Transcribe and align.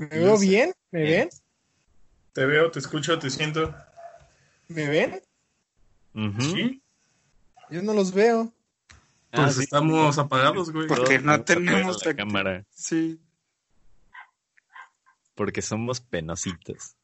¿Me 0.00 0.06
veo 0.06 0.38
bien? 0.38 0.72
¿Me 0.90 1.02
ven? 1.02 1.28
Te 2.32 2.46
veo, 2.46 2.70
te 2.70 2.78
escucho, 2.78 3.18
te 3.18 3.28
siento. 3.28 3.74
¿Me 4.68 4.88
ven? 4.88 5.20
¿Sí? 6.40 6.82
Yo 7.70 7.82
no 7.82 7.92
los 7.92 8.12
veo. 8.12 8.52
Ah, 9.32 9.42
Pues 9.44 9.56
sí. 9.56 9.62
estamos 9.64 10.18
apagados, 10.18 10.72
güey. 10.72 10.86
Porque 10.88 11.18
Todos 11.18 11.22
no 11.24 11.44
tenemos 11.44 12.06
la 12.06 12.14
cámara. 12.16 12.64
Sí. 12.70 13.20
Porque 15.34 15.60
somos 15.62 16.00
penositos. 16.00 16.96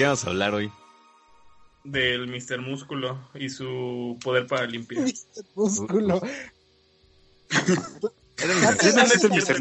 Qué 0.00 0.06
vamos 0.06 0.24
a 0.24 0.30
hablar 0.30 0.54
hoy? 0.54 0.72
Del 1.84 2.26
Mr. 2.26 2.58
Músculo 2.62 3.18
y 3.34 3.50
su 3.50 4.18
poder 4.24 4.46
para 4.46 4.64
limpiar. 4.66 5.04
Mr. 5.04 5.44
Músculo. 5.54 6.20
¿Quién 7.50 8.98
es 8.98 9.24
el 9.24 9.30
Mr. 9.30 9.60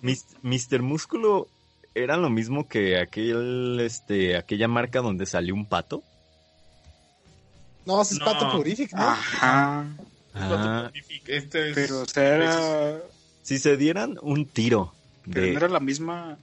Mis- 0.00 0.24
Mr. 0.42 0.80
Músculo 0.80 1.48
era 1.94 2.16
lo 2.16 2.30
mismo 2.30 2.66
que 2.66 2.98
aquel, 2.98 3.78
este, 3.80 4.38
aquella 4.38 4.68
marca 4.68 5.00
donde 5.02 5.26
salió 5.26 5.54
un 5.54 5.66
pato. 5.66 6.02
No, 7.84 8.00
ese 8.00 8.14
es 8.14 8.20
No. 8.20 8.24
Pato 8.24 8.52
Purific, 8.52 8.94
¿no? 8.94 9.02
Ajá. 9.02 9.84
Ah, 10.34 10.90
Este 11.26 11.68
es... 11.70 11.74
Pero, 11.74 12.00
o 12.00 12.06
sea, 12.06 12.36
era. 12.36 13.02
si 13.42 13.58
se 13.58 13.76
dieran 13.76 14.16
un 14.22 14.46
tiro 14.46 14.94
Pero 15.30 15.42
de, 15.46 15.50
no 15.52 15.58
era 15.58 15.68
la 15.68 15.80
misma. 15.80 16.38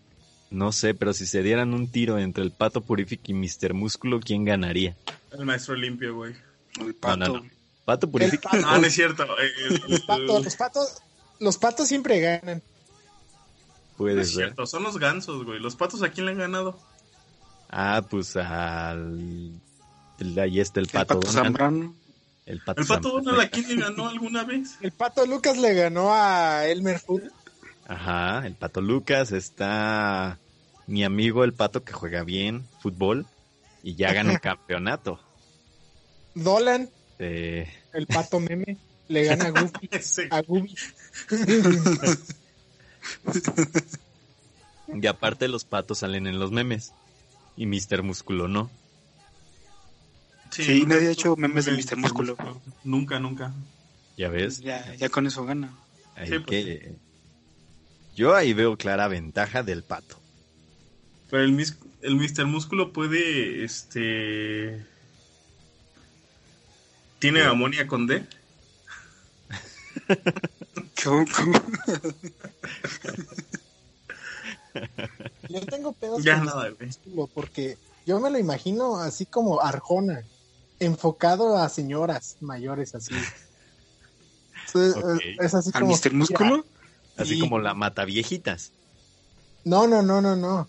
No 0.52 0.72
sé, 0.72 0.94
pero 0.94 1.14
si 1.14 1.26
se 1.26 1.44
dieran 1.44 1.74
un 1.74 1.92
tiro 1.92 2.18
entre 2.20 2.44
el 2.44 2.52
pato 2.52 2.82
Purific 2.82 3.22
y 3.30 3.34
Mr. 3.34 3.74
Músculo, 3.74 4.20
¿quién 4.20 4.44
ganaría? 4.46 4.96
el 5.32 5.46
maestro 5.46 5.76
limpio, 5.76 6.16
güey. 6.16 6.34
El 6.80 6.96
pato. 6.96 7.18
no, 7.18 7.28
no. 7.42 7.50
Pato 7.86 8.10
Purific. 8.10 8.42
pato. 8.42 8.58
Ah, 8.66 8.78
no 8.80 8.86
es 8.88 8.94
cierto. 8.94 9.24
eh, 9.24 9.50
el- 9.70 9.82
Los 9.92 10.02
patos, 10.02 10.44
los 10.46 10.56
patos, 10.56 10.98
los 11.40 11.58
patos 11.58 11.88
siempre 11.88 12.20
ganan. 12.20 12.58
no 12.58 13.98
Puede 13.98 14.22
es 14.22 14.28
ser. 14.30 14.46
cierto, 14.46 14.66
son 14.66 14.84
los 14.84 14.98
gansos, 14.98 15.44
güey. 15.46 15.60
¿Los 15.60 15.76
patos 15.76 16.02
a 16.04 16.10
quién 16.10 16.26
le 16.26 16.32
han 16.34 16.38
ganado? 16.40 16.80
Ah, 17.70 18.04
pues 18.10 18.36
al. 18.36 19.52
el- 20.20 20.40
Ahí 20.40 20.60
está 20.60 20.80
el 20.80 20.86
El 20.88 20.92
pato. 20.92 21.16
pato 21.20 21.28
Donald. 21.28 21.46
Zambrano. 21.46 21.96
El 22.46 22.62
pato, 22.62 22.82
¿El 22.82 22.88
pato. 22.88 23.10
Donald 23.22 23.40
a 23.42 23.50
quién 23.50 23.68
le 23.68 23.76
ganó 23.76 24.08
alguna 24.08 24.44
vez? 24.44 24.78
El 24.82 24.92
pato 24.92 25.24
Lucas 25.28 25.58
le 25.60 25.74
ganó 25.76 26.12
a 26.14 26.66
Elmer 26.66 26.98
Food. 27.00 27.22
Ajá, 27.90 28.46
el 28.46 28.54
pato 28.56 28.82
Lucas. 28.82 29.32
Está 29.32 30.38
mi 30.88 31.04
amigo 31.04 31.44
el 31.44 31.54
pato 31.54 31.84
que 31.84 31.92
juega 31.92 32.24
bien 32.24 32.66
fútbol 32.82 33.26
y 33.84 33.96
ya 33.96 34.14
gana 34.14 34.32
un 34.34 34.38
campeonato. 34.42 35.20
Dolan, 36.36 36.90
Eh, 37.18 37.68
el 37.94 38.06
pato 38.08 38.40
meme, 38.40 38.78
le 39.10 39.24
gana 39.26 39.46
a 39.48 39.50
Goofy. 39.50 39.90
A 40.32 40.42
Gooby. 40.44 40.76
y 44.94 45.08
aparte 45.08 45.48
los 45.48 45.66
patos 45.66 46.00
salen 46.00 46.28
en 46.28 46.40
los 46.40 46.52
memes. 46.52 46.94
Y 47.58 47.66
Mr. 47.66 48.04
Músculo 48.04 48.48
no. 48.48 48.70
Sí, 50.52 50.80
nunca 50.82 50.96
nadie 50.96 51.08
ha 51.10 51.12
hecho 51.12 51.36
memes 51.36 51.66
de 51.66 51.72
Mr. 51.74 51.98
Músculo. 51.98 52.38
Nunca, 52.84 53.20
nunca. 53.20 53.52
¿Ya 54.18 54.30
ves? 54.30 54.60
Ya, 54.62 54.96
ya 54.96 55.10
con 55.10 55.28
eso 55.28 55.44
gana. 55.46 55.74
Sí, 56.26 56.40
pues. 56.40 56.46
que... 56.46 56.96
Yo 58.20 58.36
ahí 58.36 58.52
veo 58.54 58.76
clara 58.76 59.08
ventaja 59.08 59.64
del 59.64 59.82
pato. 59.82 60.20
Pero 61.30 61.42
el, 61.42 61.54
mis- 61.54 61.78
el 62.02 62.16
Mr. 62.18 62.46
Músculo 62.48 62.92
puede, 62.92 63.64
este... 63.64 64.86
¿Tiene 67.20 67.40
Sí. 67.40 67.46
amonia 67.48 67.88
con 67.88 68.08
D? 68.08 68.26
¿Cómo- 71.02 71.26
cómo? 71.34 71.54
Yo 75.48 75.62
tengo 75.66 75.94
pedos 75.94 76.22
Ya 76.22 76.36
con 76.40 76.46
nada, 76.48 76.64
Mr. 76.66 76.74
güey. 76.76 76.88
Músculo 76.88 77.28
porque 77.34 77.78
yo 78.06 78.20
me 78.20 78.30
lo 78.30 78.38
imagino 78.38 78.98
así 78.98 79.26
como 79.26 79.62
Arjona, 79.62 80.24
enfocado 80.82 81.58
a 81.58 81.70
señoras 81.70 82.36
mayores 82.42 82.96
así. 82.96 83.14
Es 85.40 85.54
así 85.56 85.72
¿Al 85.74 85.82
como 85.84 85.96
Mr. 85.96 86.14
Músculo? 86.14 86.66
Así 87.20 87.36
Sí. 87.36 87.40
como 87.40 87.60
la 87.60 87.74
mata 87.74 88.06
viejitas. 88.06 88.72
No, 89.66 89.88
no, 89.88 90.02
no, 90.02 90.22
no, 90.22 90.36
no. 90.36 90.68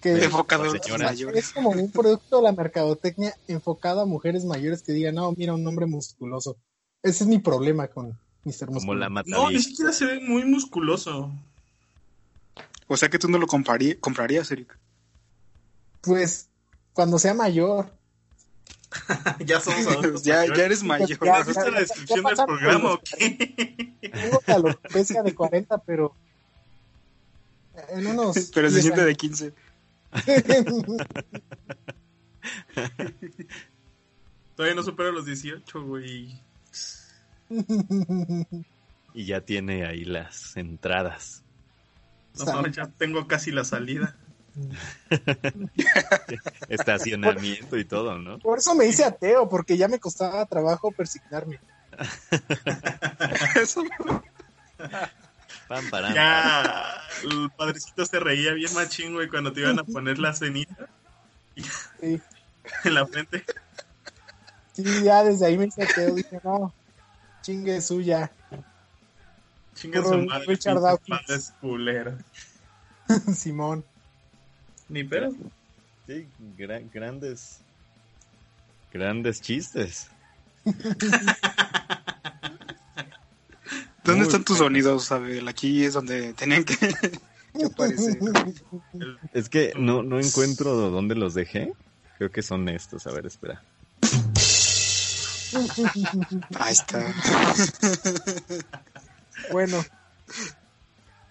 Que 0.00 0.24
Enfocado 0.24 0.64
es 0.74 1.52
como 1.52 1.70
un 1.70 1.90
producto 1.90 2.36
de 2.38 2.42
la 2.44 2.52
mercadotecnia 2.52 3.34
enfocado 3.48 4.00
a 4.02 4.06
mujeres 4.06 4.44
mayores 4.44 4.82
que 4.82 4.92
digan, 4.92 5.14
no, 5.16 5.32
mira, 5.32 5.54
un 5.54 5.66
hombre 5.66 5.86
musculoso. 5.86 6.56
Ese 7.02 7.24
es 7.24 7.28
mi 7.28 7.38
problema 7.38 7.88
con 7.88 8.08
Mr. 8.44 8.68
Músculo. 8.68 8.74
Como 8.80 8.94
la 8.94 9.08
mata 9.08 9.30
No, 9.30 9.50
ni 9.50 9.58
siquiera 9.60 9.92
se 9.92 10.04
ve 10.04 10.20
muy 10.20 10.44
musculoso. 10.44 11.30
O 12.88 12.96
sea 12.96 13.08
que 13.08 13.18
tú 13.18 13.28
no 13.28 13.38
lo 13.38 13.46
comprarí- 13.46 13.98
comprarías, 13.98 14.50
Eric. 14.50 14.78
Pues 16.02 16.48
cuando 16.92 17.18
sea 17.18 17.34
mayor. 17.34 17.90
ya 19.46 19.60
somos 19.60 19.86
adultos. 19.86 20.22
ya, 20.22 20.36
mayores. 20.36 20.58
ya 20.58 20.64
eres 20.64 20.82
mayor. 20.82 21.24
Ya, 21.24 21.34
¿Has 21.36 21.46
visto 21.46 21.70
la 21.70 21.80
descripción 21.80 22.24
del 22.24 22.36
programa 22.36 22.92
o 22.92 23.00
qué? 23.00 23.94
Tengo 24.00 24.42
la 24.46 24.54
alopecia 24.54 25.22
de 25.22 25.34
40, 25.34 25.78
pero 25.78 26.14
en 27.90 28.06
unos 28.06 28.36
Pero 28.54 28.68
se 28.68 28.80
10 28.80 28.82
siente 28.82 29.00
de 29.02 29.08
años. 29.08 29.18
15. 29.18 29.52
Todavía 34.56 34.74
no 34.74 34.82
supero 34.82 35.12
los 35.12 35.26
18, 35.26 35.82
güey. 35.82 36.40
Y 39.12 39.24
ya 39.24 39.40
tiene 39.42 39.86
ahí 39.86 40.04
las 40.04 40.56
entradas. 40.56 41.42
No, 42.38 42.66
ya 42.66 42.86
tengo 42.86 43.26
casi 43.26 43.50
la 43.50 43.64
salida. 43.64 44.16
Estacionamiento 46.68 47.76
y 47.76 47.84
todo, 47.84 48.18
¿no? 48.18 48.38
Por 48.38 48.58
eso 48.58 48.74
me 48.74 48.86
hice 48.86 49.04
ateo, 49.04 49.48
porque 49.48 49.76
ya 49.76 49.88
me 49.88 49.98
costaba 49.98 50.44
trabajo 50.46 50.90
persignarme. 50.92 51.58
Eso. 53.60 53.82
Pam, 55.68 55.90
param, 55.90 55.92
pam. 56.08 56.14
Ya 56.14 57.02
el 57.24 57.50
padrecito 57.56 58.06
se 58.06 58.20
reía 58.20 58.52
bien 58.52 58.72
machín, 58.74 59.14
güey, 59.14 59.28
cuando 59.28 59.52
te 59.52 59.60
iban 59.60 59.78
a 59.78 59.84
poner 59.84 60.18
la 60.18 60.34
cenita 60.34 60.88
Sí, 62.00 62.20
en 62.84 62.94
la 62.94 63.06
frente. 63.06 63.44
sí, 64.72 64.84
ya 65.02 65.24
desde 65.24 65.46
ahí 65.46 65.58
me 65.58 65.66
hice 65.66 65.84
ateo. 65.84 66.14
Dije, 66.14 66.40
no, 66.44 66.72
chingue 67.42 67.80
suya. 67.80 68.30
Chinga 69.74 70.02
Puro 70.02 70.20
su 70.20 70.26
madre, 70.26 70.46
Richard 70.46 70.80
Dawkins. 70.80 71.52
Simón. 73.36 73.84
Ni 74.88 75.04
pero. 75.04 75.30
Sí, 76.06 76.26
gra- 76.56 76.88
grandes. 76.92 77.58
Grandes 78.92 79.40
chistes. 79.42 80.08
¿Dónde 84.04 84.20
Muy 84.20 84.22
están 84.28 84.44
tus 84.44 84.58
sonidos, 84.58 85.10
Abel? 85.10 85.48
Aquí 85.48 85.84
es 85.84 85.94
donde 85.94 86.32
tenían 86.34 86.64
que, 86.64 86.76
que 87.58 87.64
aparecer. 87.66 88.18
El- 88.94 89.18
Es 89.32 89.48
que 89.48 89.72
no, 89.76 90.02
no 90.02 90.20
encuentro 90.20 90.74
dónde 90.90 91.14
los 91.16 91.34
dejé. 91.34 91.72
Creo 92.18 92.30
que 92.30 92.42
son 92.42 92.68
estos. 92.68 93.06
A 93.06 93.12
ver, 93.12 93.26
espera. 93.26 93.62
Ahí 96.60 96.72
está. 96.72 97.14
bueno, 99.52 99.84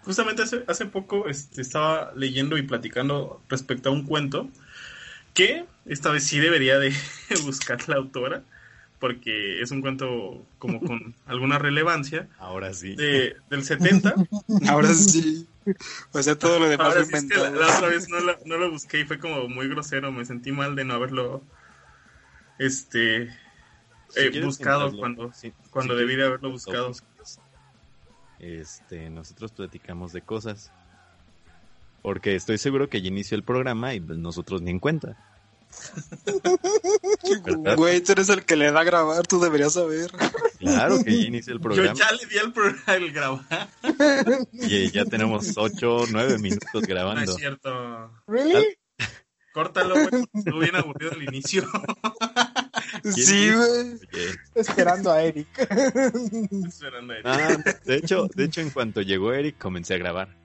Justamente 0.06 0.42
hace, 0.42 0.64
hace 0.68 0.86
poco 0.86 1.28
este, 1.28 1.60
estaba 1.60 2.12
leyendo 2.16 2.56
y 2.56 2.62
platicando 2.62 3.42
respecto 3.48 3.90
a 3.90 3.92
un 3.92 4.06
cuento 4.06 4.48
que 5.34 5.66
esta 5.84 6.10
vez 6.10 6.24
sí 6.24 6.38
debería 6.38 6.78
de 6.78 6.94
buscar 7.44 7.86
la 7.88 7.96
autora 7.96 8.42
porque 8.98 9.60
es 9.60 9.70
un 9.72 9.82
cuento 9.82 10.46
como 10.58 10.80
con 10.80 11.14
alguna 11.26 11.58
relevancia 11.58 12.28
Ahora 12.38 12.72
sí. 12.72 12.94
de, 12.96 13.36
del 13.50 13.62
70 13.64 14.14
Ahora 14.68 14.94
sí. 14.94 15.46
O 16.12 16.22
sea, 16.22 16.38
todo 16.38 16.58
lo 16.60 16.68
demás 16.68 16.86
Ahora 16.88 17.04
sí 17.04 17.12
es 17.12 17.24
que 17.24 17.36
la, 17.36 17.50
la 17.50 17.66
otra 17.76 17.88
vez 17.88 18.08
no 18.08 18.20
lo, 18.20 18.38
no 18.46 18.56
lo 18.56 18.70
busqué 18.70 19.00
y 19.00 19.04
fue 19.04 19.18
como 19.18 19.48
muy 19.48 19.68
grosero. 19.68 20.12
Me 20.12 20.24
sentí 20.24 20.52
mal 20.52 20.76
de 20.76 20.84
no 20.84 20.94
haberlo 20.94 21.42
este 22.58 23.28
Si 24.08 24.20
eh, 24.20 24.40
buscado 24.44 24.96
cuando, 24.96 25.32
si- 25.32 25.52
cuando 25.70 25.94
si 25.94 26.00
debí 26.00 26.16
de 26.16 26.24
haberlo 26.24 26.50
buscado. 26.50 26.88
buscas, 26.88 27.08
Este, 28.38 29.10
nosotros 29.10 29.52
platicamos 29.52 30.12
de 30.12 30.22
cosas. 30.22 30.70
Porque 32.02 32.36
estoy 32.36 32.58
seguro 32.58 32.88
que 32.88 33.02
ya 33.02 33.08
inició 33.08 33.36
el 33.36 33.42
programa 33.42 33.94
y 33.94 34.00
nosotros 34.00 34.62
ni 34.62 34.70
en 34.70 34.78
cuenta. 34.78 35.16
Güey, 37.76 38.00
tú 38.00 38.12
eres 38.12 38.28
el 38.28 38.44
que 38.44 38.56
le 38.56 38.70
da 38.70 38.80
a 38.80 38.84
grabar, 38.84 39.26
tú 39.26 39.40
deberías 39.40 39.72
saber. 39.74 40.10
Claro 40.58 41.02
que 41.02 41.10
ya 41.12 41.18
inicia 41.28 41.52
el 41.52 41.58
Yo 41.58 41.62
programa 41.62 41.94
ya 41.94 42.12
le 42.12 42.26
di 42.26 42.38
al 42.38 42.52
programa 42.52 42.94
el 42.94 43.12
grabar. 43.12 43.68
y 44.52 44.90
ya 44.90 45.04
tenemos 45.04 45.52
8, 45.56 46.04
9 46.10 46.38
minutos 46.38 46.68
No 46.72 46.80
es 46.80 46.86
grabando. 46.86 47.32
cierto. 47.34 48.10
¿Really? 48.26 48.76
Córtalo, 49.52 49.94
güey. 49.94 50.08
porque 50.08 50.26
Estuvo 50.38 50.58
bien 50.60 50.76
aburrido 50.76 51.12
al 51.12 51.22
inicio. 51.24 51.64
Sí, 53.14 53.50
güey. 53.52 53.98
Esperando 54.54 55.10
a 55.12 55.22
Eric. 55.22 55.48
Esperando 56.66 57.12
ahí. 57.14 57.20
ah, 57.24 57.56
de 57.84 57.96
hecho, 57.96 58.28
de 58.34 58.44
hecho, 58.44 58.60
en 58.60 58.70
cuanto 58.70 59.02
llegó 59.02 59.32
Eric, 59.32 59.58
comencé 59.58 59.94
a 59.94 59.98
grabar. 59.98 60.36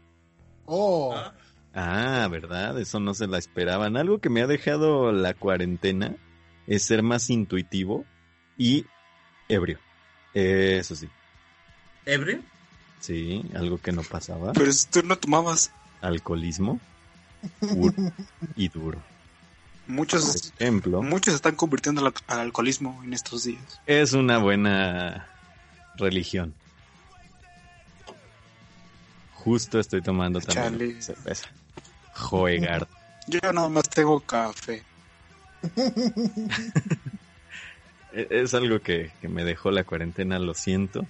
Oh, 0.66 1.13
Ah, 1.16 1.34
Ah, 1.74 2.28
¿verdad? 2.30 2.78
Eso 2.80 3.00
no 3.00 3.13
se 3.13 3.28
la 3.28 3.38
esperaban. 3.38 3.96
Algo 3.96 4.19
que 4.19 4.30
me 4.30 4.42
ha 4.42 4.48
dejado 4.48 5.12
la 5.13 5.34
cuarentena 5.34 6.16
es 6.68 6.84
ser 6.84 7.02
más 7.02 7.30
intuitivo 7.30 8.06
y 8.58 8.86
ebrio. 9.48 9.80
Eso 10.34 10.96
sí. 10.96 11.08
¿Ebrio? 12.06 12.42
Sí, 13.00 13.44
algo 13.56 13.78
que 13.78 13.92
no 13.94 14.04
pasaba. 14.04 14.52
Pero 14.54 14.72
si 14.72 14.88
tú 14.88 15.02
no 15.04 15.18
tomabas. 15.18 15.72
Alcoholismo 16.02 16.80
puro 17.60 17.94
y 18.56 18.68
duro. 18.69 19.02
Por 19.91 19.97
Muchos, 19.97 20.53
ejemplo, 20.59 21.01
muchos 21.01 21.33
se 21.33 21.35
están 21.35 21.55
convirtiendo 21.55 22.05
al, 22.05 22.13
al 22.27 22.39
alcoholismo 22.39 23.01
en 23.03 23.13
estos 23.13 23.43
días. 23.43 23.81
es 23.85 24.13
una 24.13 24.38
buena 24.38 25.27
religión. 25.97 26.53
Justo 29.33 29.79
estoy 29.79 30.01
tomando 30.01 30.39
también 30.39 31.01
cerveza. 31.01 31.47
Joegar. 32.13 32.88
Yo 33.27 33.39
nada 33.51 33.67
más 33.69 33.89
tengo 33.89 34.19
café. 34.21 34.83
E- 38.13 38.27
Es 38.29 38.53
algo 38.53 38.79
que, 38.81 39.11
que 39.21 39.27
me 39.29 39.43
dejó 39.45 39.71
la 39.71 39.83
cuarentena, 39.83 40.38
lo 40.39 40.53
siento. 40.53 41.05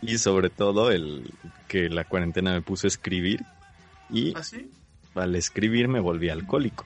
Y 0.00 0.18
sobre 0.18 0.50
todo 0.50 0.90
el 0.92 1.32
que 1.66 1.88
la 1.88 2.04
cuarentena 2.04 2.52
me 2.52 2.62
puso 2.62 2.86
a 2.86 2.88
escribir. 2.88 3.44
Y 4.10 4.34
¿Ah, 4.36 4.42
sí? 4.44 4.70
al 5.14 5.34
escribir 5.34 5.88
me 5.88 5.98
volví 6.00 6.28
alcohólico. 6.30 6.84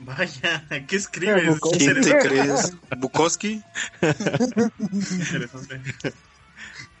Vaya, 0.00 0.66
¿qué 0.86 0.96
escribes? 0.96 1.58
¿Quién 1.78 2.00
te 2.02 2.18
crees? 2.18 2.76
¿Bukowski? 2.98 3.62
interesante. 5.12 5.80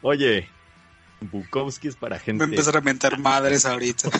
Oye, 0.02 0.48
Bukowski 1.20 1.88
es 1.88 1.96
para 1.96 2.16
Voy 2.16 2.22
a 2.22 2.24
gente... 2.24 2.44
empezar 2.44 2.76
a 2.76 2.80
mentar 2.80 3.18
madres 3.18 3.66
ahorita. 3.66 4.10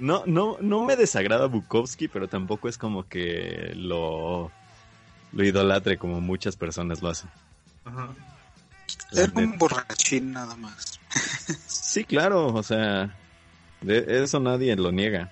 No, 0.00 0.22
no, 0.24 0.56
no 0.62 0.86
me 0.86 0.96
desagrada 0.96 1.46
Bukowski, 1.46 2.08
pero 2.08 2.26
tampoco 2.26 2.70
es 2.70 2.78
como 2.78 3.06
que 3.06 3.72
lo, 3.76 4.50
lo 5.32 5.44
idolatre 5.44 5.98
como 5.98 6.22
muchas 6.22 6.56
personas 6.56 7.02
lo 7.02 7.10
hacen. 7.10 7.28
Ajá. 7.84 8.08
Era 9.12 9.30
un 9.34 9.58
borrachín 9.58 10.32
nada 10.32 10.56
más. 10.56 10.98
Sí, 11.66 12.04
claro, 12.04 12.46
o 12.46 12.62
sea, 12.62 13.14
de 13.82 14.22
eso 14.22 14.40
nadie 14.40 14.74
lo 14.76 14.90
niega, 14.90 15.30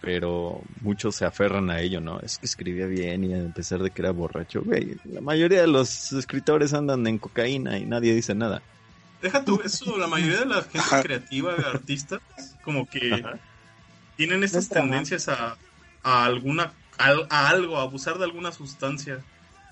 pero 0.00 0.62
muchos 0.80 1.16
se 1.16 1.24
aferran 1.24 1.70
a 1.70 1.80
ello, 1.80 2.00
¿no? 2.00 2.20
Es 2.20 2.38
que 2.38 2.46
escribía 2.46 2.86
bien 2.86 3.24
y 3.24 3.34
a 3.34 3.48
pesar 3.52 3.82
de 3.82 3.90
que 3.90 4.02
era 4.02 4.12
borracho, 4.12 4.62
güey, 4.62 4.96
la 5.04 5.20
mayoría 5.20 5.60
de 5.60 5.66
los 5.66 6.12
escritores 6.12 6.72
andan 6.74 7.06
en 7.06 7.18
cocaína 7.18 7.78
y 7.78 7.84
nadie 7.86 8.14
dice 8.14 8.34
nada. 8.34 8.62
Deja 9.20 9.44
tú 9.44 9.60
eso, 9.62 9.98
la 9.98 10.06
mayoría 10.06 10.40
de 10.40 10.46
la 10.46 10.62
gente 10.62 11.02
creativa, 11.02 11.52
artistas, 11.52 12.20
como 12.64 12.86
que 12.88 13.12
Ajá. 13.14 13.38
tienen 14.16 14.42
estas 14.44 14.68
tendencias 14.70 15.28
a, 15.28 15.56
a 16.02 16.24
alguna 16.24 16.72
a, 16.98 17.12
a 17.28 17.48
algo, 17.50 17.76
a 17.78 17.82
abusar 17.82 18.16
de 18.18 18.24
alguna 18.24 18.52
sustancia. 18.52 19.22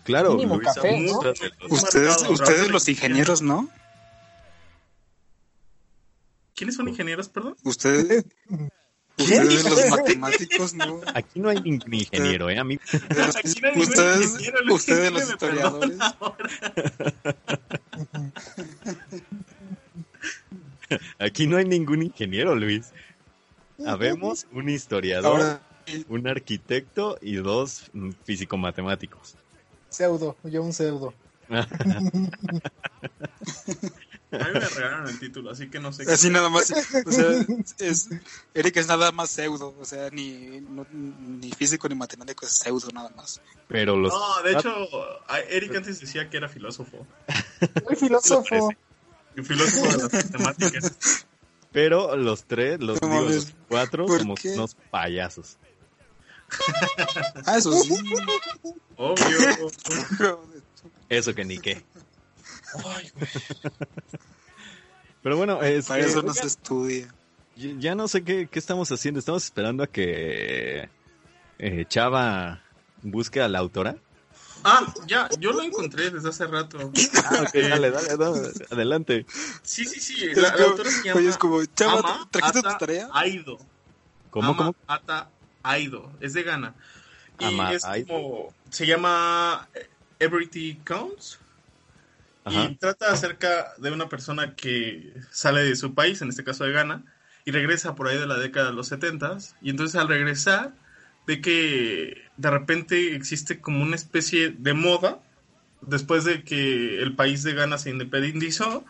Claro, 0.04 0.32
Mínimo 0.34 0.56
Luisa, 0.56 0.75
café, 0.75 1.00
¿no? 1.00 1.14
muchas 1.14 1.38
de 1.40 1.50
los- 1.60 1.72
Ustedes, 1.82 2.08
marcado, 2.08 2.32
ustedes 2.32 2.70
los 2.70 2.88
ingenieros, 2.88 3.40
¿no? 3.42 3.69
¿Quiénes 6.54 6.76
son 6.76 6.88
ingenieros, 6.88 7.28
perdón? 7.28 7.56
Ustedes, 7.64 8.25
ustedes 9.18 9.64
los 9.64 9.90
matemáticos, 9.90 10.74
¿no? 10.74 11.00
Aquí 11.14 11.40
no 11.40 11.48
hay 11.48 11.60
ningún 11.60 11.94
ingeniero, 11.94 12.50
¿eh? 12.50 12.58
A 12.58 12.64
mí, 12.64 12.78
Aquí 12.92 13.60
no 13.60 13.68
hay 13.68 13.74
ningún 13.74 13.82
Ustedes, 13.82 14.30
ingeniero, 14.32 14.64
Luis, 14.64 14.80
ustedes 14.80 15.12
los 15.12 15.30
historiadores. 15.30 15.98
aquí 21.18 21.46
no 21.46 21.56
hay 21.56 21.64
ningún 21.64 22.02
ingeniero, 22.02 22.54
Luis. 22.54 22.92
Habemos 23.84 24.46
un 24.52 24.68
historiador, 24.68 25.40
Ahora, 25.40 25.60
un 26.08 26.26
arquitecto 26.26 27.18
y 27.20 27.36
dos 27.36 27.90
mm, 27.92 28.10
físico-matemáticos. 28.24 29.36
pseudo, 29.88 30.36
yo 30.44 30.62
un 30.62 30.72
pseudo. 30.72 31.14
A 34.30 34.36
mí 34.38 34.44
me 34.52 34.60
regalaron 34.60 35.08
el 35.08 35.19
título, 35.19 35.50
así 35.50 35.69
que 35.70 35.78
no 35.80 35.92
sé. 35.92 36.04
qué- 36.04 36.12
así 36.12 36.28
nada 36.30 36.48
más. 36.50 36.70
O 37.06 37.10
sea, 37.12 37.30
es, 37.78 38.08
Eric 38.54 38.76
es 38.76 38.86
nada 38.86 39.10
más 39.12 39.30
pseudo. 39.30 39.75
O 39.80 39.84
sea, 39.84 40.10
ni, 40.10 40.60
no- 40.60 40.86
ni 40.92 41.50
físico 41.52 41.88
ni 41.88 41.94
matemático 41.94 42.44
es 42.44 42.52
pseudo 42.52 42.88
nada 42.92 43.10
más. 43.16 43.40
Pero 43.69 43.96
los... 43.96 44.12
No, 44.12 44.42
de 44.42 44.52
hecho, 44.52 44.70
a- 45.28 45.40
Eric 45.40 45.75
antes 45.76 46.00
decía 46.00 46.28
que 46.28 46.36
era 46.36 46.48
filósofo. 46.48 47.06
Soy 47.86 47.96
filósofo. 47.96 48.70
Y 49.36 49.42
filósofo 49.42 49.86
de 49.92 50.02
las 50.02 50.12
matemáticas. 50.12 50.92
Pero 51.72 52.16
los 52.16 52.44
tres, 52.44 52.80
los, 52.80 53.00
No 53.00 53.08
digo, 53.08 53.30
los 53.30 53.54
cuatro 53.69 54.06
¿por 54.06 54.20
somos 54.20 54.40
qué? 54.40 54.50
unos 54.54 54.75
payasos. 54.90 55.56
Ah, 57.44 57.58
eso 57.58 57.72
sí. 57.72 57.94
Obvio. 58.96 59.70
Eso 61.08 61.34
que 61.34 61.44
ni 61.44 61.58
qué. 61.58 61.84
Ay, 62.84 63.10
güey. 63.14 63.28
Pero 65.22 65.36
bueno, 65.36 65.62
es 65.62 65.86
Para 65.86 66.02
que, 66.02 66.08
eso 66.10 66.22
no 66.22 66.32
se 66.32 66.46
estudia. 66.46 67.12
ya- 67.56 67.72
ya 67.78 67.94
no 67.94 68.08
sé 68.08 68.22
qué, 68.22 68.48
qué 68.50 68.58
estamos 68.58 68.90
haciendo. 68.92 69.18
Estamos 69.18 69.44
esperando 69.44 69.82
a 69.82 69.86
que 69.86 70.88
eh, 71.58 71.84
Chava 71.88 72.62
busque 73.02 73.40
a 73.40 73.48
la 73.48 73.58
autora. 73.58 73.96
Ah, 74.64 74.92
ya, 75.06 75.28
yo 75.38 75.52
lo 75.52 75.62
encontré 75.62 76.10
desde 76.10 76.28
hace 76.28 76.46
rato. 76.46 76.78
Ah, 77.24 77.42
ok, 77.42 77.54
dale, 77.54 77.90
dale, 77.90 78.16
dale, 78.16 78.52
adelante. 78.70 79.26
Sí, 79.62 79.84
sí, 79.84 80.00
sí. 80.00 80.34
La, 80.34 80.48
autora 80.50 80.90
se 80.90 81.04
llama 81.04 81.20
Oye, 81.20 81.28
es 81.28 81.36
como, 81.36 81.64
chava, 81.66 81.98
Ama 81.98 82.28
¿trajiste 82.30 82.62
tu 82.62 82.78
tarea? 82.78 83.08
Aido. 83.12 83.58
¿Cómo, 84.30 84.48
Ama 84.48 84.56
cómo? 84.56 84.74
Ata 84.86 85.28
Aido. 85.62 86.10
Es 86.20 86.32
de 86.32 86.42
Ghana. 86.42 86.74
Y 87.38 87.44
Ama 87.46 87.72
es 87.72 87.84
Aido. 87.84 88.06
como. 88.06 88.54
Se 88.70 88.86
llama 88.86 89.68
Everything 90.18 90.76
Counts. 90.84 91.38
Ajá. 92.48 92.64
Y 92.64 92.76
trata 92.76 93.12
acerca 93.12 93.72
de 93.78 93.90
una 93.90 94.08
persona 94.08 94.54
que 94.54 95.14
sale 95.30 95.62
de 95.62 95.76
su 95.76 95.94
país, 95.94 96.20
en 96.22 96.28
este 96.28 96.44
caso 96.44 96.64
de 96.64 96.72
Ghana, 96.72 97.04
y 97.48 97.50
regresa 97.50 97.94
por 97.94 98.08
ahí 98.08 98.18
de 98.18 98.26
la 98.26 98.37
década 98.37 98.66
de 98.66 98.75
los 98.75 98.88
70 98.88 99.38
y 99.62 99.70
entonces 99.70 99.99
al 99.99 100.06
regresar 100.06 100.75
ve 101.26 101.40
que 101.40 102.23
de 102.37 102.50
repente 102.50 103.14
existe 103.14 103.58
como 103.58 103.82
una 103.82 103.96
especie 103.96 104.50
de 104.50 104.75
moda 104.75 105.20
después 105.80 106.25
de 106.25 106.42
que 106.42 107.00
el 107.00 107.16
país 107.16 107.42
de 107.44 107.54
Ghana 107.54 107.78
se 107.78 107.88
independizó 107.88 108.84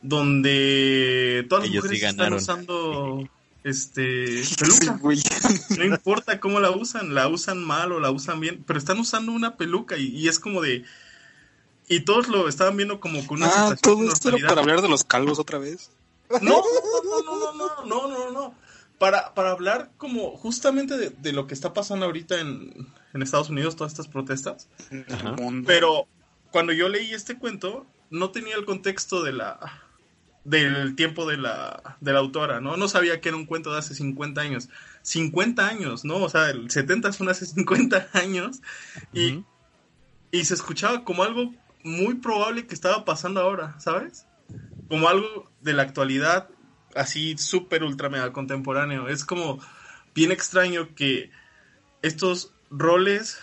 donde 0.00 1.44
todas 1.48 1.64
las 1.64 1.72
Ellos 1.72 1.84
sí 1.84 1.88
mujeres 1.88 2.10
están 2.10 2.32
usando 2.34 3.28
este 3.64 4.42
peluca. 4.60 5.00
no 5.78 5.84
importa 5.84 6.38
cómo 6.38 6.60
la 6.60 6.70
usan, 6.70 7.16
la 7.16 7.26
usan 7.26 7.64
mal 7.64 7.90
o 7.90 7.98
la 7.98 8.12
usan 8.12 8.38
bien, 8.38 8.62
pero 8.64 8.78
están 8.78 9.00
usando 9.00 9.32
una 9.32 9.56
peluca 9.56 9.96
y, 9.96 10.06
y 10.06 10.28
es 10.28 10.38
como 10.38 10.62
de 10.62 10.84
y 11.88 12.00
todos 12.00 12.28
lo 12.28 12.48
estaban 12.48 12.76
viendo 12.76 13.00
como 13.00 13.26
con 13.26 13.38
una 13.38 13.50
ah, 13.50 13.76
todo 13.80 14.06
esto 14.10 14.28
era 14.28 14.46
para 14.48 14.60
hablar 14.60 14.82
de 14.82 14.88
los 14.88 15.04
calvos 15.04 15.38
otra 15.38 15.58
vez. 15.58 15.90
No, 16.30 16.38
no, 16.40 16.62
no, 17.04 17.22
no, 17.22 17.52
no, 17.54 17.86
no, 17.86 18.08
no, 18.08 18.30
no. 18.30 18.54
Para, 18.98 19.32
para 19.32 19.52
hablar 19.52 19.90
como 19.96 20.36
justamente 20.36 20.96
de, 20.98 21.32
lo 21.32 21.46
que 21.46 21.54
está 21.54 21.72
pasando 21.72 22.04
ahorita 22.04 22.40
en, 22.40 22.88
en 23.14 23.22
Estados 23.22 23.48
Unidos, 23.48 23.76
todas 23.76 23.92
estas 23.92 24.08
protestas. 24.08 24.68
Pero 25.66 26.06
cuando 26.50 26.72
yo 26.72 26.88
leí 26.88 27.14
este 27.14 27.38
cuento, 27.38 27.86
no 28.10 28.30
tenía 28.30 28.56
el 28.56 28.64
contexto 28.64 29.22
de 29.22 29.32
la 29.32 29.82
del 30.44 30.96
tiempo 30.96 31.26
de 31.26 31.36
la, 31.36 31.98
de 32.00 32.12
la 32.12 32.20
autora, 32.20 32.60
¿no? 32.60 32.78
No 32.78 32.88
sabía 32.88 33.20
que 33.20 33.28
era 33.28 33.36
un 33.36 33.44
cuento 33.44 33.70
de 33.70 33.78
hace 33.78 33.94
50 33.94 34.40
años. 34.40 34.70
50 35.02 35.66
años, 35.66 36.04
¿no? 36.06 36.16
O 36.16 36.28
sea, 36.30 36.48
el 36.50 36.70
70 36.70 37.12
son 37.12 37.28
hace 37.28 37.44
50 37.46 38.08
años. 38.14 38.60
Y, 39.12 39.44
y 40.30 40.44
se 40.44 40.54
escuchaba 40.54 41.04
como 41.04 41.22
algo 41.22 41.52
muy 41.82 42.16
probable 42.16 42.66
que 42.66 42.74
estaba 42.74 43.04
pasando 43.04 43.40
ahora, 43.40 43.78
¿sabes? 43.78 44.26
Como 44.88 45.08
algo 45.08 45.50
de 45.60 45.72
la 45.72 45.82
actualidad, 45.82 46.48
así 46.94 47.36
súper 47.38 47.82
ultra 47.82 48.08
mega 48.08 48.32
contemporáneo. 48.32 49.08
Es 49.08 49.24
como 49.24 49.58
bien 50.14 50.32
extraño 50.32 50.94
que 50.94 51.30
estos 52.02 52.52
roles 52.70 53.38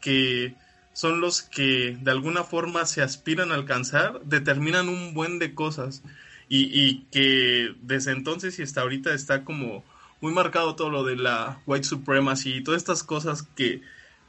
que 0.00 0.54
son 0.92 1.20
los 1.20 1.42
que 1.42 1.96
de 2.00 2.10
alguna 2.10 2.44
forma 2.44 2.86
se 2.86 3.02
aspiran 3.02 3.52
a 3.52 3.54
alcanzar, 3.54 4.20
determinan 4.24 4.88
un 4.88 5.14
buen 5.14 5.38
de 5.38 5.54
cosas. 5.54 6.02
Y, 6.50 6.70
y 6.72 7.06
que 7.12 7.74
desde 7.82 8.12
entonces 8.12 8.58
y 8.58 8.62
hasta 8.62 8.80
ahorita 8.80 9.12
está 9.12 9.44
como 9.44 9.84
muy 10.20 10.32
marcado 10.32 10.76
todo 10.76 10.90
lo 10.90 11.04
de 11.04 11.16
la 11.16 11.60
white 11.66 11.86
supremacy 11.86 12.54
y 12.54 12.64
todas 12.64 12.80
estas 12.80 13.02
cosas 13.02 13.42
que 13.42 13.82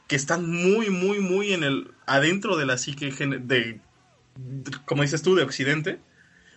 que 0.10 0.16
están 0.16 0.50
muy, 0.50 0.90
muy, 0.90 1.20
muy 1.20 1.54
en 1.54 1.64
el 1.64 1.92
adentro 2.08 2.58
de 2.58 2.66
la 2.66 2.78
psique 2.78 3.12
de, 3.12 3.80
como 4.86 5.04
dices 5.04 5.22
tú, 5.22 5.36
de 5.36 5.44
Occidente, 5.44 6.00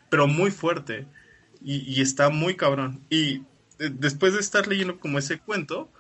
pero 0.09 0.27
muy 0.27 0.51
fuerte 0.51 1.07
y, 1.63 1.77
y 1.89 2.01
está 2.01 2.31
muy 2.31 2.57
cabrón. 2.57 3.03
Y 3.11 3.43
eh, 3.79 3.91
después 3.93 4.33
de 4.33 4.41
estar 4.41 4.67
leyendo 4.67 4.99
como 4.99 5.19
ese 5.19 5.39
cuento, 5.39 5.91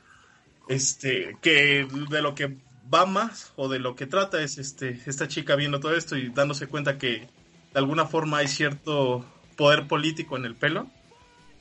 este, 0.68 1.36
que 1.42 1.86
de 2.10 2.22
lo 2.22 2.34
que 2.34 2.56
va 2.92 3.04
más 3.04 3.52
o 3.56 3.68
de 3.68 3.78
lo 3.78 3.96
que 3.96 4.06
trata 4.06 4.42
es 4.42 4.56
este, 4.56 5.00
esta 5.06 5.28
chica 5.28 5.54
viendo 5.54 5.78
todo 5.78 5.94
esto 5.94 6.16
y 6.16 6.30
dándose 6.30 6.68
cuenta 6.68 6.96
que 6.96 7.28
de 7.72 7.78
alguna 7.78 8.06
forma 8.06 8.38
hay 8.38 8.48
cierto 8.48 9.26
poder 9.56 9.88
político 9.88 10.38
en 10.38 10.46
el 10.46 10.54
pelo 10.54 10.90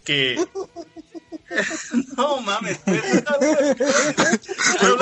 que 0.05 0.37
no 2.17 2.41
mames 2.41 2.77
¿por 2.79 2.97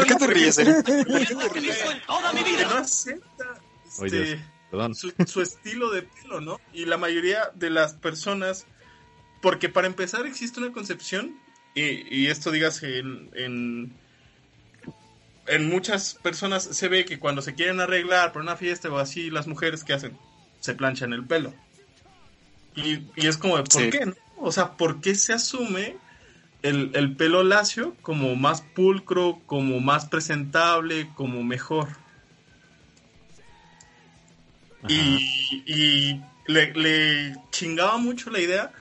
qué 0.05 0.15
te 0.15 0.27
ríes 0.27 0.57
Eric? 0.57 0.85
que 0.85 2.65
no 2.65 2.77
acepta 2.77 3.59
este, 4.03 4.39
su, 4.93 5.13
su, 5.25 5.41
estilo 5.41 5.89
de 5.91 6.03
pelo 6.03 6.41
no 6.41 6.59
y 6.73 6.85
la 6.85 6.97
mayoría 6.97 7.51
de 7.55 7.69
las 7.69 7.93
personas 7.93 8.65
porque 9.41 9.69
para 9.69 9.87
empezar 9.87 10.25
existe 10.25 10.59
una 10.59 10.71
concepción 10.71 11.39
y, 11.73 12.15
y 12.15 12.27
esto 12.27 12.51
digas 12.51 12.83
en, 12.83 13.29
en 13.33 13.93
en 15.49 15.67
muchas 15.67 16.13
personas 16.13 16.63
se 16.63 16.87
ve 16.87 17.05
que 17.05 17.19
cuando 17.19 17.41
se 17.41 17.55
quieren 17.55 17.79
arreglar 17.79 18.31
por 18.31 18.41
una 18.41 18.55
fiesta 18.55 18.89
o 18.89 18.97
así, 18.97 19.29
las 19.29 19.47
mujeres 19.47 19.83
que 19.83 19.93
hacen 19.93 20.17
se 20.59 20.75
planchan 20.75 21.11
el 21.13 21.25
pelo. 21.25 21.53
Y, 22.75 22.99
y 23.15 23.27
es 23.27 23.37
como, 23.37 23.55
¿por 23.55 23.71
sí. 23.71 23.89
qué? 23.89 24.05
No? 24.05 24.13
O 24.37 24.51
sea, 24.51 24.77
¿por 24.77 25.01
qué 25.01 25.15
se 25.15 25.33
asume 25.33 25.97
el, 26.61 26.91
el, 26.93 27.15
pelo 27.15 27.43
lacio 27.43 27.95
como 28.01 28.35
más 28.35 28.61
pulcro, 28.61 29.39
como 29.45 29.79
más 29.79 30.05
presentable, 30.05 31.09
como 31.15 31.43
mejor? 31.43 31.87
Ajá. 34.83 34.87
Y, 34.93 35.63
y 35.65 36.21
le, 36.47 36.73
le, 36.73 37.35
chingaba 37.51 37.97
mucho 37.97 38.29
la 38.29 38.39
idea 38.39 38.71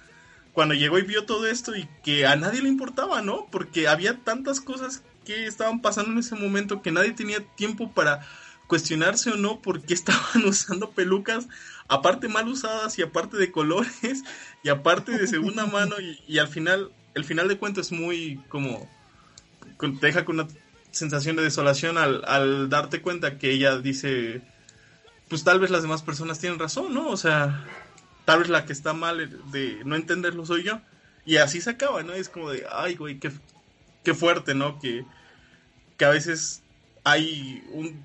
cuando 0.52 0.75
llegó 0.75 0.99
y 0.99 1.02
vio 1.02 1.25
todo 1.25 1.47
esto 1.47 1.76
y 1.76 1.88
que 2.02 2.26
a 2.26 2.35
nadie 2.35 2.62
le 2.62 2.68
importaba, 2.68 3.23
¿no? 3.23 3.47
Porque 3.50 3.87
había 3.87 4.18
tantas 4.25 4.61
cosas 4.61 5.04
que 5.25 5.47
estaban 5.47 5.82
pasando 5.82 6.11
en 6.11 6.18
ese 6.18 6.35
momento 6.35 6.82
que 6.82 6.90
nadie 6.90 7.12
tenía 7.12 7.40
tiempo 7.54 7.92
para 7.92 8.26
cuestionarse 8.66 9.30
o 9.30 9.37
no 9.37 9.61
por 9.61 9.82
qué 9.82 9.94
estaban 9.94 10.44
usando 10.47 10.90
pelucas, 10.90 11.49
aparte 11.87 12.28
mal 12.28 12.49
usadas 12.49 12.99
y 12.99 13.02
aparte 13.02 13.37
de 13.37 13.52
colores 13.52 14.25
y 14.62 14.68
aparte 14.68 15.12
de 15.12 15.26
segunda 15.26 15.66
mano 15.66 16.00
y, 16.00 16.20
y 16.26 16.38
al 16.38 16.49
final, 16.49 16.90
el 17.14 17.24
final 17.24 17.48
de 17.48 17.58
cuentas 17.58 17.86
es 17.86 17.92
muy 17.92 18.40
como, 18.48 18.88
te 19.78 20.06
deja 20.06 20.24
con 20.24 20.40
una 20.40 20.48
sensación 20.90 21.36
de 21.36 21.42
desolación 21.42 21.98
al, 21.98 22.24
al 22.26 22.68
darte 22.68 23.02
cuenta 23.02 23.38
que 23.38 23.50
ella 23.50 23.78
dice, 23.78 24.42
pues 25.28 25.44
tal 25.44 25.60
vez 25.60 25.70
las 25.70 25.82
demás 25.82 26.02
personas 26.02 26.38
tienen 26.38 26.58
razón, 26.58 26.94
¿no? 26.94 27.08
O 27.08 27.16
sea, 27.16 27.66
tal 28.24 28.40
vez 28.40 28.48
la 28.48 28.64
que 28.64 28.72
está 28.72 28.92
mal 28.92 29.40
de 29.50 29.82
no 29.84 29.96
entenderlo 29.96 30.44
soy 30.46 30.64
yo. 30.64 30.80
Y 31.24 31.36
así 31.36 31.60
se 31.60 31.70
acaba, 31.70 32.02
¿no? 32.02 32.14
Es 32.14 32.28
como 32.28 32.50
de, 32.50 32.64
ay, 32.72 32.94
güey, 32.94 33.18
qué, 33.18 33.30
qué 34.02 34.14
fuerte, 34.14 34.54
¿no? 34.54 34.78
Que, 34.78 35.04
que 35.98 36.04
a 36.04 36.10
veces 36.10 36.62
hay 37.04 37.62
un 37.72 38.02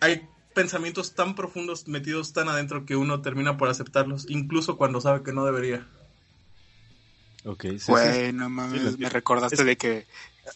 hay 0.00 0.26
pensamientos 0.54 1.14
tan 1.14 1.34
profundos 1.34 1.86
metidos 1.86 2.32
tan 2.32 2.48
adentro 2.48 2.86
que 2.86 2.96
uno 2.96 3.20
termina 3.22 3.56
por 3.56 3.68
aceptarlos, 3.68 4.26
incluso 4.28 4.76
cuando 4.76 5.00
sabe 5.00 5.22
que 5.22 5.32
no 5.32 5.44
debería. 5.44 5.86
Okay, 7.44 7.78
sí, 7.78 7.90
bueno, 7.90 8.46
sí. 8.46 8.50
mames, 8.50 8.92
sí, 8.92 8.96
me 8.98 9.08
recordaste 9.08 9.56
es... 9.56 9.64
de 9.64 9.76
que, 9.76 10.06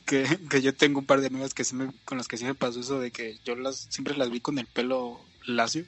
que, 0.04 0.26
que, 0.50 0.60
yo 0.60 0.74
tengo 0.74 0.98
un 0.98 1.06
par 1.06 1.20
de 1.20 1.28
amigas 1.28 1.54
que 1.54 1.64
sí 1.64 1.74
me, 1.74 1.90
con 2.04 2.18
las 2.18 2.28
que 2.28 2.36
sí 2.36 2.44
me 2.44 2.54
pasó 2.54 2.80
eso 2.80 3.00
de 3.00 3.10
que 3.10 3.38
yo 3.44 3.56
las 3.56 3.86
siempre 3.88 4.16
las 4.16 4.30
vi 4.30 4.40
con 4.40 4.58
el 4.58 4.66
pelo 4.66 5.18
lacio 5.46 5.86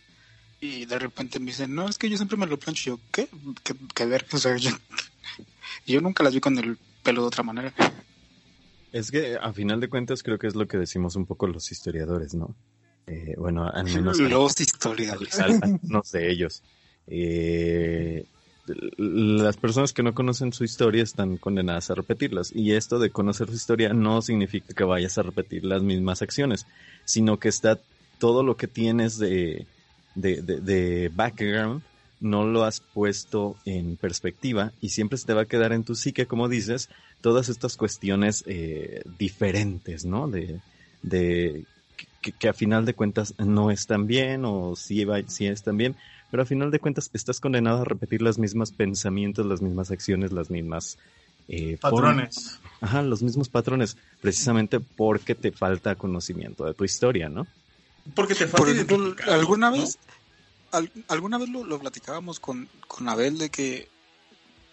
y 0.61 0.87
de 0.87 0.99
repente 0.99 1.39
me 1.39 1.47
dicen, 1.47 1.75
no, 1.75 1.89
es 1.89 1.99
que 1.99 2.09
yo 2.09 2.17
siempre 2.17 2.39
me 2.39 2.47
lo 2.47 2.59
plancho. 2.59 2.93
yo, 2.97 3.01
¿qué? 3.13 3.29
¿Qué, 3.63 3.75
qué 3.95 4.07
ver? 4.07 4.27
O 4.33 4.39
sea, 4.39 4.57
yo, 4.57 4.71
yo 5.87 6.01
nunca 6.01 6.25
las 6.25 6.33
vi 6.33 6.41
con 6.41 6.57
el 6.59 6.79
pelo 7.03 7.23
de 7.23 7.29
otra 7.29 7.43
manera. 7.43 7.75
Es 8.93 9.11
que 9.11 9.37
a 9.41 9.53
final 9.53 9.81
de 9.81 9.91
cuentas 9.91 10.23
creo 10.23 10.39
que 10.39 10.47
es 10.47 10.55
lo 10.55 10.67
que 10.67 10.79
decimos 10.79 11.17
un 11.17 11.27
poco 11.27 11.47
los 11.47 11.71
historiadores, 11.71 12.35
¿no? 12.35 12.55
Eh, 13.07 13.35
bueno, 13.37 13.69
al 13.69 13.85
menos... 13.85 14.19
Los 14.21 14.61
historiadores. 14.61 15.39
No 15.83 16.03
sé, 16.03 16.31
ellos. 16.31 16.63
Eh, 17.07 18.27
las 18.97 19.57
personas 19.57 19.93
que 19.93 20.03
no 20.03 20.15
conocen 20.15 20.53
su 20.53 20.65
historia 20.65 21.03
están 21.03 21.37
condenadas 21.37 21.91
a 21.91 21.95
repetirlas. 21.95 22.53
Y 22.55 22.73
esto 22.73 22.99
de 22.99 23.11
conocer 23.11 23.49
su 23.49 23.55
historia 23.55 23.93
no 23.93 24.23
significa 24.23 24.75
que 24.75 24.85
vayas 24.85 25.19
a 25.19 25.23
repetir 25.23 25.65
las 25.65 25.83
mismas 25.83 26.23
acciones, 26.23 26.67
sino 27.05 27.39
que 27.39 27.49
está 27.49 27.79
todo 28.19 28.43
lo 28.43 28.57
que 28.57 28.67
tienes 28.67 29.19
de, 29.19 29.67
de, 30.15 30.43
de, 30.43 30.61
de 30.61 31.11
background, 31.15 31.83
no 32.21 32.47
lo 32.47 32.65
has 32.65 32.81
puesto 32.81 33.57
en 33.65 33.97
perspectiva 33.97 34.73
y 34.81 34.89
siempre 34.89 35.19
se 35.19 35.27
te 35.27 35.35
va 35.35 35.43
a 35.43 35.47
quedar 35.47 35.73
en 35.73 35.85
tu 35.85 35.95
psique, 35.95 36.27
como 36.27 36.49
dices, 36.49 36.89
todas 37.21 37.49
estas 37.49 37.77
cuestiones 37.77 38.43
eh, 38.47 39.03
diferentes, 39.19 40.05
¿no? 40.05 40.29
De, 40.29 40.61
de 41.03 41.65
que, 42.23 42.33
que, 42.33 42.49
a 42.49 42.53
final 42.53 42.85
de 42.85 42.95
cuentas 42.95 43.35
no 43.39 43.71
están 43.71 44.07
bien 44.07 44.45
o 44.45 44.75
sí, 44.77 45.05
va, 45.05 45.21
sí 45.27 45.47
están 45.47 45.77
bien, 45.77 45.95
pero 46.31 46.43
a 46.43 46.47
final 46.47 46.71
de 46.71 46.81
cuentas 46.81 47.11
estás 47.13 47.41
condenado 47.41 47.83
a 47.83 47.85
repetir 47.85 48.23
los 48.23 48.39
mismos 48.39 48.73
pensamientos, 48.73 49.47
las 49.47 49.63
mismas 49.63 49.91
acciones, 49.91 50.33
las 50.33 50.51
mismas... 50.51 50.99
Eh, 51.49 51.79
patrones. 51.81 52.35
Formas. 52.35 52.61
Ajá, 52.81 53.03
los 53.03 53.23
mismos 53.23 53.49
patrones, 53.49 53.97
precisamente 54.21 54.81
porque 54.81 55.37
te 55.37 55.53
falta 55.53 55.95
conocimiento 55.95 56.65
de 56.65 56.75
tu 56.75 56.85
historia, 56.85 57.29
¿no? 57.29 57.47
Porque 58.15 58.35
te 58.35 58.47
falta... 58.49 58.57
Por 58.57 58.69
ejemplo, 58.69 59.15
¿alguna 59.29 59.71
vez, 59.71 59.97
¿no? 60.73 60.79
al, 60.79 60.91
alguna 61.09 61.39
vez 61.39 61.49
lo, 61.49 61.65
lo 61.65 61.79
platicábamos 61.79 62.41
con, 62.41 62.69
con 62.89 63.09
Abel 63.09 63.39
de 63.39 63.51
que, 63.51 63.89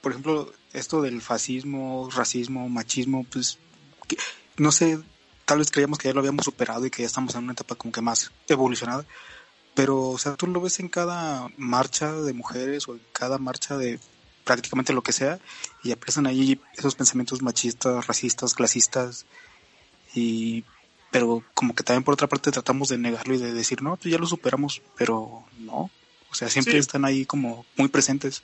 por 0.02 0.14
ejemplo, 0.14 0.52
esto 0.74 1.02
del 1.02 1.22
fascismo, 1.22 2.10
racismo, 2.12 2.68
machismo, 2.70 3.26
pues, 3.32 3.60
que, 4.08 4.18
no 4.58 4.72
sé, 4.72 5.00
tal 5.46 5.60
vez 5.60 5.72
creíamos 5.72 6.00
que 6.00 6.08
ya 6.08 6.14
lo 6.14 6.20
habíamos 6.20 6.46
superado 6.46 6.86
y 6.86 6.90
que 6.90 7.04
ya 7.04 7.08
estamos 7.08 7.36
en 7.36 7.44
una 7.44 7.54
etapa 7.54 7.76
como 7.76 7.92
que 7.92 8.02
más 8.02 8.32
evolucionada, 8.48 9.06
pero, 9.75 10.10
o 10.10 10.18
sea, 10.18 10.36
tú 10.36 10.48
lo 10.48 10.62
ves 10.62 10.80
en 10.80 10.89
cada 10.89 11.48
marcha 11.58 12.12
de 12.12 12.34
mujeres 12.34 12.88
o 12.88 12.94
en 12.94 13.01
cada 13.12 13.38
marcha 13.38 13.77
de 13.77 14.00
prácticamente 14.44 14.94
lo 14.94 15.01
que 15.01 15.13
sea 15.13 15.39
y 15.84 15.92
aparecen 15.92 16.27
ahí 16.27 16.60
esos 16.77 16.96
pensamientos 16.96 17.42
machistas, 17.42 18.06
racistas, 18.08 18.53
clasistas 18.53 19.25
y 20.13 20.63
pero 21.12 21.44
como 21.53 21.75
que 21.75 21.84
también 21.84 22.03
por 22.03 22.15
otra 22.15 22.27
parte 22.27 22.51
tratamos 22.51 22.89
de 22.89 22.98
negarlo 22.98 23.36
y 23.36 23.38
de 23.38 23.53
decir, 23.53 23.84
no, 23.84 23.96
pues 23.98 24.12
ya 24.12 24.18
lo 24.18 24.25
superamos, 24.25 24.82
pero 24.98 25.44
no, 25.60 25.92
o 26.32 26.36
sea, 26.36 26.50
siempre 26.50 26.74
sí. 26.74 26.80
están 26.80 27.06
ahí 27.06 27.25
como 27.25 27.68
muy 27.77 27.88
presentes. 27.88 28.42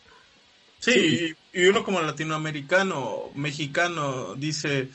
Sí, 0.77 0.91
sí. 0.93 1.35
Y, 1.51 1.61
y, 1.61 1.67
uno 1.67 1.83
como 1.83 1.99
latinoamericano, 1.99 3.31
mexicano, 3.33 4.35
dice, 4.35 4.89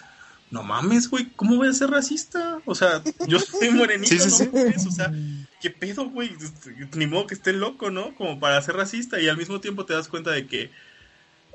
no 0.51 0.63
mames, 0.63 1.09
güey, 1.09 1.31
¿cómo 1.37 1.57
voy 1.57 1.69
a 1.69 1.73
ser 1.73 1.91
racista? 1.91 2.61
O 2.65 2.75
sea, 2.75 3.03
yo 3.27 3.39
soy 3.41 3.71
morenito, 3.71 4.17
sí, 4.17 4.49
¿no? 4.53 4.61
o 4.89 4.93
sea, 4.93 5.13
¿qué 5.61 5.71
pedo, 5.71 6.09
güey? 6.11 6.31
Ni 6.95 7.07
modo 7.07 7.27
que 7.27 7.35
esté 7.35 7.53
loco, 7.53 7.91
¿no? 7.91 8.15
Como 8.15 8.39
para 8.39 8.61
ser 8.63 8.77
racista 8.77 9.21
y 9.21 9.29
al 9.29 9.37
mismo 9.37 9.61
tiempo 9.61 9.85
te 9.85 9.95
das 9.95 10.09
cuenta 10.09 10.31
de 10.31 10.47
que 10.47 10.71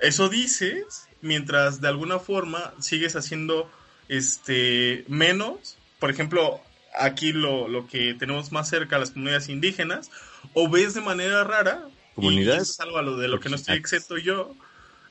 eso 0.02 0.30
dices 0.30 1.08
mientras 1.22 1.82
de 1.82 1.88
alguna 1.88 2.20
forma 2.20 2.74
sigues 2.80 3.16
haciendo 3.16 3.72
este 4.08 5.06
menos, 5.08 5.78
por 6.00 6.10
ejemplo, 6.10 6.62
aquí 6.98 7.32
lo, 7.32 7.68
lo 7.68 7.88
que 7.88 8.14
tenemos 8.16 8.52
más 8.52 8.70
cerca, 8.70 8.98
las 8.98 9.12
comunidades 9.12 9.50
indígenas, 9.50 10.10
o 10.54 10.70
ves 10.70 10.94
de 10.94 11.02
manera 11.02 11.44
rara, 11.44 11.88
comunidades, 12.16 12.60
y 12.60 12.64
eso 12.64 12.72
es 12.72 12.80
algo 12.80 12.98
a 12.98 13.02
lo 13.02 13.18
de 13.18 13.28
lo 13.28 13.40
que 13.40 13.50
no 13.50 13.56
estoy 13.56 13.78
exento 13.78 14.18
yo, 14.18 14.56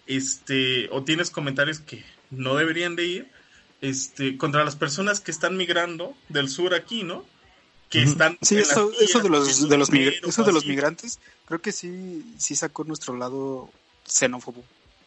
este, 0.07 0.89
o 0.91 1.05
tienes 1.05 1.31
comentarios 1.31 1.81
que 1.81 2.05
no 2.31 2.57
deberían 2.57 2.97
de 2.97 3.07
ir, 3.07 3.29
este, 3.81 4.37
contra 4.37 4.65
las 4.65 4.77
personas 4.77 5.21
que 5.21 5.31
están 5.31 5.57
migrando 5.57 6.15
del 6.29 6.49
sur 6.49 6.75
aquí, 6.75 7.05
¿no? 7.05 7.25
Que 7.91 8.03
están 8.03 8.37
sí, 8.43 8.57
eso, 8.57 8.91
eso 9.01 9.21
de 9.21 9.31
los, 9.31 9.69
de 9.69 9.79
los, 9.79 9.89
eso 9.91 10.45
de 10.45 10.53
los 10.53 10.67
migrantes, 10.67 11.21
creo 11.47 11.61
que 11.61 11.73
sí, 11.73 12.35
sí 12.37 12.55
sacó 12.55 12.85
nuestro 12.85 13.17
lado 13.17 13.71
xenófobo 14.05 14.63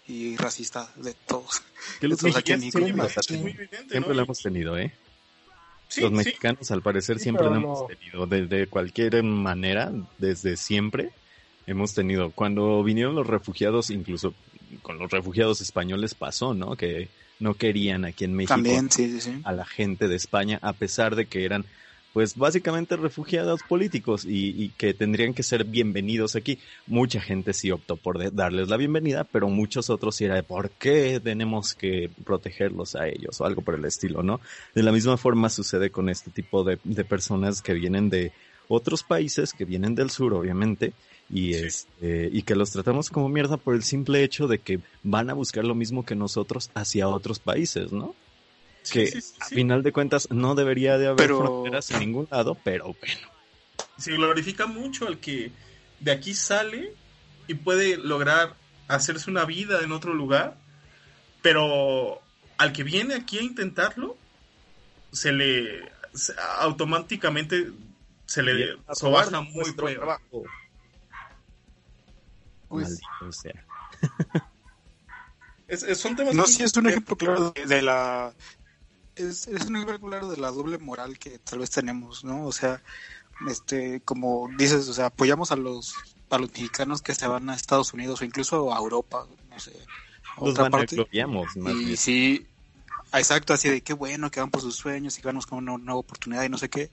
y 0.08 0.36
racista 0.38 0.92
de 0.96 1.14
todos. 1.14 1.62
Que 2.00 2.08
los 2.08 2.24
mexicanos 2.24 2.72
siempre, 2.72 3.70
siempre 3.88 4.00
¿no? 4.00 4.14
lo 4.14 4.22
hemos 4.24 4.40
tenido, 4.40 4.78
¿eh? 4.78 4.94
Sí, 5.88 6.02
los 6.02 6.12
mexicanos 6.12 6.68
sí. 6.68 6.74
al 6.74 6.82
parecer 6.82 7.20
siempre 7.20 7.46
lo 7.46 7.56
hemos 7.56 7.88
tenido, 7.88 8.26
de, 8.26 8.48
de, 8.48 8.68
cualquier 8.68 9.22
manera, 9.24 9.92
desde 10.18 10.56
siempre 10.56 11.12
hemos 11.68 11.94
tenido. 11.94 12.32
Cuando 12.32 12.82
vinieron 12.84 13.14
los 13.14 13.28
refugiados, 13.28 13.90
incluso 13.90 14.34
con 14.82 14.98
los 14.98 15.12
refugiados 15.12 15.62
españoles 15.62 16.16
pasó, 16.16 16.54
¿no? 16.54 16.76
Que 16.76 17.10
no 17.42 17.56
querían 17.56 18.06
aquí 18.06 18.24
en 18.24 18.34
México 18.34 18.54
También, 18.54 18.90
sí, 18.90 19.20
sí, 19.20 19.42
a 19.44 19.52
la 19.52 19.66
gente 19.66 20.08
de 20.08 20.16
España, 20.16 20.60
a 20.62 20.74
pesar 20.74 21.16
de 21.16 21.26
que 21.26 21.44
eran 21.44 21.66
pues 22.14 22.36
básicamente 22.36 22.98
refugiados 22.98 23.62
políticos 23.64 24.26
y, 24.28 24.70
que 24.78 24.94
tendrían 24.94 25.34
que 25.34 25.44
ser 25.44 25.64
bienvenidos 25.64 26.36
aquí. 26.36 26.60
Mucha 26.88 27.22
gente 27.22 27.54
sí 27.54 27.72
optó 27.72 27.96
por 27.96 28.34
darles 28.34 28.68
la 28.68 28.78
bienvenida, 28.78 29.24
pero 29.24 29.48
muchos 29.48 29.90
otros 29.90 30.16
sí 30.16 30.26
era 30.26 30.36
de 30.36 30.44
por 30.44 30.72
qué 30.72 31.22
tenemos 31.24 31.74
que 31.74 32.10
protegerlos 32.26 32.96
a 32.96 33.08
ellos 33.08 33.40
o 33.40 33.46
algo 33.46 33.62
por 33.62 33.76
el 33.76 33.86
estilo, 33.86 34.24
¿no? 34.24 34.42
De 34.76 34.84
la 34.84 34.92
misma 34.92 35.18
forma 35.18 35.50
sucede 35.50 35.90
con 35.90 36.10
este 36.10 36.32
tipo 36.32 36.64
de, 36.64 36.78
personas 37.06 37.62
que 37.62 37.74
vienen 37.74 38.10
de 38.10 38.32
otros 38.68 39.04
países, 39.04 39.54
que 39.54 39.66
vienen 39.66 39.96
del 39.96 40.10
sur, 40.10 40.34
obviamente, 40.34 40.94
y 41.32 41.54
este, 41.54 42.30
y 42.32 42.42
que 42.44 42.56
los 42.56 42.72
tratamos 42.72 43.10
como 43.10 43.30
mierda 43.30 43.58
por 43.58 43.76
el 43.76 43.84
simple 43.84 44.24
hecho 44.24 44.48
de 44.48 44.60
que 44.60 44.80
van 45.04 45.30
a 45.30 45.34
buscar 45.34 45.64
lo 45.64 45.76
mismo 45.76 46.06
que 46.06 46.16
nosotros 46.16 46.70
hacia 46.74 47.08
otros 47.08 47.40
países, 47.40 47.92
¿no? 47.92 48.16
que 48.90 49.22
a 49.40 49.46
final 49.46 49.84
de 49.84 49.92
cuentas 49.92 50.30
no 50.32 50.56
debería 50.56 50.98
de 50.98 51.08
haber 51.08 51.28
fronteras 51.28 51.92
en 51.92 52.00
ningún 52.00 52.28
lado, 52.32 52.58
pero 52.64 52.96
bueno. 53.00 53.28
Se 53.98 54.14
glorifica 54.14 54.66
mucho 54.66 55.08
al 55.08 55.20
que 55.20 55.52
de 56.00 56.12
aquí 56.12 56.34
sale 56.34 56.94
y 57.48 57.54
puede 57.54 57.98
lograr 57.98 58.56
hacerse 58.88 59.30
una 59.30 59.46
vida 59.46 59.82
en 59.84 59.92
otro 59.92 60.14
lugar, 60.14 60.58
pero 61.42 62.22
al 62.58 62.74
que 62.74 62.84
viene 62.84 63.14
aquí 63.14 63.38
a 63.38 63.44
intentarlo, 63.44 64.18
se 65.12 65.32
le 65.32 65.92
automáticamente 66.60 67.72
se 68.26 68.44
le 68.44 68.78
sobaja 68.94 69.42
muy 69.42 69.74
trabajo. 69.74 70.44
Pues, 72.72 73.02
son 75.98 76.16
temas 76.16 76.34
no, 76.34 76.48
sí 76.48 76.64
es 76.64 76.76
un 76.78 76.88
ejemplo 76.88 77.16
claro 77.18 77.52
de 77.52 77.82
la 77.82 78.34
es, 79.16 79.48
es 79.48 79.66
un 79.66 79.76
ejemplo 79.76 80.00
claro 80.00 80.30
de 80.30 80.38
la 80.38 80.52
doble 80.52 80.78
moral 80.78 81.20
que 81.20 81.38
tal 81.40 81.60
vez 81.60 81.70
tenemos, 81.70 82.24
¿no? 82.24 82.46
O 82.46 82.52
sea, 82.52 82.82
este, 83.48 84.02
como 84.02 84.50
dices, 84.58 84.88
o 84.88 84.94
sea, 84.94 85.08
apoyamos 85.08 85.52
a 85.52 85.56
los, 85.56 85.96
a 86.30 86.38
los 86.38 86.50
mexicanos 86.52 87.02
que 87.02 87.14
se 87.14 87.28
van 87.28 87.50
a 87.50 87.56
Estados 87.56 87.94
Unidos 87.94 88.22
o 88.22 88.26
incluso 88.26 88.74
a 88.74 88.78
Europa, 88.78 89.28
no 89.50 89.60
sé, 89.60 89.74
a 90.38 90.44
otra 90.44 90.70
parte. 90.70 90.96
y 91.56 91.98
sí, 91.98 92.48
exacto, 93.14 93.54
así 93.54 93.70
de 93.70 93.82
qué 93.82 93.94
bueno 93.94 94.32
que 94.32 94.40
van 94.40 94.52
por 94.52 94.62
sus 94.62 94.76
sueños 94.76 95.18
y 95.18 95.22
que 95.22 95.28
vamos 95.28 95.46
con 95.46 95.60
una 95.60 95.78
nueva 95.78 96.00
oportunidad 96.00 96.44
y 96.44 96.50
no 96.50 96.58
sé 96.58 96.70
qué. 96.70 96.90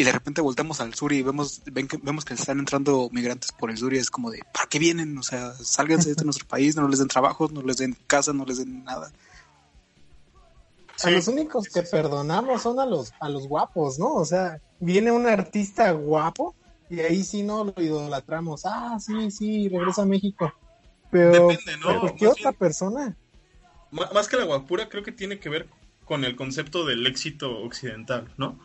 Y 0.00 0.02
de 0.02 0.12
repente 0.12 0.40
voltamos 0.40 0.80
al 0.80 0.94
sur 0.94 1.12
y 1.12 1.20
vemos, 1.20 1.60
ven 1.66 1.86
que, 1.86 1.98
vemos 1.98 2.24
que 2.24 2.32
están 2.32 2.58
entrando 2.58 3.10
migrantes 3.12 3.52
por 3.52 3.70
el 3.70 3.76
sur 3.76 3.92
y 3.92 3.98
es 3.98 4.10
como 4.10 4.30
de, 4.30 4.40
¿para 4.50 4.66
qué 4.66 4.78
vienen? 4.78 5.18
O 5.18 5.22
sea, 5.22 5.52
sálganse 5.52 6.14
de 6.14 6.24
nuestro 6.24 6.48
país, 6.48 6.74
no 6.74 6.88
les 6.88 7.00
den 7.00 7.08
trabajo, 7.08 7.50
no 7.52 7.60
les 7.60 7.76
den 7.76 7.94
casa, 8.06 8.32
no 8.32 8.46
les 8.46 8.56
den 8.56 8.82
nada. 8.82 9.12
A 11.04 11.10
los 11.10 11.28
únicos 11.28 11.68
que 11.68 11.82
perdonamos 11.82 12.62
son 12.62 12.80
a 12.80 12.86
los, 12.86 13.12
a 13.20 13.28
los 13.28 13.46
guapos, 13.46 13.98
¿no? 13.98 14.14
O 14.14 14.24
sea, 14.24 14.58
viene 14.78 15.12
un 15.12 15.26
artista 15.26 15.90
guapo 15.90 16.54
y 16.88 17.00
ahí 17.00 17.22
sí 17.22 17.42
no 17.42 17.64
lo 17.64 17.74
idolatramos. 17.76 18.62
Ah, 18.64 18.96
sí, 18.98 19.30
sí, 19.30 19.68
regresa 19.68 20.00
a 20.00 20.06
México. 20.06 20.50
Pero, 21.10 21.48
Depende, 21.48 21.76
¿no? 21.76 22.16
¿qué 22.16 22.26
otra 22.26 22.52
persona? 22.52 23.18
Más 23.90 24.28
que 24.28 24.38
la 24.38 24.44
guapura, 24.44 24.88
creo 24.88 25.02
que 25.02 25.12
tiene 25.12 25.38
que 25.38 25.50
ver 25.50 25.68
con 26.06 26.24
el 26.24 26.36
concepto 26.36 26.86
del 26.86 27.06
éxito 27.06 27.58
occidental, 27.58 28.32
¿no? 28.38 28.58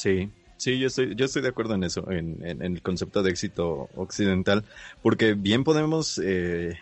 Sí, 0.00 0.30
sí, 0.56 0.78
yo 0.78 0.86
estoy, 0.86 1.14
yo 1.14 1.26
estoy 1.26 1.42
de 1.42 1.48
acuerdo 1.48 1.74
en 1.74 1.84
eso, 1.84 2.10
en, 2.10 2.42
el 2.42 2.80
concepto 2.80 3.22
de 3.22 3.30
éxito 3.30 3.90
occidental, 3.94 4.64
porque 5.02 5.34
bien 5.34 5.62
podemos 5.62 6.18
eh, 6.24 6.78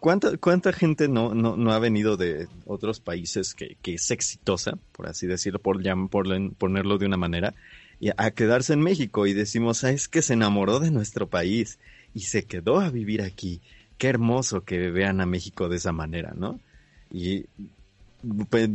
¿Cuánta, 0.00 0.36
cuánta 0.36 0.72
gente 0.72 1.08
no, 1.08 1.34
no, 1.34 1.56
no, 1.56 1.72
ha 1.72 1.80
venido 1.80 2.16
de 2.16 2.46
otros 2.66 3.00
países 3.00 3.54
que, 3.54 3.76
que 3.82 3.94
es 3.94 4.10
exitosa, 4.12 4.78
por 4.92 5.08
así 5.08 5.26
decirlo, 5.26 5.58
por, 5.58 5.82
por 6.08 6.54
ponerlo 6.54 6.98
de 6.98 7.06
una 7.06 7.16
manera, 7.16 7.54
y 7.98 8.10
a 8.16 8.30
quedarse 8.30 8.74
en 8.74 8.80
México 8.80 9.26
y 9.26 9.34
decimos, 9.34 9.82
ah, 9.82 9.90
es 9.90 10.06
que 10.06 10.22
se 10.22 10.34
enamoró 10.34 10.78
de 10.78 10.92
nuestro 10.92 11.26
país 11.26 11.80
y 12.14 12.20
se 12.20 12.44
quedó 12.44 12.78
a 12.78 12.90
vivir 12.90 13.22
aquí. 13.22 13.60
Qué 13.98 14.06
hermoso 14.06 14.62
que 14.62 14.90
vean 14.92 15.20
a 15.20 15.26
México 15.26 15.68
de 15.68 15.78
esa 15.78 15.90
manera, 15.90 16.32
¿no? 16.36 16.60
Y 17.10 17.46
pues, 18.50 18.70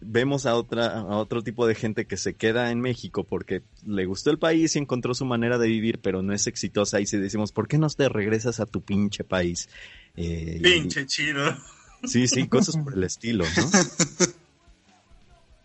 vemos 0.00 0.46
a 0.46 0.54
otra 0.54 1.00
a 1.00 1.16
otro 1.16 1.42
tipo 1.42 1.66
de 1.66 1.74
gente 1.74 2.06
que 2.06 2.16
se 2.16 2.34
queda 2.34 2.70
en 2.70 2.80
México 2.80 3.24
porque 3.24 3.62
le 3.86 4.04
gustó 4.06 4.30
el 4.30 4.38
país 4.38 4.76
y 4.76 4.78
encontró 4.78 5.14
su 5.14 5.24
manera 5.24 5.58
de 5.58 5.68
vivir, 5.68 6.00
pero 6.00 6.22
no 6.22 6.32
es 6.32 6.46
exitosa 6.46 7.00
y 7.00 7.06
si 7.06 7.16
decimos, 7.16 7.52
¿por 7.52 7.68
qué 7.68 7.78
no 7.78 7.88
te 7.88 8.08
regresas 8.08 8.60
a 8.60 8.66
tu 8.66 8.82
pinche 8.82 9.24
país? 9.24 9.68
Eh, 10.16 10.60
Pinche 10.62 11.06
chido. 11.06 11.56
Sí, 12.04 12.28
sí, 12.28 12.46
cosas 12.46 12.76
por 12.76 12.94
el 12.94 13.04
estilo, 13.04 13.44
¿no? 13.44 13.70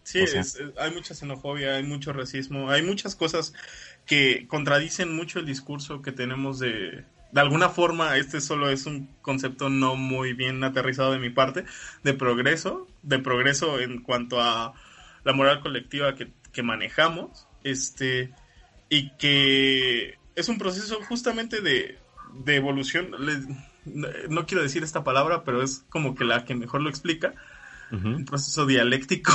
Sí, 0.04 0.20
hay 0.78 0.92
mucha 0.92 1.14
xenofobia, 1.14 1.76
hay 1.76 1.84
mucho 1.84 2.12
racismo, 2.12 2.70
hay 2.70 2.82
muchas 2.82 3.16
cosas 3.16 3.54
que 4.06 4.46
contradicen 4.48 5.16
mucho 5.16 5.40
el 5.40 5.46
discurso 5.46 6.02
que 6.02 6.12
tenemos 6.12 6.60
de... 6.60 7.06
De 7.32 7.40
alguna 7.40 7.70
forma, 7.70 8.18
este 8.18 8.42
solo 8.42 8.70
es 8.70 8.86
un 8.86 9.08
concepto 9.22 9.70
no 9.70 9.96
muy 9.96 10.34
bien 10.34 10.64
aterrizado 10.64 11.14
de 11.14 11.20
mi 11.20 11.30
parte, 11.30 11.66
de 12.04 12.14
progreso, 12.14 12.88
de 13.04 13.20
progreso 13.20 13.80
en 13.80 14.02
cuanto 14.02 14.42
a 14.42 14.74
la 15.24 15.34
moral 15.34 15.62
colectiva 15.62 16.16
que, 16.16 16.32
que 16.52 16.64
manejamos, 16.64 17.48
este, 17.64 18.34
y 18.90 19.12
que 19.18 20.18
es 20.36 20.50
un 20.50 20.58
proceso 20.58 21.02
justamente 21.04 21.62
de, 21.62 22.00
de 22.34 22.56
evolución. 22.56 23.12
No 24.30 24.46
quiero 24.46 24.64
decir 24.64 24.84
esta 24.84 25.04
palabra, 25.04 25.44
pero 25.44 25.64
es 25.64 25.86
como 25.90 26.16
que 26.16 26.26
la 26.26 26.46
que 26.46 26.56
mejor 26.56 26.82
lo 26.82 26.90
explica, 26.90 27.34
un 27.92 28.24
proceso 28.26 28.66
dialéctico, 28.66 29.34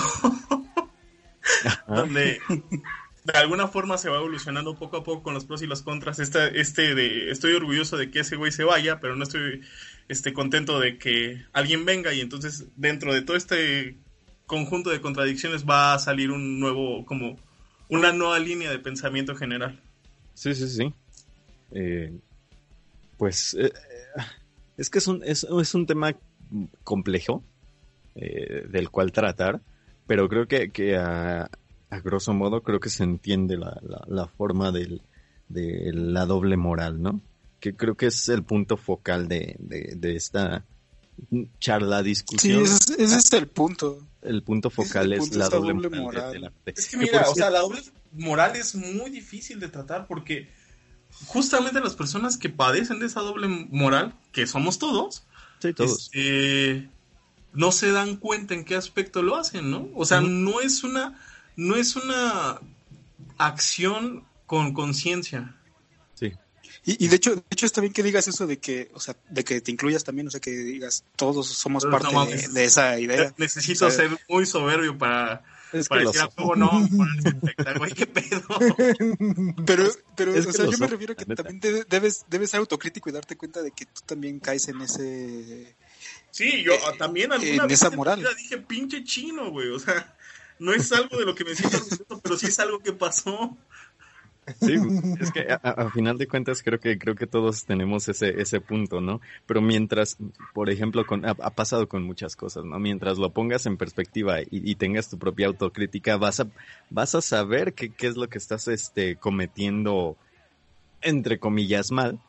donde 1.89 2.41
de 3.27 3.39
alguna 3.39 3.67
forma 3.67 3.99
se 3.99 4.09
va 4.09 4.19
evolucionando 4.19 4.77
poco 4.77 4.99
a 4.99 5.05
poco 5.05 5.25
con 5.25 5.35
los 5.35 5.45
pros 5.45 5.61
y 5.63 5.67
los 5.67 5.83
contras. 5.83 6.21
Este, 6.21 6.61
este 6.61 6.95
de, 6.95 7.31
estoy 7.31 7.55
orgulloso 7.55 7.97
de 7.97 8.11
que 8.11 8.21
ese 8.21 8.37
güey 8.37 8.53
se 8.53 8.63
vaya, 8.63 9.01
pero 9.01 9.17
no 9.17 9.25
estoy 9.25 9.63
este, 10.09 10.33
contento 10.33 10.79
de 10.79 10.97
que 10.97 11.45
alguien 11.53 11.85
venga 11.85 12.15
y 12.15 12.21
entonces 12.21 12.67
dentro 12.77 13.13
de 13.13 13.23
todo 13.23 13.37
este 13.37 13.97
conjunto 14.47 14.91
de 14.91 15.01
contradicciones 15.01 15.67
va 15.69 15.95
a 15.95 15.99
salir 15.99 16.31
un 16.31 16.61
nuevo, 16.61 17.05
como 17.05 17.37
una 17.89 18.13
nueva 18.13 18.39
línea 18.39 18.71
de 18.71 18.79
pensamiento 18.79 19.35
general. 19.35 19.81
Sí, 20.35 20.55
sí, 20.55 20.69
sí. 20.69 20.95
Eh, 21.73 22.17
pues 23.19 23.55
eh, 23.59 23.73
es 24.77 24.89
que 24.89 24.99
es 24.99 25.07
un, 25.09 25.23
es, 25.25 25.45
un 25.75 25.87
tema 25.87 26.15
complejo 26.85 27.43
eh, 28.15 28.67
del 28.69 28.89
cual 28.91 29.11
tratar, 29.11 29.61
pero 30.07 30.29
creo 30.29 30.47
que, 30.47 30.71
que 30.71 30.97
a, 30.97 31.51
grosso 31.91 32.35
modo 32.35 32.63
creo 32.63 32.81
que 32.81 32.91
se 32.91 33.05
entiende 33.05 33.57
la, 33.57 33.81
la, 34.07 34.27
forma 34.27 34.73
del, 34.73 35.03
de 35.49 35.93
la 35.93 36.27
doble 36.27 36.57
moral, 36.57 37.01
¿no? 37.01 37.21
Que 37.61 37.75
creo 37.75 37.97
que 37.97 38.07
es 38.07 38.29
el 38.29 38.43
punto 38.43 38.77
focal 38.77 39.29
de, 39.29 39.57
de, 39.59 40.17
esta 40.17 40.65
charla, 41.59 42.03
discusión. 42.03 42.67
Sí, 42.67 42.95
ese, 42.99 43.17
es 43.19 43.33
el 43.33 43.49
punto. 43.49 43.99
El 44.23 44.43
punto 44.43 44.71
focal 44.71 45.13
es, 45.13 45.35
la 45.35 45.49
doble, 45.49 45.89
moral. 45.89 46.53
Es 46.67 46.89
que 46.89 46.97
mira, 46.97 47.29
o 47.29 47.35
sea, 47.35 47.51
la 47.51 47.61
doble 47.61 47.83
moral 48.13 48.57
es 48.57 48.75
muy 48.75 49.11
difícil 49.11 49.61
de 49.61 49.69
tratar 49.69 50.07
porque 50.07 50.49
justamente 51.27 51.81
las 51.81 51.95
personas 51.95 52.37
que 52.37 52.51
padecen 52.51 52.99
de 52.99 53.07
esa 53.07 53.21
doble 53.21 53.49
moral, 53.49 54.15
que 54.33 54.47
somos 54.47 54.79
todos, 54.79 55.25
este, 55.63 56.91
no 57.53 57.73
se 57.73 57.91
dan 57.91 58.17
cuenta 58.17 58.55
en 58.55 58.65
qué 58.65 58.77
aspecto 58.77 59.23
lo 59.23 59.37
hacen, 59.37 59.71
¿no? 59.71 59.89
O 59.95 60.05
sea, 60.05 60.21
no 60.21 60.61
es 60.61 60.85
una, 60.85 61.19
no 61.57 61.77
es 61.77 61.97
una 61.97 62.61
acción 63.39 64.25
con 64.47 64.73
conciencia. 64.73 65.57
Sí. 66.15 66.33
Y, 66.85 67.09
de 67.09 67.17
hecho, 67.17 67.35
de 67.35 67.43
hecho 67.51 67.67
está 67.67 67.81
bien 67.81 67.93
que 67.93 68.03
digas 68.03 68.29
eso 68.29 68.47
de 68.47 68.59
que, 68.59 68.91
o 68.95 69.01
sea, 69.01 69.17
de 69.29 69.43
que 69.43 69.61
te 69.61 69.73
incluyas 69.73 70.05
también, 70.05 70.29
o 70.29 70.31
sea, 70.31 70.41
que 70.41 70.53
digas 70.53 71.05
todos 71.17 71.49
somos 71.49 71.85
parte 71.85 72.09
de, 72.53 72.65
esa 72.65 72.99
idea. 73.01 73.35
Necesito 73.39 73.91
ser 73.91 74.17
muy 74.29 74.47
soberbio 74.47 74.97
para 74.97 75.43
es 75.73 75.89
que 75.89 75.99
decir, 75.99 76.23
no, 76.57 76.89
güey, 77.79 77.93
qué 77.93 78.07
pedo. 78.07 78.43
Pero, 79.67 79.85
pero 80.17 80.33
o 80.33 80.53
sea, 80.53 80.67
yo 80.67 80.79
me 80.79 80.87
refiero 80.87 81.13
a 81.13 81.17
que 81.17 81.25
también 81.25 81.61
debes, 81.89 82.25
debes 82.29 82.51
ser 82.51 82.61
autocrítico 82.61 83.09
y 83.09 83.13
darte 83.13 83.37
cuenta 83.37 83.63
de 83.63 83.73
que 83.73 83.85
tú 83.87 84.01
también 84.07 84.39
caes 84.39 84.69
en 84.69 84.81
ese. 84.81 85.75
Sí, 86.31 86.63
yo 86.63 86.73
ah, 86.87 86.93
también 86.99 87.33
alguna 87.33 87.65
en 87.65 87.71
esa 87.71 87.91
moral. 87.91 88.25
dije 88.37 88.59
pinche 88.59 89.03
chino, 89.05 89.51
güey. 89.51 89.71
O 89.71 89.79
sea, 89.79 90.16
no 90.59 90.73
es 90.73 90.93
algo 90.93 91.19
de 91.19 91.25
lo 91.25 91.35
que 91.35 91.45
me 91.45 91.55
siento 91.55 91.77
orgulloso, 91.77 92.21
pero 92.23 92.37
sí 92.37 92.47
es 92.47 92.59
algo 92.59 92.79
que 92.81 92.93
pasó. 92.93 93.57
Sí, 94.61 94.77
es 95.21 95.33
que 95.33 95.47
a, 95.51 95.91
final 95.91 96.19
de 96.19 96.29
cuentas 96.29 96.63
creo 96.63 96.79
que 96.79 96.99
creo 96.99 97.17
que 97.17 97.27
todos 97.27 97.65
tenemos 97.65 98.09
ese 98.09 98.41
ese 98.41 98.61
punto, 98.61 99.01
¿no? 99.01 99.21
Pero 99.45 99.61
mientras, 99.61 100.19
por 100.55 100.71
ejemplo, 100.71 101.05
con, 101.05 101.27
ha, 101.27 101.35
pasado 101.35 101.89
con 101.89 102.05
muchas 102.05 102.37
cosas, 102.37 102.65
¿no? 102.65 102.79
Mientras 102.79 103.19
lo 103.19 103.31
pongas 103.31 103.67
en 103.67 103.77
perspectiva 103.77 104.39
y, 104.49 104.75
tengas 104.77 105.11
tu 105.11 105.19
propia 105.19 105.49
autocrítica, 105.49 106.17
vas 106.17 106.39
a 106.39 106.47
vas 106.91 107.17
a 107.17 107.23
saber 107.23 107.75
qué, 107.75 107.91
qué 107.91 108.07
es 108.07 108.17
lo 108.17 108.29
que 108.29 108.39
estás 108.39 108.69
este 108.69 109.17
cometiendo 109.17 110.17
entre 111.03 111.41
comillas 111.41 111.91
mal 111.91 112.21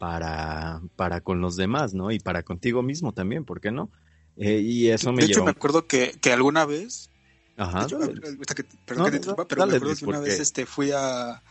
para 0.00 0.80
para 0.96 1.20
con 1.20 1.40
los 1.40 1.54
demás, 1.54 1.94
¿no? 1.94 2.10
Y 2.10 2.18
para 2.18 2.42
contigo 2.42 2.82
mismo 2.82 3.12
también, 3.12 3.44
¿por 3.44 3.60
qué 3.60 3.70
no? 3.70 3.90
Eh, 4.36 4.58
y 4.58 4.88
eso 4.88 5.12
me 5.12 5.22
De 5.22 5.28
hecho, 5.28 5.44
me 5.44 5.50
acuerdo 5.50 5.86
que, 5.86 6.16
que 6.20 6.32
alguna 6.32 6.64
vez 6.64 7.09
Ajá. 7.62 7.86
Dale. 7.86 8.14
que- 8.54 8.64
perdón 8.86 8.98
No, 8.98 9.04
que 9.04 9.10
te 9.10 9.16
interrumpa, 9.18 9.46
pero 9.48 9.60
dale, 9.60 9.72
me 9.72 9.76
acuerdo 9.76 9.96
que 9.96 10.04
una 10.06 10.20
vez 10.20 10.40
este, 10.40 10.64
fui 10.66 10.92
a, 10.92 11.42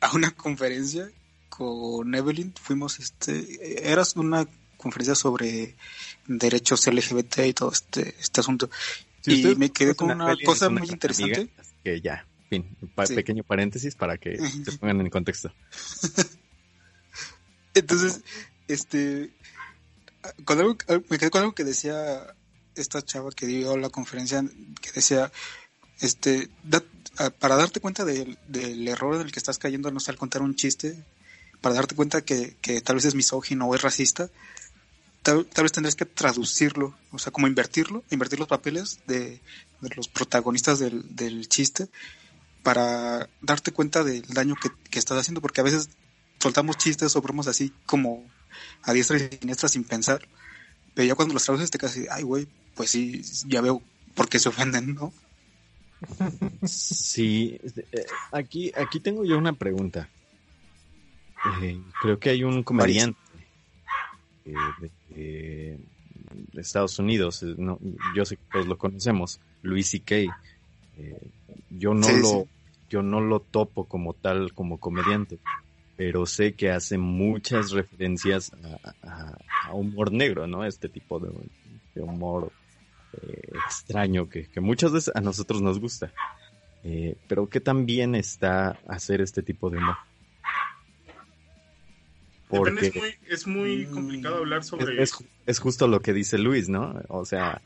a 0.00 0.12
una 0.14 0.30
conferencia 0.30 1.10
con 1.48 2.14
Evelyn. 2.14 2.52
Fuimos, 2.60 3.00
este, 3.00 3.90
era 3.90 4.02
una 4.16 4.46
conferencia 4.76 5.14
sobre 5.14 5.74
derechos 6.26 6.86
LGBT 6.86 7.46
y 7.46 7.52
todo 7.52 7.72
este, 7.72 8.14
este 8.20 8.40
asunto. 8.40 8.70
Si 9.22 9.42
y 9.50 9.54
me 9.56 9.70
quedé 9.70 9.94
con 9.94 10.10
una 10.12 10.34
cosa 10.44 10.68
una 10.68 10.80
muy 10.80 10.88
interesante. 10.88 11.34
amiga, 11.40 11.52
que 11.84 12.00
ya, 12.00 12.26
fin, 12.48 12.76
pa- 12.94 13.06
Sí. 13.06 13.14
pequeño 13.16 13.42
paréntesis 13.42 13.94
para 13.96 14.16
que 14.18 14.38
se 14.38 14.78
pongan 14.78 15.00
en 15.00 15.10
contexto. 15.10 15.52
Entonces, 17.74 18.20
este, 18.68 19.30
con 20.44 20.58
algo, 20.58 20.76
me 21.08 21.18
quedé 21.18 21.30
con 21.30 21.40
algo 21.42 21.54
que 21.54 21.64
decía 21.64 22.34
esta 22.80 23.02
chava 23.02 23.30
que 23.30 23.46
dio 23.46 23.76
la 23.76 23.90
conferencia, 23.90 24.44
que 24.80 24.92
decía, 24.92 25.30
este, 26.00 26.48
para 27.38 27.56
darte 27.56 27.80
cuenta 27.80 28.04
del, 28.04 28.38
del 28.48 28.86
error 28.88 29.16
en 29.16 29.22
el 29.22 29.32
que 29.32 29.38
estás 29.38 29.58
cayendo, 29.58 29.90
no 29.90 30.00
sé, 30.00 30.10
al 30.10 30.18
contar 30.18 30.42
un 30.42 30.54
chiste, 30.54 31.04
para 31.60 31.74
darte 31.74 31.94
cuenta 31.94 32.22
que, 32.22 32.56
que 32.60 32.80
tal 32.80 32.96
vez 32.96 33.04
es 33.04 33.14
misógino 33.14 33.66
o 33.66 33.74
es 33.74 33.82
racista, 33.82 34.30
tal, 35.22 35.46
tal 35.46 35.64
vez 35.64 35.72
tendrías 35.72 35.94
que 35.94 36.06
traducirlo, 36.06 36.96
o 37.12 37.18
sea, 37.18 37.32
como 37.32 37.46
invertirlo, 37.46 38.02
invertir 38.10 38.38
los 38.38 38.48
papeles 38.48 39.00
de, 39.06 39.40
los 39.96 40.08
protagonistas 40.08 40.78
del, 40.78 41.14
del 41.14 41.48
chiste 41.48 41.88
para 42.62 43.28
darte 43.40 43.72
cuenta 43.72 44.04
del 44.04 44.22
daño 44.22 44.54
que, 44.56 44.70
que 44.90 44.98
estás 44.98 45.18
haciendo, 45.18 45.40
porque 45.40 45.60
a 45.60 45.64
veces 45.64 45.90
soltamos 46.38 46.78
chistes 46.78 47.16
o 47.16 47.22
bromas 47.22 47.46
así 47.46 47.72
como 47.86 48.24
a 48.82 48.92
diestra 48.92 49.18
y 49.18 49.38
siniestra 49.38 49.68
sin 49.68 49.84
pensar, 49.84 50.26
pero 50.94 51.06
ya 51.06 51.14
cuando 51.14 51.34
los 51.34 51.44
traduces 51.44 51.70
te 51.70 51.84
así, 51.84 52.06
ay 52.10 52.22
güey, 52.22 52.48
pues 52.80 52.92
sí, 52.92 53.20
ya 53.46 53.60
veo 53.60 53.82
por 54.14 54.26
qué 54.30 54.38
se 54.38 54.48
ofenden, 54.48 54.94
¿no? 54.94 55.12
Sí, 56.66 57.60
eh, 57.92 58.06
aquí, 58.32 58.72
aquí 58.74 59.00
tengo 59.00 59.22
yo 59.22 59.36
una 59.36 59.52
pregunta. 59.52 60.08
Eh, 61.60 61.78
creo 62.00 62.18
que 62.18 62.30
hay 62.30 62.42
un 62.42 62.62
comediante 62.62 63.18
eh, 64.46 64.54
de, 65.10 65.78
Estados 66.54 66.98
Unidos, 66.98 67.42
no, 67.42 67.78
yo 68.16 68.24
sé 68.24 68.38
que 68.38 68.44
todos 68.50 68.66
lo 68.66 68.78
conocemos, 68.78 69.38
Louis 69.60 69.86
C.K. 69.86 70.14
Eh, 70.16 70.32
yo 71.68 71.92
no 71.92 72.08
Sí, 72.08 72.14
lo, 72.22 72.28
sí. 72.28 72.44
yo 72.88 73.02
no 73.02 73.20
lo 73.20 73.40
topo 73.42 73.84
como 73.84 74.14
tal, 74.14 74.54
como 74.54 74.78
comediante, 74.78 75.38
pero 75.96 76.24
sé 76.24 76.54
que 76.54 76.70
hace 76.70 76.96
muchas 76.96 77.72
referencias 77.72 78.50
a, 78.82 78.94
a- 79.02 79.38
a 79.68 79.74
humor 79.74 80.12
negro, 80.12 80.46
¿no? 80.46 80.64
Este 80.64 80.88
tipo 80.88 81.20
de, 81.20 81.28
de 81.94 82.00
humor 82.00 82.50
eh, 83.12 83.50
extraño 83.66 84.28
que, 84.28 84.48
que 84.48 84.60
muchas 84.60 84.92
veces 84.92 85.14
a 85.14 85.20
nosotros 85.20 85.62
nos 85.62 85.78
gusta. 85.78 86.12
Eh, 86.82 87.16
pero 87.28 87.48
¿qué 87.48 87.60
tan 87.60 87.84
bien 87.86 88.14
está 88.14 88.78
hacer 88.88 89.20
este 89.20 89.42
tipo 89.42 89.70
de 89.70 89.78
humor? 89.78 89.96
Es 92.48 92.48
Porque 92.48 92.92
muy, 92.98 93.14
es 93.28 93.46
muy 93.46 93.86
Mm, 93.86 93.92
complicado 93.92 94.36
hablar 94.38 94.64
sobre... 94.64 95.02
es, 95.02 95.12
es 95.46 95.58
justo 95.60 95.86
lo 95.86 96.00
que 96.00 96.12
dice 96.12 96.36
Luis, 96.38 96.68
¿no? 96.68 97.00
O 97.08 97.24
sea, 97.24 97.62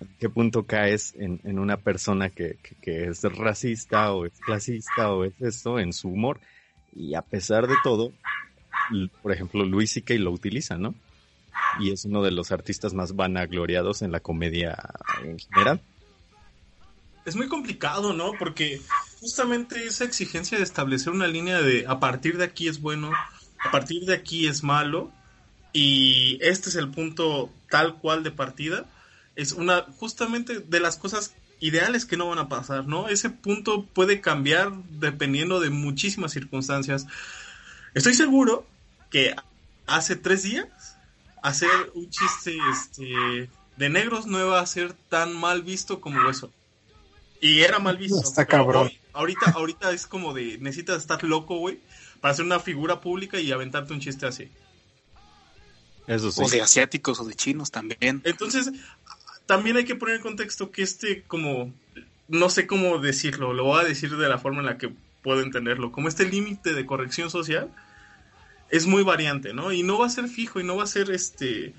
¿en 0.00 0.08
qué 0.18 0.30
punto 0.30 0.64
caes 0.66 1.14
en, 1.18 1.40
en 1.44 1.58
una 1.58 1.76
persona 1.76 2.30
que, 2.30 2.56
que, 2.62 2.74
que 2.76 3.04
es 3.08 3.22
racista 3.22 4.12
o 4.14 4.24
es 4.24 4.38
clasista 4.40 5.12
o 5.12 5.24
es 5.24 5.34
esto 5.40 5.78
en 5.78 5.92
su 5.92 6.08
humor? 6.08 6.40
Y 6.92 7.14
a 7.14 7.22
pesar 7.22 7.66
de 7.66 7.74
todo, 7.82 8.12
por 9.22 9.32
ejemplo, 9.32 9.64
Luis 9.64 9.92
C.K. 9.92 10.14
lo 10.14 10.30
utiliza, 10.30 10.78
¿no? 10.78 10.94
Y 11.80 11.90
es 11.90 12.04
uno 12.04 12.22
de 12.22 12.30
los 12.30 12.52
artistas 12.52 12.94
más 12.94 13.16
vanagloriados 13.16 14.02
en 14.02 14.12
la 14.12 14.20
comedia 14.20 14.76
en 15.22 15.38
general. 15.38 15.80
Es 17.24 17.36
muy 17.36 17.48
complicado, 17.48 18.12
¿no? 18.12 18.32
Porque 18.38 18.80
justamente 19.20 19.86
esa 19.86 20.04
exigencia 20.04 20.58
de 20.58 20.64
establecer 20.64 21.12
una 21.12 21.26
línea 21.26 21.60
de 21.62 21.86
a 21.88 21.98
partir 21.98 22.36
de 22.36 22.44
aquí 22.44 22.68
es 22.68 22.80
bueno, 22.80 23.10
a 23.64 23.70
partir 23.70 24.04
de 24.04 24.14
aquí 24.14 24.46
es 24.46 24.62
malo, 24.62 25.10
y 25.72 26.38
este 26.40 26.68
es 26.68 26.76
el 26.76 26.90
punto 26.90 27.50
tal 27.68 27.96
cual 27.96 28.22
de 28.22 28.30
partida, 28.30 28.86
es 29.34 29.52
una 29.52 29.82
justamente 29.98 30.60
de 30.60 30.80
las 30.80 30.96
cosas 30.96 31.34
ideales 31.60 32.04
que 32.04 32.16
no 32.16 32.28
van 32.28 32.38
a 32.38 32.48
pasar, 32.48 32.86
¿no? 32.86 33.08
Ese 33.08 33.30
punto 33.30 33.84
puede 33.84 34.20
cambiar 34.20 34.72
dependiendo 34.90 35.60
de 35.60 35.70
muchísimas 35.70 36.32
circunstancias. 36.32 37.06
Estoy 37.94 38.14
seguro 38.14 38.66
que 39.10 39.34
hace 39.86 40.14
tres 40.14 40.44
días 40.44 40.68
hacer 41.44 41.70
un 41.94 42.08
chiste 42.08 42.56
este, 42.72 43.50
de 43.76 43.88
negros 43.90 44.26
no 44.26 44.40
iba 44.40 44.58
a 44.58 44.66
ser 44.66 44.94
tan 44.94 45.36
mal 45.36 45.62
visto 45.62 46.00
como 46.00 46.28
eso. 46.30 46.50
Y 47.40 47.60
era 47.60 47.78
mal 47.78 47.98
visto. 47.98 48.20
Está 48.22 48.46
cabrón. 48.46 48.86
hoy- 48.86 48.98
ahorita, 49.12 49.50
ahorita 49.50 49.92
es 49.92 50.06
como 50.06 50.32
de 50.32 50.56
necesitas 50.58 50.98
estar 51.02 51.22
loco, 51.22 51.58
güey, 51.58 51.80
para 52.22 52.34
ser 52.34 52.46
una 52.46 52.60
figura 52.60 53.02
pública 53.02 53.38
y 53.38 53.52
aventarte 53.52 53.92
un 53.92 54.00
chiste 54.00 54.26
así. 54.26 54.48
Eso 56.06 56.32
sí. 56.32 56.40
O 56.42 56.48
de 56.48 56.62
asiáticos 56.62 57.20
o 57.20 57.24
de 57.24 57.34
chinos 57.34 57.70
también. 57.70 58.22
Entonces, 58.24 58.70
también 59.44 59.76
hay 59.76 59.84
que 59.84 59.94
poner 59.96 60.16
en 60.16 60.22
contexto 60.22 60.70
que 60.70 60.82
este, 60.82 61.22
como, 61.24 61.74
no 62.28 62.48
sé 62.48 62.66
cómo 62.66 62.98
decirlo, 62.98 63.52
lo 63.52 63.64
voy 63.64 63.80
a 63.80 63.84
decir 63.84 64.16
de 64.16 64.28
la 64.30 64.38
forma 64.38 64.60
en 64.60 64.66
la 64.66 64.78
que 64.78 64.90
puedo 65.22 65.42
entenderlo, 65.42 65.92
como 65.92 66.08
este 66.08 66.24
límite 66.24 66.72
de 66.72 66.86
corrección 66.86 67.30
social 67.30 67.70
es 68.70 68.86
muy 68.86 69.02
variante, 69.02 69.54
¿no? 69.54 69.72
Y 69.72 69.82
no 69.82 69.98
va 69.98 70.06
a 70.06 70.10
ser 70.10 70.28
fijo 70.28 70.60
y 70.60 70.64
no 70.64 70.76
va 70.76 70.84
a 70.84 70.88
ser 70.88 71.10
este 71.10 71.74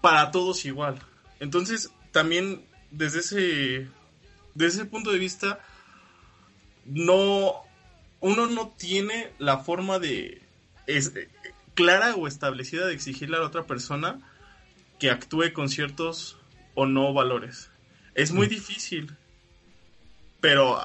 para 0.00 0.30
todos 0.30 0.64
igual. 0.64 1.00
Entonces, 1.40 1.90
también 2.12 2.64
desde 2.90 3.20
ese 3.20 3.88
desde 4.54 4.82
ese 4.82 4.86
punto 4.86 5.10
de 5.10 5.18
vista 5.18 5.60
no 6.84 7.62
uno 8.20 8.46
no 8.46 8.68
tiene 8.76 9.32
la 9.38 9.58
forma 9.58 9.98
de 9.98 10.42
es, 10.86 11.12
clara 11.74 12.14
o 12.14 12.26
establecida 12.26 12.86
de 12.86 12.94
exigirle 12.94 13.36
a 13.36 13.40
la 13.40 13.46
otra 13.46 13.64
persona 13.64 14.20
que 14.98 15.10
actúe 15.10 15.52
con 15.52 15.68
ciertos 15.68 16.38
o 16.74 16.86
no 16.86 17.12
valores. 17.12 17.70
Es 18.14 18.32
muy 18.32 18.46
difícil, 18.46 19.16
pero 20.40 20.78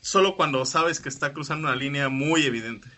solo 0.00 0.36
cuando 0.36 0.64
sabes 0.64 1.00
que 1.00 1.08
está 1.08 1.32
cruzando 1.32 1.68
una 1.68 1.76
línea 1.76 2.08
muy 2.08 2.44
evidente. 2.44 2.88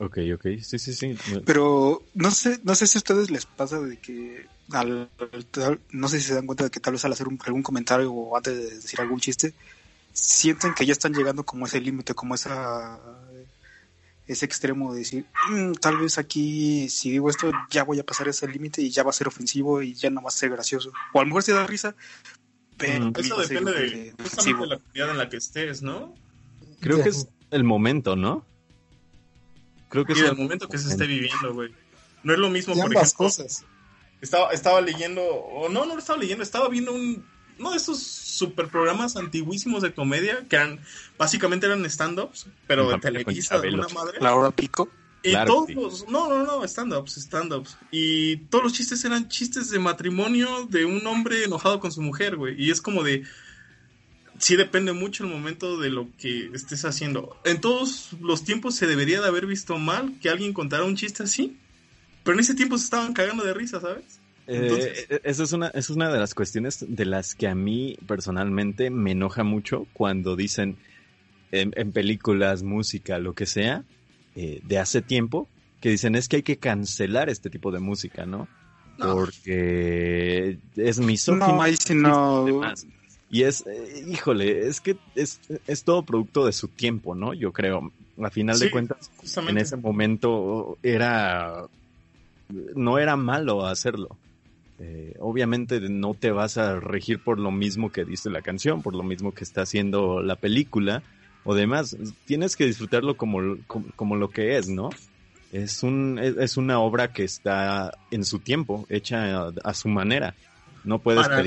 Ok, 0.00 0.18
ok. 0.34 0.46
Sí, 0.62 0.78
sí, 0.78 0.94
sí. 0.94 1.14
Pero 1.44 2.02
no 2.14 2.30
sé, 2.30 2.60
no 2.62 2.74
sé 2.74 2.86
si 2.86 2.98
a 2.98 3.00
ustedes 3.00 3.30
les 3.30 3.46
pasa 3.46 3.80
de 3.80 3.96
que 3.98 4.46
al, 4.70 5.10
no 5.90 6.08
sé 6.08 6.20
si 6.20 6.26
se 6.28 6.34
dan 6.34 6.46
cuenta 6.46 6.64
de 6.64 6.70
que 6.70 6.80
tal 6.80 6.92
vez 6.92 7.04
al 7.04 7.12
hacer 7.12 7.26
un- 7.28 7.38
algún 7.44 7.62
comentario 7.62 8.12
o 8.12 8.36
antes 8.36 8.54
de 8.56 8.74
decir 8.76 9.00
algún 9.00 9.18
chiste, 9.20 9.54
sienten 10.12 10.74
que 10.74 10.86
ya 10.86 10.92
están 10.92 11.14
llegando 11.14 11.44
como 11.44 11.64
a 11.64 11.68
ese 11.68 11.80
límite, 11.80 12.14
como 12.14 12.34
esa 12.34 12.98
ese 14.26 14.44
extremo 14.44 14.92
de 14.92 14.98
decir, 14.98 15.24
"Mm, 15.50 15.72
tal 15.80 15.96
vez 15.96 16.18
aquí 16.18 16.88
si 16.90 17.10
digo 17.10 17.30
esto 17.30 17.50
ya 17.70 17.82
voy 17.84 17.98
a 17.98 18.04
pasar 18.04 18.28
ese 18.28 18.46
límite 18.46 18.82
y 18.82 18.90
ya 18.90 19.02
va 19.02 19.08
a 19.08 19.14
ser 19.14 19.26
ofensivo 19.26 19.80
y 19.80 19.94
ya 19.94 20.10
no 20.10 20.20
va 20.22 20.28
a 20.28 20.32
ser 20.32 20.50
gracioso. 20.50 20.92
O 21.14 21.18
a 21.18 21.22
lo 21.22 21.28
mejor 21.28 21.42
se 21.42 21.52
da 21.54 21.66
risa, 21.66 21.94
pero 22.76 23.06
Mm. 23.06 23.12
Eso 23.16 23.38
depende 23.38 23.72
de 23.72 24.12
justamente 24.22 24.66
la 24.66 24.76
comunidad 24.76 25.10
en 25.12 25.18
la 25.18 25.28
que 25.30 25.38
estés, 25.38 25.80
¿no? 25.80 26.14
Creo 26.80 27.02
que 27.02 27.08
es 27.08 27.26
el 27.50 27.64
momento, 27.64 28.16
¿no? 28.16 28.44
Creo 29.88 30.04
que 30.04 30.12
Y 30.12 30.16
es 30.16 30.22
del 30.22 30.32
el 30.32 30.36
momento 30.36 30.68
que 30.68 30.78
se 30.78 30.90
esté 30.90 31.06
viviendo, 31.06 31.54
güey. 31.54 31.72
No 32.22 32.32
es 32.32 32.38
lo 32.38 32.50
mismo, 32.50 32.74
por 32.74 32.84
ambas 32.84 33.08
ejemplo, 33.08 33.26
cosas. 33.26 33.64
estaba, 34.20 34.50
estaba 34.52 34.80
leyendo, 34.80 35.22
o 35.22 35.68
no, 35.68 35.86
no 35.86 35.94
lo 35.94 35.98
estaba 36.00 36.18
leyendo, 36.18 36.42
estaba 36.42 36.68
viendo 36.68 36.92
un, 36.92 37.24
uno 37.58 37.70
de 37.70 37.76
estos 37.76 38.00
super 38.02 38.68
programas 38.68 39.16
antiguísimos 39.16 39.82
de 39.82 39.92
comedia 39.92 40.46
que 40.48 40.56
eran, 40.56 40.80
básicamente 41.16 41.66
eran 41.66 41.84
stand-ups, 41.84 42.46
pero 42.66 42.88
de 42.88 42.98
Televisa, 42.98 43.60
de 43.60 43.70
una 43.70 43.88
madre. 43.88 44.18
La 44.20 44.34
hora 44.34 44.50
pico. 44.50 44.88
Y 45.22 45.30
Claro 45.30 45.46
todos 45.52 45.66
que 45.66 45.74
sí. 45.74 45.80
los, 45.80 46.08
no, 46.08 46.28
no, 46.28 46.44
no, 46.44 46.64
stand-ups, 46.64 47.16
stand-ups. 47.18 47.76
Y 47.90 48.36
todos 48.48 48.64
los 48.64 48.72
chistes 48.72 49.04
eran 49.04 49.28
chistes 49.28 49.68
de 49.70 49.80
matrimonio 49.80 50.66
de 50.70 50.84
un 50.84 51.04
hombre 51.06 51.44
enojado 51.44 51.80
con 51.80 51.90
su 51.90 52.00
mujer, 52.02 52.36
güey. 52.36 52.54
Y 52.62 52.70
es 52.70 52.80
como 52.80 53.02
de, 53.02 53.24
sí 54.38 54.56
depende 54.56 54.92
mucho 54.92 55.24
el 55.24 55.30
momento 55.30 55.78
de 55.78 55.90
lo 55.90 56.08
que 56.18 56.50
estés 56.54 56.84
haciendo. 56.84 57.36
En 57.44 57.60
todos 57.60 58.10
los 58.20 58.44
tiempos 58.44 58.74
se 58.76 58.86
debería 58.86 59.20
de 59.20 59.28
haber 59.28 59.46
visto 59.46 59.78
mal 59.78 60.14
que 60.20 60.30
alguien 60.30 60.52
contara 60.52 60.84
un 60.84 60.96
chiste 60.96 61.22
así. 61.24 61.56
Pero 62.24 62.34
en 62.34 62.40
ese 62.40 62.54
tiempo 62.54 62.76
se 62.76 62.84
estaban 62.84 63.14
cagando 63.14 63.44
de 63.44 63.54
risa, 63.54 63.80
¿sabes? 63.80 64.20
Entonces- 64.46 65.06
Eh, 65.08 65.20
esa 65.24 65.44
es 65.44 65.52
una, 65.52 65.68
esa 65.68 65.78
es 65.78 65.90
una 65.90 66.12
de 66.12 66.18
las 66.18 66.34
cuestiones 66.34 66.84
de 66.86 67.04
las 67.04 67.34
que 67.34 67.48
a 67.48 67.54
mí 67.54 67.96
personalmente 68.06 68.90
me 68.90 69.12
enoja 69.12 69.44
mucho 69.44 69.86
cuando 69.92 70.36
dicen 70.36 70.76
en, 71.52 71.72
en 71.76 71.92
películas, 71.92 72.62
música, 72.62 73.18
lo 73.18 73.34
que 73.34 73.46
sea, 73.46 73.84
eh, 74.36 74.60
de 74.64 74.78
hace 74.78 75.00
tiempo, 75.02 75.48
que 75.80 75.90
dicen 75.90 76.14
es 76.14 76.28
que 76.28 76.36
hay 76.36 76.42
que 76.42 76.58
cancelar 76.58 77.30
este 77.30 77.50
tipo 77.50 77.70
de 77.72 77.78
música, 77.80 78.26
¿no? 78.26 78.48
No. 78.98 79.14
Porque 79.14 80.58
es 80.76 80.98
misógino. 80.98 81.46
No, 81.48 81.62
ahí 81.62 81.76
sí 81.76 81.94
no. 81.94 82.44
demás. 82.44 82.86
Y 83.30 83.42
es, 83.42 83.66
eh, 83.66 84.04
híjole, 84.08 84.66
es 84.66 84.80
que 84.80 84.96
es, 85.14 85.40
es 85.66 85.84
todo 85.84 86.04
producto 86.04 86.46
de 86.46 86.52
su 86.52 86.68
tiempo, 86.68 87.14
¿no? 87.14 87.34
Yo 87.34 87.52
creo. 87.52 87.92
A 88.20 88.30
final 88.30 88.58
de 88.58 88.70
cuentas, 88.70 89.12
en 89.48 89.58
ese 89.58 89.76
momento 89.76 90.76
era 90.82 91.68
no 92.74 92.98
era 92.98 93.16
malo 93.16 93.66
hacerlo. 93.66 94.16
eh, 94.80 95.14
obviamente 95.18 95.80
no 95.80 96.14
te 96.14 96.30
vas 96.30 96.56
a 96.56 96.78
regir 96.78 97.18
por 97.22 97.38
lo 97.38 97.50
mismo 97.50 97.90
que 97.90 98.04
dice 98.04 98.30
la 98.30 98.42
canción, 98.42 98.82
por 98.82 98.94
lo 98.94 99.02
mismo 99.02 99.32
que 99.32 99.42
está 99.44 99.62
haciendo 99.62 100.22
la 100.22 100.36
película 100.36 101.02
o 101.44 101.54
demás. 101.54 101.96
Tienes 102.26 102.56
que 102.56 102.66
disfrutarlo 102.66 103.16
como, 103.16 103.56
como, 103.66 104.16
lo 104.16 104.30
que 104.30 104.56
es, 104.56 104.68
¿no? 104.68 104.90
Es, 105.50 105.82
un, 105.82 106.18
es 106.18 106.56
una 106.56 106.78
obra 106.78 107.12
que 107.12 107.24
está 107.24 107.96
en 108.10 108.24
su 108.24 108.38
tiempo, 108.38 108.86
hecha 108.88 109.48
a, 109.64 109.74
su 109.74 109.88
manera. 109.88 110.34
No 110.88 111.00
puedes 111.00 111.28
Para 111.28 111.46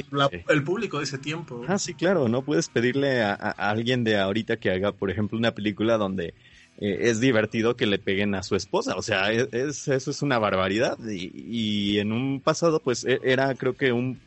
el 0.50 0.64
público 0.64 1.00
de 1.00 1.06
ese 1.06 1.18
tiempo. 1.18 1.64
Ah, 1.68 1.80
sí, 1.80 1.96
claro, 1.96 2.28
no 2.28 2.44
puedes 2.44 2.70
pedirle 2.70 3.24
a, 3.24 3.34
a, 3.34 3.72
alguien 3.72 4.04
de 4.04 4.20
ahorita 4.20 4.58
que 4.58 4.70
haga, 4.70 4.92
por 4.92 5.10
ejemplo, 5.10 5.36
una 5.36 5.56
película 5.56 5.98
donde 5.98 6.36
eh, 6.78 7.10
es 7.10 7.20
divertido 7.20 7.76
que 7.76 7.88
le 7.88 7.98
peguen 7.98 8.36
a 8.36 8.44
su 8.44 8.56
esposa. 8.56 8.94
O 8.96 9.02
sea, 9.02 9.34
e, 9.34 9.50
es, 9.52 9.88
eso 9.88 10.12
es 10.12 10.22
una 10.22 10.38
barbaridad. 10.38 11.00
Y, 11.10 11.98
en 11.98 12.12
un 12.12 12.40
pasado, 12.40 12.82
pues 12.82 13.04
e, 13.04 13.20
era 13.24 13.56
creo 13.56 13.74
que 13.76 13.92
un, 13.92 14.20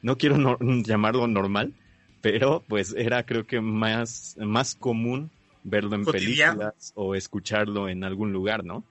no 0.00 0.16
quiero 0.16 0.56
llamarlo 0.84 1.26
normal, 1.26 1.74
pero 2.20 2.62
pues 2.68 2.94
era 2.96 3.26
creo 3.26 3.48
que 3.48 3.60
más, 3.60 4.36
más 4.38 4.76
común 4.76 5.32
verlo 5.64 5.96
en 5.96 6.04
películas 6.04 6.92
o 6.94 7.16
escucharlo 7.16 7.88
en 7.88 8.04
algún 8.04 8.32
lugar, 8.32 8.64
¿no? 8.64 8.84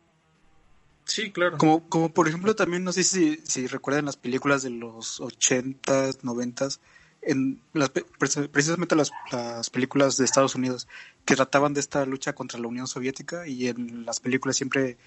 Sí, 1.06 1.32
claro. 1.32 1.58
Como, 1.58 1.88
como 1.88 2.13
por 2.13 2.28
ejemplo 2.28 2.56
también, 2.56 2.84
no 2.84 2.91
sé 2.91 3.04
si, 3.04 3.39
si 3.44 3.68
recuerdan 3.68 4.06
las 4.06 4.18
películas 4.18 4.63
de 4.63 4.72
los 4.72 5.22
80s, 5.22 6.22
90s, 6.22 6.80
en 7.22 7.62
las, 7.74 7.89
precisamente 7.89 8.96
las, 8.96 9.12
las, 9.32 9.70
películas 9.70 10.18
de 10.18 10.26
Estados 10.26 10.56
Unidos 10.56 10.88
que 11.26 11.36
trataban 11.36 11.74
de 11.74 11.80
esta 11.80 12.06
lucha 12.06 12.34
contra 12.34 12.60
la 12.60 12.68
Unión 12.68 12.88
Soviética 12.88 13.48
y 13.48 13.68
en 13.68 14.06
las 14.06 14.20
películas 14.20 14.56
siempre 14.56 14.98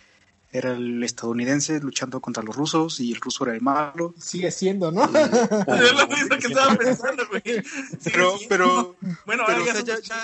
era 0.50 0.72
el 0.72 1.02
estadounidense 1.02 1.78
luchando 1.80 2.20
contra 2.20 2.42
los 2.42 2.56
rusos 2.56 3.00
y 3.00 3.12
el 3.12 3.20
ruso 3.20 3.44
era 3.44 3.54
el 3.54 3.60
malo. 3.60 4.14
Sigue 4.18 4.50
siendo, 4.50 4.90
¿no? 4.90 5.04
es 5.04 5.92
lo 5.92 6.08
mismo 6.08 6.36
que 6.38 6.46
estaba 6.46 6.74
pensando, 6.74 7.26
güey. 7.28 7.42
Pero, 8.04 8.34
pero, 8.48 8.96
bueno, 9.26 9.44
pero, 9.46 9.64
ya, 9.64 10.00
ya, 10.00 10.22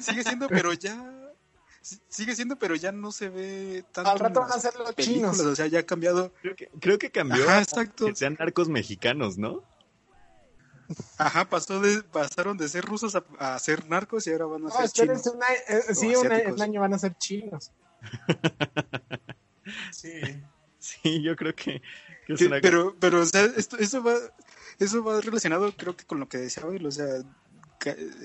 sigue 0.00 0.22
siendo, 0.22 0.46
pero 0.48 0.72
ya 0.72 1.19
sigue 1.80 2.34
siendo, 2.34 2.56
pero 2.56 2.74
ya 2.74 2.92
no 2.92 3.12
se 3.12 3.28
ve 3.28 3.84
tanto. 3.92 4.10
Al 4.10 4.18
rato 4.18 4.40
van 4.40 4.52
a 4.52 4.58
ser 4.58 4.74
los 4.76 4.94
chinos. 4.96 5.38
O 5.40 5.56
sea, 5.56 5.66
ya 5.66 5.80
ha 5.80 5.86
cambiado. 5.86 6.32
Creo 6.42 6.56
que, 6.56 6.68
creo 6.80 6.98
que 6.98 7.10
cambió. 7.10 7.42
Ajá, 7.44 7.62
exacto. 7.62 8.06
Que 8.06 8.14
sean 8.14 8.36
narcos 8.38 8.68
mexicanos, 8.68 9.38
¿no? 9.38 9.62
Ajá, 11.18 11.48
pasó 11.48 11.80
de, 11.80 12.02
pasaron 12.02 12.56
de 12.56 12.68
ser 12.68 12.84
rusos 12.84 13.16
a, 13.38 13.58
ser 13.58 13.88
narcos 13.88 14.26
y 14.26 14.32
ahora 14.32 14.46
van 14.46 14.66
a 14.66 14.70
ser 14.70 14.90
chinos. 14.90 15.22
Eh, 15.68 15.94
sí, 15.94 16.14
un 16.16 16.62
año 16.62 16.80
van 16.80 16.94
a 16.94 16.98
ser 16.98 17.16
chinos. 17.16 17.72
sí. 19.92 20.20
Sí, 20.78 21.22
yo 21.22 21.36
creo 21.36 21.54
que... 21.54 21.82
pero, 22.62 22.96
pero, 22.98 23.20
o 23.20 23.26
sea, 23.26 23.44
esto, 23.56 23.76
eso 23.78 24.02
va... 24.02 24.14
Eso 24.78 25.04
va 25.04 25.20
relacionado, 25.20 25.70
creo 25.76 25.94
que 25.94 26.06
con 26.06 26.20
lo 26.20 26.28
que 26.28 26.38
decía 26.38 26.64
hoy, 26.64 26.82
o 26.84 26.90
sea, 26.90 27.06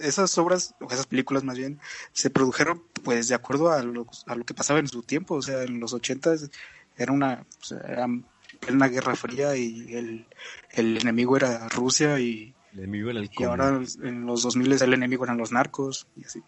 esas 0.01 0.37
obras, 0.37 0.75
o 0.79 0.91
esas 0.91 1.07
películas 1.07 1.43
más 1.43 1.57
bien, 1.57 1.79
se 2.13 2.29
produjeron 2.29 2.83
pues 3.03 3.27
de 3.27 3.35
acuerdo 3.35 3.71
a 3.71 3.81
lo, 3.83 4.07
a 4.27 4.35
lo 4.35 4.45
que 4.45 4.53
pasaba 4.53 4.79
en 4.79 4.87
su 4.87 5.03
tiempo, 5.03 5.35
o 5.35 5.41
sea, 5.41 5.63
en 5.63 5.79
los 5.79 5.93
ochentas 5.93 6.49
era 6.97 7.11
una, 7.11 7.45
o 7.61 7.63
sea, 7.63 7.79
era 7.79 8.07
plena 8.59 8.87
guerra 8.87 9.15
fría 9.15 9.55
y 9.55 9.93
el, 9.95 10.25
el 10.71 10.97
enemigo 10.97 11.37
era 11.37 11.67
Rusia 11.69 12.19
y, 12.19 12.53
y 12.73 13.43
ahora 13.43 13.81
en 14.03 14.25
los 14.25 14.43
2000 14.43 14.81
el 14.81 14.93
enemigo 14.93 15.23
eran 15.23 15.37
los 15.37 15.51
narcos 15.51 16.07
y 16.15 16.25
así. 16.25 16.41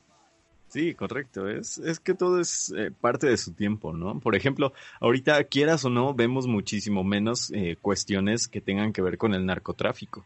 Sí, 0.70 0.94
correcto. 0.94 1.48
Es, 1.48 1.78
es 1.78 2.00
que 2.00 2.14
todo 2.14 2.42
es 2.42 2.74
eh, 2.76 2.92
parte 2.92 3.28
de 3.28 3.38
su 3.38 3.54
tiempo, 3.54 3.94
¿no? 3.94 4.20
Por 4.20 4.36
ejemplo, 4.36 4.74
ahorita, 5.00 5.44
quieras 5.46 5.86
o 5.86 5.90
no, 5.90 6.14
vemos 6.14 6.46
muchísimo 6.46 7.04
menos 7.06 7.52
eh, 7.52 7.78
cuestiones 7.82 8.50
que 8.50 8.60
tengan 8.60 8.92
que 8.92 9.02
ver 9.02 9.18
con 9.18 9.34
el 9.34 9.46
narcotráfico. 9.46 10.26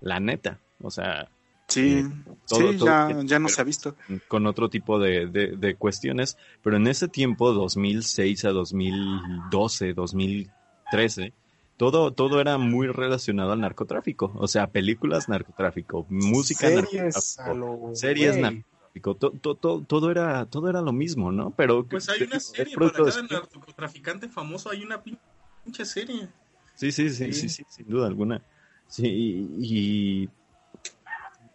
La 0.00 0.20
neta. 0.20 0.60
O 0.80 0.90
sea. 0.90 1.28
Sí, 1.70 1.98
eh, 1.98 2.10
sí 2.46 2.78
ya, 2.78 3.16
ya 3.24 3.38
no 3.38 3.48
se 3.48 3.60
ha 3.60 3.64
visto. 3.64 3.96
Con 4.28 4.46
otro 4.46 4.68
tipo 4.68 4.98
de, 4.98 5.26
de, 5.26 5.56
de, 5.56 5.74
cuestiones. 5.76 6.36
Pero 6.62 6.76
en 6.76 6.88
ese 6.88 7.08
tiempo, 7.08 7.52
2006 7.52 8.44
a 8.44 8.50
2012, 8.50 9.94
2013, 9.94 11.32
todo, 11.76 12.12
todo 12.12 12.40
era 12.40 12.58
muy 12.58 12.88
relacionado 12.88 13.52
al 13.52 13.60
narcotráfico. 13.60 14.32
O 14.34 14.48
sea, 14.48 14.66
películas 14.66 15.28
narcotráfico, 15.28 16.06
música 16.10 16.68
series 16.68 17.38
narcotráfico, 17.38 17.94
series 17.94 18.36
narcotráfico, 18.36 19.14
todo, 19.14 19.80
todo, 19.86 20.10
era, 20.10 20.46
todo 20.46 20.68
era 20.68 20.82
lo 20.82 20.92
mismo, 20.92 21.30
¿no? 21.30 21.52
Pero 21.52 21.86
pues 21.86 22.08
hay 22.08 22.24
una 22.24 22.40
serie 22.40 22.76
para 22.76 22.90
cada 22.90 23.22
narcotraficante 23.22 24.28
famoso, 24.28 24.70
hay 24.70 24.82
una 24.82 25.02
pinche 25.02 25.84
serie. 25.84 26.28
Sí, 26.74 26.90
sí, 26.90 27.10
sí, 27.10 27.32
sí, 27.32 27.48
sí, 27.48 27.62
sin 27.68 27.88
duda 27.88 28.08
alguna. 28.08 28.42
Sí, 28.88 29.48
y, 29.60 30.28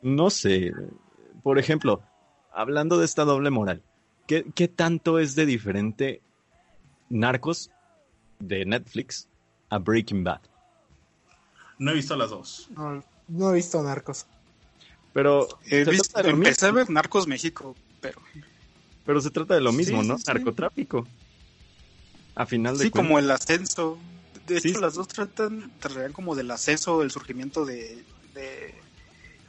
no 0.06 0.30
sé, 0.30 0.72
por 1.44 1.60
ejemplo, 1.60 2.02
hablando 2.54 2.98
de 2.98 3.06
esta 3.06 3.26
doble 3.26 3.50
moral, 3.50 3.84
¿qué, 4.28 4.46
¿qué 4.56 4.68
tanto 4.68 5.20
es 5.20 5.36
de 5.36 5.46
diferente 5.46 6.22
Narcos 7.10 7.72
de 8.40 8.66
Netflix 8.66 9.28
a 9.70 9.80
Breaking 9.80 10.24
Bad. 10.24 10.42
No 11.78 11.92
he 11.92 11.96
visto 11.96 12.16
las 12.16 12.30
dos. 12.30 12.70
No, 13.28 13.52
he 13.52 13.56
visto 13.56 13.82
Narcos. 13.84 14.26
Pero 15.14 15.48
empecé 15.66 16.66
a 16.68 16.72
ver 16.72 16.90
Narcos 16.90 17.28
México, 17.28 17.76
pero 18.02 18.22
pero 19.06 19.22
se 19.22 19.30
trata 19.30 19.54
de 19.54 19.62
lo 19.62 19.72
mismo, 19.72 20.04
¿no? 20.04 20.18
Narcotráfico. 20.26 21.08
A 22.34 22.46
final 22.46 22.78
de 22.78 22.86
Sí, 22.86 22.92
como 22.92 23.20
el 23.20 23.30
ascenso. 23.30 23.98
De 24.48 24.58
hecho, 24.58 24.80
las 24.80 24.96
dos 24.96 25.08
tratan, 25.08 25.72
tratan 25.80 26.12
como 26.12 26.36
del 26.36 26.52
ascenso, 26.52 27.00
del 27.00 27.12
surgimiento 27.12 27.66
de, 27.66 28.04
de, 28.34 28.76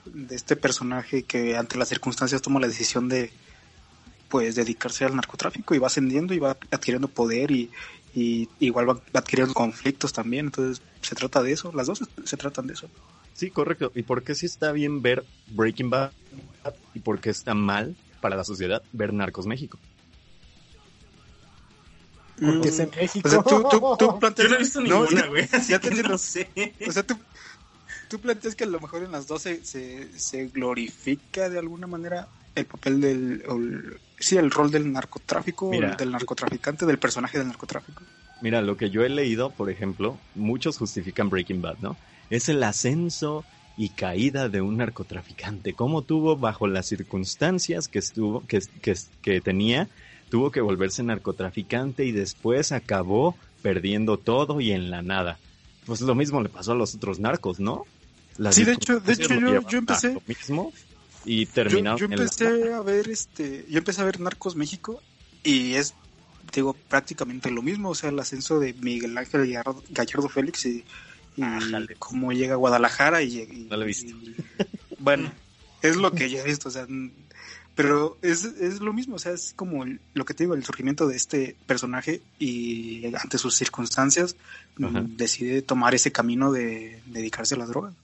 de, 0.06 0.34
este 0.34 0.56
personaje 0.56 1.22
que 1.22 1.56
ante 1.56 1.78
las 1.78 1.88
circunstancias 1.88 2.42
toma 2.42 2.60
la 2.60 2.68
decisión 2.68 3.08
de 3.08 3.30
pues 4.28 4.54
dedicarse 4.54 5.04
al 5.04 5.14
narcotráfico 5.14 5.74
y 5.74 5.78
va 5.78 5.86
ascendiendo 5.86 6.34
y 6.34 6.38
va 6.38 6.56
adquiriendo 6.70 7.08
poder 7.08 7.50
y, 7.50 7.70
y 8.14 8.48
igual 8.60 8.88
va 8.88 9.00
adquiriendo 9.12 9.54
conflictos 9.54 10.12
también, 10.12 10.46
entonces 10.46 10.82
se 11.02 11.14
trata 11.14 11.42
de 11.42 11.52
eso, 11.52 11.72
las 11.72 11.86
dos 11.86 12.00
se 12.24 12.36
tratan 12.36 12.66
de 12.66 12.74
eso. 12.74 12.88
Sí, 13.34 13.50
correcto. 13.50 13.92
¿Y 13.94 14.02
por 14.02 14.22
qué 14.22 14.34
sí 14.34 14.46
está 14.46 14.72
bien 14.72 15.02
ver 15.02 15.24
Breaking 15.48 15.90
Bad 15.90 16.12
y 16.94 17.00
por 17.00 17.20
qué 17.20 17.28
está 17.28 17.54
mal 17.54 17.94
para 18.22 18.34
la 18.34 18.44
sociedad 18.44 18.82
ver 18.92 19.12
Narcos 19.12 19.46
México? 19.46 19.78
Porque 22.40 22.68
es 22.68 22.78
en 22.78 22.90
México. 22.96 23.28
O 23.28 23.30
sea, 23.30 23.42
tú, 23.42 23.66
tú, 23.70 23.96
tú 23.98 24.18
planteas... 24.18 24.48
Yo 24.48 24.50
no 24.50 24.56
he 24.56 24.58
visto 24.58 24.80
ninguna, 24.80 25.26
güey. 25.26 25.48
ya 25.68 25.78
te 25.78 26.02
no 26.02 26.16
sé. 26.16 26.48
O 26.86 26.92
sea, 26.92 27.02
tú, 27.02 27.18
tú 28.08 28.18
planteas 28.20 28.54
que 28.54 28.64
a 28.64 28.68
lo 28.68 28.80
mejor 28.80 29.02
en 29.02 29.12
las 29.12 29.26
dos 29.26 29.42
se, 29.42 29.64
se, 29.64 30.46
glorifica 30.48 31.48
de 31.48 31.58
alguna 31.58 31.86
manera 31.86 32.28
el 32.54 32.64
papel 32.66 33.00
del, 33.00 33.98
sí, 34.18 34.36
el 34.36 34.50
rol 34.50 34.70
del 34.70 34.92
narcotráfico, 34.92 35.70
del 35.70 36.10
narcotraficante, 36.10 36.86
del 36.86 36.98
personaje 36.98 37.38
del 37.38 37.48
narcotráfico. 37.48 38.02
Mira, 38.40 38.60
lo 38.60 38.76
que 38.76 38.90
yo 38.90 39.04
he 39.04 39.08
leído, 39.08 39.50
por 39.50 39.70
ejemplo, 39.70 40.18
muchos 40.34 40.78
justifican 40.78 41.30
Breaking 41.30 41.62
Bad, 41.62 41.78
¿no? 41.80 41.96
Es 42.28 42.48
el 42.48 42.62
ascenso 42.62 43.44
y 43.76 43.90
caída 43.90 44.48
de 44.48 44.60
un 44.60 44.78
narcotraficante. 44.78 45.74
Cómo 45.74 46.02
tuvo, 46.02 46.36
bajo 46.36 46.66
las 46.66 46.86
circunstancias 46.86 47.88
que 47.88 47.98
estuvo, 47.98 48.46
que, 48.46 48.60
que, 49.22 49.40
tenía, 49.40 49.88
tuvo 50.30 50.50
que 50.50 50.60
volverse 50.60 51.02
narcotraficante 51.02 52.04
y 52.04 52.12
después 52.12 52.72
acabó 52.72 53.36
perdiendo 53.62 54.18
todo 54.18 54.60
y 54.60 54.72
en 54.72 54.90
la 54.90 55.02
nada. 55.02 55.38
Pues 55.84 56.00
lo 56.00 56.14
mismo 56.14 56.40
le 56.40 56.48
pasó 56.48 56.72
a 56.72 56.76
los 56.76 56.94
otros 56.94 57.20
narcos, 57.20 57.60
¿no? 57.60 57.84
Sí, 58.50 58.64
de 58.64 58.72
hecho, 58.72 59.00
de 59.00 59.12
hecho 59.12 59.34
yo, 59.34 59.68
yo 59.68 59.78
empecé. 59.78 60.14
Lo 60.14 60.22
mismo 60.26 60.72
y 61.26 61.44
terminó. 61.46 61.98
Yo, 61.98 62.06
empecé 62.06 62.72
a 62.72 62.80
ver 62.80 63.08
este, 63.08 63.66
yo 63.68 63.78
empecé 63.78 64.00
a 64.00 64.04
ver 64.04 64.20
Narcos 64.20 64.54
México 64.54 65.02
y 65.42 65.74
es, 65.74 65.94
digo, 66.54 66.74
prácticamente 66.88 67.50
lo 67.50 67.62
mismo, 67.62 67.90
o 67.90 67.94
sea, 67.94 68.10
el 68.10 68.18
ascenso 68.18 68.60
de 68.60 68.72
Miguel 68.74 69.18
Ángel 69.18 69.50
Gallardo, 69.90 70.28
Félix 70.28 70.66
y, 70.66 70.84
cómo 71.98 72.32
llega 72.32 72.54
a 72.54 72.58
Guadalajara 72.58 73.22
y, 73.22 73.66
no 73.68 73.76
lo 73.76 73.82
he 73.82 73.86
visto. 73.86 74.14
bueno, 74.98 75.30
es 75.82 75.96
lo 75.96 76.12
que 76.12 76.30
yo 76.30 76.38
he 76.38 76.44
visto, 76.44 76.68
o 76.68 76.72
sea, 76.72 76.86
pero 77.74 78.16
es, 78.22 78.44
es 78.44 78.80
lo 78.80 78.92
mismo, 78.92 79.16
o 79.16 79.18
sea, 79.18 79.32
es 79.32 79.52
como 79.54 79.84
lo 80.14 80.24
que 80.24 80.32
te 80.32 80.44
digo, 80.44 80.54
el 80.54 80.64
surgimiento 80.64 81.08
de 81.08 81.16
este 81.16 81.56
personaje 81.66 82.22
y 82.38 83.04
ante 83.16 83.36
sus 83.36 83.54
circunstancias 83.56 84.36
decide 84.78 85.60
tomar 85.60 85.94
ese 85.94 86.12
camino 86.12 86.52
de 86.52 87.02
dedicarse 87.06 87.56
a 87.56 87.58
las 87.58 87.68
drogas. 87.68 87.94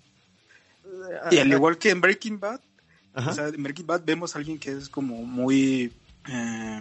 Y 1.30 1.38
al 1.38 1.50
igual 1.50 1.78
que 1.78 1.90
en 1.90 2.00
Breaking 2.00 2.40
Bad, 2.40 2.60
o 3.14 3.32
sea, 3.32 3.48
en 3.48 3.62
Breaking 3.62 3.86
Bad 3.86 4.02
vemos 4.04 4.34
a 4.34 4.38
alguien 4.38 4.58
que 4.58 4.72
es 4.72 4.88
como 4.88 5.24
muy 5.24 5.92
eh, 6.28 6.80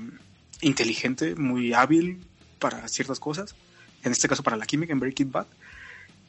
inteligente, 0.62 1.36
muy 1.36 1.74
hábil 1.74 2.26
para 2.60 2.88
ciertas 2.88 3.20
cosas. 3.20 3.56
En 4.04 4.12
este 4.12 4.28
caso 4.28 4.44
para 4.44 4.58
la 4.58 4.66
química 4.66 4.94
en 4.94 5.00
Breaking 5.00 5.32
Bad. 5.32 5.48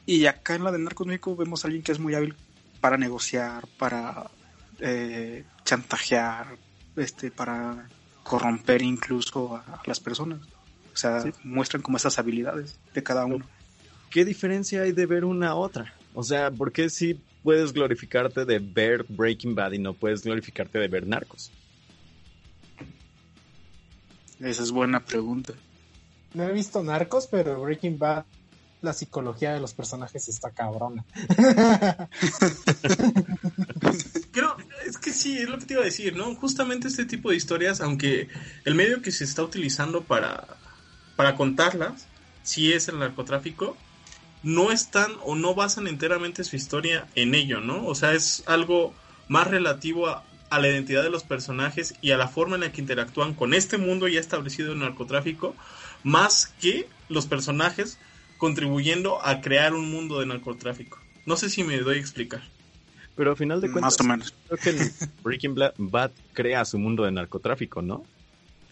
Y 0.05 0.25
acá 0.25 0.55
en 0.55 0.63
la 0.63 0.71
de 0.71 0.79
Narcos 0.79 1.07
México 1.07 1.35
vemos 1.35 1.63
a 1.63 1.67
alguien 1.67 1.83
que 1.83 1.91
es 1.91 1.99
muy 1.99 2.13
hábil 2.13 2.35
para 2.81 2.97
negociar, 2.97 3.65
para 3.77 4.29
eh, 4.79 5.45
chantajear, 5.63 6.57
este, 6.97 7.31
para 7.31 7.87
corromper 8.23 8.81
incluso 8.81 9.55
a, 9.55 9.81
las 9.85 9.99
personas. 9.99 10.41
O 10.93 10.97
sea, 10.97 11.23
muestran 11.43 11.81
como 11.81 11.97
esas 11.97 12.19
habilidades 12.19 12.77
de 12.93 13.01
cada 13.01 13.25
uno. 13.25 13.45
¿qué 14.13 14.23
diferencia 14.25 14.83
hay 14.83 14.91
de 14.91 15.07
ver 15.07 15.25
una 15.25 15.49
a 15.49 15.55
otra? 15.55 15.91
O 16.13 16.21
sea, 16.21 16.51
¿por 16.51 16.71
qué 16.71 16.87
sí 16.91 17.19
puedes 17.43 17.73
glorificarte 17.73 18.45
de 18.45 18.59
ver 18.59 19.05
Breaking 19.07 19.53
Bad 19.53 19.73
y 19.73 19.79
no 19.79 19.93
puedes 19.93 20.23
glorificarte 20.23 20.79
de 20.79 20.87
ver 20.87 21.05
Narcos? 21.05 21.51
Esa 24.39 24.63
es 24.63 24.71
buena 24.71 24.99
pregunta. 25.05 25.53
No 26.33 26.43
he 26.43 26.51
visto 26.51 26.81
Narcos, 26.83 27.27
pero 27.27 27.61
Breaking 27.61 27.99
Bad, 27.99 28.25
la 28.81 28.93
psicología 28.93 29.53
de 29.53 29.59
los 29.59 29.73
personajes 29.73 30.27
está 30.27 30.51
cabrona. 30.51 31.05
Creo, 34.31 34.57
es 34.85 34.97
que 34.97 35.13
sí, 35.13 35.37
es 35.37 35.47
lo 35.47 35.59
que 35.59 35.65
te 35.65 35.73
iba 35.73 35.83
a 35.83 35.85
decir, 35.85 36.15
¿no? 36.15 36.33
Justamente 36.35 36.87
este 36.87 37.05
tipo 37.05 37.29
de 37.29 37.35
historias, 37.35 37.81
aunque 37.81 38.29
el 38.65 38.75
medio 38.75 39.01
que 39.01 39.11
se 39.11 39.23
está 39.23 39.43
utilizando 39.43 40.03
para, 40.03 40.47
para 41.15 41.35
contarlas, 41.35 42.07
si 42.41 42.73
es 42.73 42.87
el 42.87 42.99
narcotráfico, 42.99 43.77
no 44.43 44.71
están 44.71 45.13
o 45.23 45.35
no 45.35 45.55
basan 45.55 45.87
enteramente 45.87 46.43
su 46.43 46.55
historia 46.55 47.07
en 47.15 47.33
ello, 47.33 47.61
¿no? 47.61 47.85
O 47.87 47.95
sea, 47.95 48.13
es 48.13 48.43
algo 48.45 48.93
más 49.29 49.47
relativo 49.47 50.07
a, 50.07 50.23
a 50.49 50.59
la 50.59 50.67
identidad 50.69 51.01
de 51.01 51.09
los 51.09 51.23
personajes 51.23 51.95
y 52.01 52.11
a 52.11 52.17
la 52.17 52.27
forma 52.27 52.55
en 52.55 52.61
la 52.61 52.71
que 52.71 52.81
interactúan 52.81 53.33
con 53.33 53.53
este 53.53 53.77
mundo 53.77 54.07
ya 54.07 54.19
establecido 54.19 54.73
en 54.73 54.79
narcotráfico, 54.79 55.55
más 56.03 56.53
que 56.61 56.87
los 57.09 57.25
personajes 57.25 57.97
contribuyendo 58.37 59.25
a 59.25 59.41
crear 59.41 59.73
un 59.73 59.89
mundo 59.89 60.19
de 60.19 60.25
narcotráfico. 60.25 60.99
No 61.25 61.37
sé 61.37 61.49
si 61.49 61.63
me 61.63 61.77
doy 61.79 61.97
a 61.97 61.99
explicar. 61.99 62.41
Pero 63.15 63.31
al 63.31 63.37
final 63.37 63.61
de 63.61 63.71
cuentas, 63.71 63.93
Más 63.93 64.01
o 64.01 64.03
menos. 64.03 64.35
creo 64.47 64.59
que 64.59 64.91
Breaking 65.23 65.55
Bad 65.77 66.11
crea 66.33 66.65
su 66.65 66.77
mundo 66.77 67.03
de 67.03 67.11
narcotráfico, 67.11 67.81
¿no? 67.81 68.03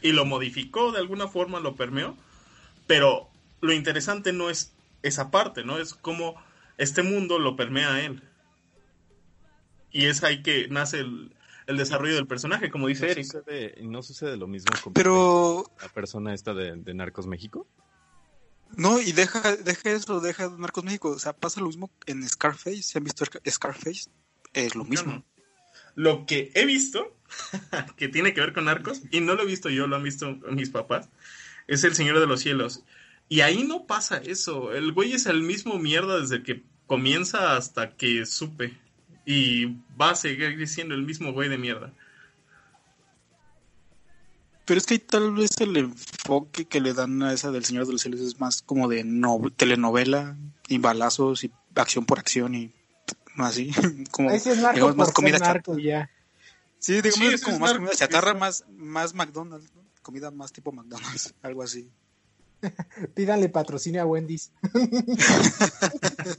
Y 0.01 0.11
lo 0.11 0.25
modificó 0.25 0.91
de 0.91 0.99
alguna 0.99 1.27
forma, 1.27 1.59
lo 1.59 1.75
permeó, 1.75 2.17
pero 2.87 3.29
lo 3.61 3.71
interesante 3.71 4.33
no 4.33 4.49
es 4.49 4.73
esa 5.03 5.31
parte, 5.31 5.63
¿no? 5.63 5.77
Es 5.77 5.93
cómo 5.93 6.35
este 6.77 7.03
mundo 7.03 7.39
lo 7.39 7.55
permea 7.55 7.93
a 7.95 8.01
él. 8.01 8.23
Y 9.91 10.05
es 10.05 10.23
ahí 10.23 10.41
que 10.41 10.67
nace 10.69 10.99
el, 10.99 11.35
el 11.67 11.77
desarrollo 11.77 12.15
del 12.15 12.27
personaje, 12.27 12.71
como 12.71 12.87
dice 12.87 13.05
¿No 13.05 13.11
Eric. 13.11 13.25
sucede, 13.25 13.75
no 13.83 14.01
sucede 14.03 14.37
lo 14.37 14.47
mismo 14.47 14.71
con 14.83 14.93
Pero 14.93 15.69
la 15.81 15.89
persona 15.89 16.33
esta 16.33 16.53
de, 16.53 16.75
de 16.77 16.93
Narcos 16.93 17.27
México? 17.27 17.67
no, 18.77 19.01
y 19.01 19.11
deja, 19.11 19.57
deja 19.57 19.91
eso, 19.91 20.21
deja 20.21 20.47
Narcos 20.57 20.85
México. 20.85 21.09
O 21.09 21.19
sea, 21.19 21.33
pasa 21.33 21.59
lo 21.59 21.67
mismo 21.67 21.89
en 22.05 22.27
Scarface. 22.27 22.83
¿Se 22.83 22.97
han 22.99 23.03
visto 23.03 23.25
Scar- 23.25 23.41
Scarface? 23.49 24.09
Es 24.53 24.75
lo 24.75 24.85
mismo. 24.85 25.11
No. 25.13 25.25
Lo 25.95 26.25
que 26.25 26.51
he 26.55 26.65
visto, 26.65 27.13
que 27.97 28.07
tiene 28.07 28.33
que 28.33 28.39
ver 28.39 28.53
con 28.53 28.63
narcos, 28.65 29.01
y 29.11 29.19
no 29.19 29.35
lo 29.35 29.43
he 29.43 29.45
visto 29.45 29.69
yo, 29.69 29.87
lo 29.87 29.97
han 29.97 30.03
visto 30.03 30.37
mis 30.51 30.69
papás, 30.69 31.09
es 31.67 31.83
El 31.83 31.95
Señor 31.95 32.17
de 32.19 32.27
los 32.27 32.39
Cielos. 32.39 32.83
Y 33.31 33.39
ahí 33.39 33.63
no 33.63 33.87
pasa 33.87 34.17
eso. 34.17 34.73
El 34.73 34.91
güey 34.91 35.13
es 35.13 35.25
el 35.25 35.41
mismo 35.41 35.79
mierda 35.79 36.19
desde 36.19 36.43
que 36.43 36.65
comienza 36.85 37.55
hasta 37.55 37.91
que 37.91 38.25
supe. 38.25 38.77
Y 39.25 39.67
va 39.95 40.09
a 40.09 40.15
seguir 40.15 40.67
siendo 40.67 40.95
el 40.95 41.03
mismo 41.03 41.31
güey 41.31 41.47
de 41.47 41.57
mierda. 41.57 41.93
Pero 44.65 44.77
es 44.77 44.85
que 44.85 44.99
tal 44.99 45.33
vez 45.33 45.51
el 45.61 45.77
enfoque 45.77 46.65
que 46.65 46.81
le 46.81 46.93
dan 46.93 47.23
a 47.23 47.31
esa 47.31 47.51
del 47.51 47.63
Señor 47.63 47.85
de 47.85 47.93
los 47.93 48.01
Cielos 48.01 48.19
es 48.19 48.37
más 48.41 48.61
como 48.61 48.89
de 48.89 49.05
no, 49.05 49.39
telenovela 49.55 50.35
y 50.67 50.79
balazos 50.79 51.45
y 51.45 51.53
acción 51.75 52.05
por 52.05 52.19
acción 52.19 52.53
y 52.53 52.73
así. 53.37 53.71
Como, 54.11 54.29
es 54.29 54.43
digamos, 54.43 54.97
más 54.97 55.13
comida 55.13 55.39
narco 55.39 55.77
ya. 55.77 56.11
Sí, 56.79 56.95
digamos 56.95 57.15
Sí, 57.15 57.27
es 57.27 57.33
eso 57.35 57.45
como 57.45 57.55
es 57.55 57.61
más 57.61 57.69
narco, 57.69 57.85
comida 57.85 57.95
chatarra, 57.95 58.33
más, 58.33 58.65
más 58.67 59.13
McDonald's, 59.13 59.73
¿no? 59.73 59.85
comida 60.01 60.31
más 60.31 60.51
tipo 60.51 60.73
McDonald's, 60.73 61.33
algo 61.41 61.63
así. 61.63 61.89
Pídanle 63.15 63.49
patrocinio 63.49 64.01
a 64.01 64.05
Wendy's. 64.05 64.51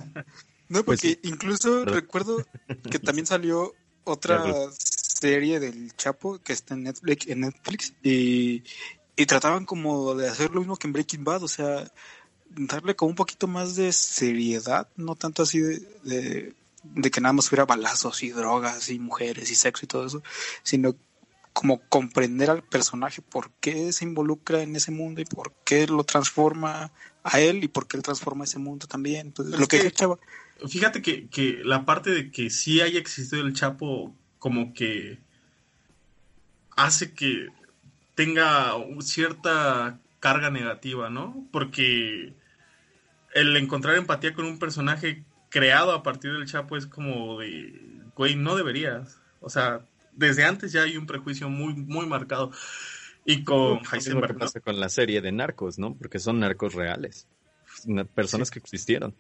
No, 0.69 0.83
Pues 0.85 0.85
porque 0.85 1.01
sí. 1.03 1.19
incluso 1.25 1.85
recuerdo 1.85 2.43
que 2.91 2.99
también 2.99 3.27
salió 3.27 3.75
otra 4.05 4.43
serie 4.73 5.61
del 5.61 5.95
Chapo 5.97 6.39
que 6.39 6.55
está 6.55 6.73
en 6.75 6.85
Netflix, 6.85 7.27
en 7.27 7.41
Netflix 7.41 7.93
y, 8.03 8.63
y 9.15 9.27
trataban 9.27 9.67
como 9.67 10.15
de 10.15 10.29
hacer 10.29 10.51
lo 10.51 10.61
mismo 10.61 10.77
que 10.77 10.87
en 10.87 10.95
Breaking 10.95 11.25
Bad, 11.25 11.43
o 11.43 11.49
sea, 11.49 11.93
darle 12.49 12.97
como 12.97 13.11
un 13.11 13.17
poquito 13.17 13.47
más 13.47 13.77
de 13.77 13.93
seriedad, 13.93 14.89
no 14.97 15.15
tanto 15.15 15.43
así 15.43 15.61
de, 15.61 15.81
de, 16.05 16.55
de 16.83 17.11
que 17.11 17.21
nada 17.21 17.35
más 17.35 17.51
fuera 17.51 17.67
balazos 17.67 18.23
y 18.23 18.31
drogas 18.31 18.89
y 18.89 18.99
mujeres 18.99 19.51
y 19.51 19.55
sexo 19.55 19.85
y 19.85 19.89
todo 19.89 20.07
eso, 20.07 20.23
sino 20.63 20.97
como 21.53 21.81
comprender 21.89 22.51
al 22.51 22.63
personaje 22.63 23.21
por 23.23 23.51
qué 23.61 23.93
se 23.93 24.05
involucra 24.05 24.63
en 24.63 24.75
ese 24.77 24.91
mundo 24.91 25.21
y 25.21 25.25
por 25.25 25.53
qué 25.65 25.87
lo 25.87 26.05
transforma 26.05 26.93
a 27.23 27.41
él 27.41 27.63
y 27.63 27.69
por 27.69 27.87
qué 27.87 27.97
él 27.99 28.03
transforma 28.03 28.45
ese 28.45 28.59
mundo 28.59 28.87
también. 28.87 29.29
Entonces, 29.29 29.55
Es 29.55 29.61
lo 29.61 29.67
que 29.67 29.77
que- 29.79 29.83
dice 29.85 29.95
Chava, 29.97 30.19
Fíjate 30.69 31.03
que, 31.03 31.27
que 31.27 31.61
la 31.65 31.85
parte 31.85 32.11
de 32.11 32.31
que 32.31 32.49
sí 32.49 32.81
haya 32.81 32.99
existido 33.01 33.43
el 33.43 33.53
Chapo 33.53 34.15
como 34.39 34.73
que 34.75 35.19
hace 36.77 37.13
que 37.15 37.49
tenga 38.15 38.73
cierta 39.01 39.99
carga 40.21 40.51
negativa, 40.51 41.11
¿no? 41.11 41.47
Porque 41.51 42.33
el 43.35 43.57
encontrar 43.57 43.97
empatía 43.97 44.35
con 44.35 44.45
un 44.45 44.59
personaje 44.59 45.25
creado 45.49 45.93
a 45.93 46.03
partir 46.03 46.33
del 46.33 46.47
Chapo 46.47 46.77
es 46.77 46.87
como 46.87 47.41
de, 47.41 47.75
güey, 48.15 48.37
no 48.37 48.55
deberías. 48.55 49.21
O 49.41 49.51
sea, 49.51 49.85
desde 50.13 50.45
antes 50.45 50.73
ya 50.73 50.83
hay 50.83 50.97
un 50.97 51.07
prejuicio 51.07 51.49
muy, 51.49 51.75
muy 51.75 52.07
marcado. 52.07 52.51
Y 53.25 53.45
con 53.45 53.81
Heisenberg, 53.91 54.33
¿no? 54.35 54.39
pasa 54.41 54.61
con 54.61 54.81
la 54.81 54.89
serie 54.89 55.21
de 55.21 55.31
narcos, 55.31 55.79
¿no? 55.79 55.95
Porque 55.95 56.19
son 56.19 56.41
narcos 56.41 56.75
reales. 56.75 57.29
Na- 57.85 58.05
Personas 58.05 58.51
que 58.51 58.59
existieron. 58.59 59.15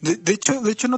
De, 0.00 0.16
de 0.16 0.32
hecho, 0.32 0.60
de 0.60 0.72
hecho, 0.72 0.88
no, 0.88 0.96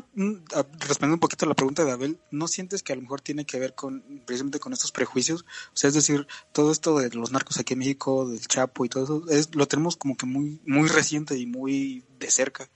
a- 0.54 0.66
respondiendo 0.86 1.14
un 1.14 1.20
poquito 1.20 1.44
a 1.44 1.48
la 1.48 1.54
pregunta 1.54 1.84
de 1.84 1.92
Abel, 1.92 2.18
¿no 2.30 2.48
sientes 2.48 2.82
que 2.82 2.92
a 2.92 2.96
lo 2.96 3.02
mejor 3.02 3.20
tiene 3.20 3.44
que 3.44 3.58
ver 3.60 3.74
con 3.74 4.02
precisamente 4.26 4.58
con 4.58 4.72
estos 4.72 4.92
prejuicios? 4.92 5.42
O 5.68 5.76
sea, 5.76 5.88
es 5.88 5.94
decir, 5.94 6.26
todo 6.52 6.72
esto 6.72 6.98
de 6.98 7.10
los 7.10 7.30
narcos 7.30 7.58
aquí 7.58 7.74
en 7.74 7.80
México, 7.80 8.26
del 8.28 8.40
Chapo 8.46 8.84
y 8.84 8.88
todo 8.88 9.04
eso, 9.04 9.24
es, 9.30 9.54
lo 9.54 9.66
tenemos 9.68 9.96
como 9.96 10.16
que 10.16 10.26
muy, 10.26 10.60
muy 10.66 10.88
reciente 10.88 11.38
y 11.38 11.46
muy 11.46 12.04
de 12.18 12.30
cerca. 12.30 12.68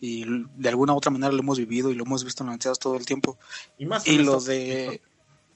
Y 0.00 0.24
de 0.56 0.68
alguna 0.68 0.92
u 0.94 0.96
otra 0.96 1.10
manera 1.10 1.32
lo 1.32 1.38
hemos 1.40 1.58
vivido 1.58 1.90
y 1.90 1.94
lo 1.94 2.04
hemos 2.04 2.24
visto 2.24 2.44
en 2.44 2.58
todo 2.58 2.96
el 2.96 3.06
tiempo. 3.06 3.38
Y 3.78 3.86
más 3.86 4.06
Y 4.06 4.16
en 4.16 4.26
lo 4.26 4.38
Estados 4.38 4.44
de... 4.46 5.00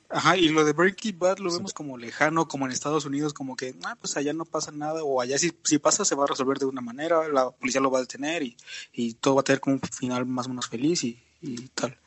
Ajá, 0.09 0.37
y 0.37 0.49
lo 0.51 0.65
de 0.65 0.73
Breaking 0.73 1.19
Bad 1.19 1.39
lo 1.39 1.53
vemos 1.53 1.73
como 1.73 1.99
lejano, 1.99 2.47
como 2.47 2.65
en 2.65 2.71
Estados 2.73 3.05
Unidos, 3.07 3.35
como 3.35 3.57
que, 3.57 3.75
ah, 3.85 3.97
pues 4.01 4.17
allá 4.17 4.33
no 4.33 4.45
pasa 4.45 4.71
nada, 4.71 5.03
o 5.03 5.21
allá 5.21 5.37
si, 5.37 5.53
si 5.65 5.79
pasa 5.79 6.05
se 6.05 6.15
va 6.15 6.25
a 6.25 6.29
resolver 6.29 6.59
de 6.59 6.67
una 6.67 6.81
manera, 6.81 7.27
la 7.29 7.51
policía 7.51 7.81
lo 7.81 7.91
va 7.91 7.99
a 7.99 8.03
detener 8.03 8.43
y, 8.45 8.57
y 8.93 9.15
todo 9.15 9.35
va 9.35 9.41
a 9.41 9.45
tener 9.45 9.61
como 9.61 9.75
un 9.77 9.83
final 9.83 10.25
más 10.25 10.47
o 10.47 10.51
menos 10.51 10.69
feliz 10.69 11.03
y, 11.03 11.21
y 11.43 11.69
tal. 11.69 11.99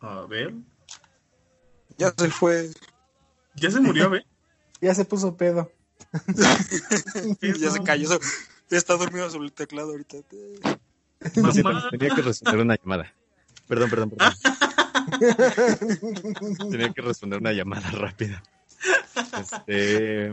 A 0.00 0.26
ver. 0.26 0.52
Ya 1.98 2.12
se 2.16 2.30
fue, 2.30 2.70
Ya 3.54 3.70
se 3.70 3.80
murió, 3.80 4.10
¿ve? 4.10 4.24
Ya 4.80 4.92
se 4.96 5.04
puso 5.04 5.36
pedo. 5.36 5.70
ya 7.40 7.70
se 7.70 7.82
cayó, 7.84 8.08
se- 8.08 8.76
está 8.76 8.96
dormido 8.96 9.30
sobre 9.30 9.46
el 9.46 9.52
teclado 9.52 9.90
ahorita. 9.90 10.16
Mamá. 11.36 11.88
tenía 11.90 12.14
que 12.14 12.22
responder 12.22 12.60
una 12.60 12.76
llamada. 12.76 13.12
Perdón, 13.68 13.90
perdón, 13.90 14.10
perdón. 14.10 14.34
Tenía 16.70 16.92
que 16.92 17.02
responder 17.02 17.38
una 17.40 17.52
llamada 17.52 17.90
rápida. 17.90 18.42
Este, 19.66 20.32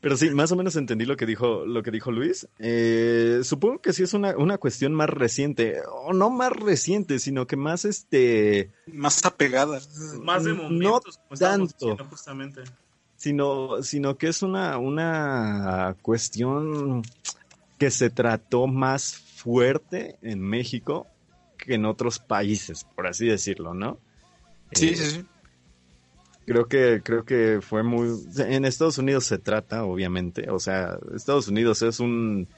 pero 0.00 0.16
sí, 0.16 0.30
más 0.30 0.50
o 0.50 0.56
menos 0.56 0.74
entendí 0.76 1.04
lo 1.04 1.16
que 1.16 1.26
dijo, 1.26 1.64
lo 1.64 1.82
que 1.82 1.90
dijo 1.92 2.10
Luis. 2.10 2.48
Eh, 2.58 3.40
supongo 3.44 3.80
que 3.80 3.92
sí 3.92 4.02
es 4.02 4.14
una, 4.14 4.36
una 4.36 4.58
cuestión 4.58 4.94
más 4.94 5.08
reciente, 5.08 5.80
o 5.88 6.12
no 6.12 6.28
más 6.30 6.50
reciente, 6.52 7.18
sino 7.20 7.46
que 7.46 7.56
más 7.56 7.84
este, 7.84 8.70
Más 8.86 9.24
apegada. 9.24 9.80
Más 10.22 10.44
de 10.44 10.54
No 10.54 10.64
momentos, 10.64 11.18
como 11.18 11.34
estábamos 11.34 11.70
tanto. 11.70 11.86
diciendo 11.86 12.04
justamente. 12.10 12.62
sino, 13.16 13.82
sino 13.82 14.16
que 14.18 14.28
es 14.28 14.42
una, 14.42 14.76
una 14.78 15.96
cuestión 16.02 17.02
que 17.78 17.90
se 17.92 18.10
trató 18.10 18.66
más 18.66 19.22
fuerte 19.42 20.16
en 20.22 20.40
México 20.40 21.06
que 21.58 21.74
en 21.74 21.84
otros 21.84 22.18
países, 22.18 22.84
por 22.84 23.06
así 23.06 23.26
decirlo, 23.26 23.74
¿no? 23.74 23.98
Sí, 24.72 24.90
Eh, 24.90 24.96
sí, 24.96 25.10
sí. 25.10 25.24
Creo 26.46 26.66
que, 26.66 27.02
creo 27.04 27.24
que 27.24 27.60
fue 27.60 27.82
muy... 27.82 28.08
En 28.38 28.64
Estados 28.64 28.98
Unidos 28.98 29.24
se 29.24 29.38
trata, 29.38 29.84
obviamente. 29.84 30.50
O 30.50 30.58
sea, 30.58 30.98
Estados 31.14 31.48
Unidos 31.48 31.82
es 31.82 32.00
un, 32.00 32.48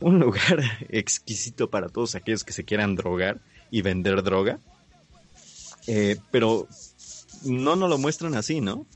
un 0.00 0.18
lugar 0.20 0.60
exquisito 0.88 1.70
para 1.70 1.88
todos 1.88 2.14
aquellos 2.14 2.44
que 2.44 2.52
se 2.52 2.64
quieran 2.64 2.96
drogar 2.96 3.40
y 3.70 3.82
vender 3.82 4.22
droga. 4.22 4.58
Eh, 5.86 6.16
pero 6.30 6.66
no 7.44 7.76
nos 7.76 7.90
lo 7.90 7.98
muestran 7.98 8.34
así, 8.34 8.60
¿no? 8.60 8.86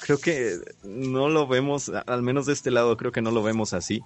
Creo 0.00 0.18
que 0.18 0.56
no 0.82 1.28
lo 1.28 1.46
vemos, 1.46 1.90
al 2.06 2.22
menos 2.22 2.46
de 2.46 2.54
este 2.54 2.72
lado, 2.72 2.96
creo 2.96 3.12
que 3.12 3.22
no 3.22 3.30
lo 3.30 3.42
vemos 3.42 3.72
así. 3.72 4.02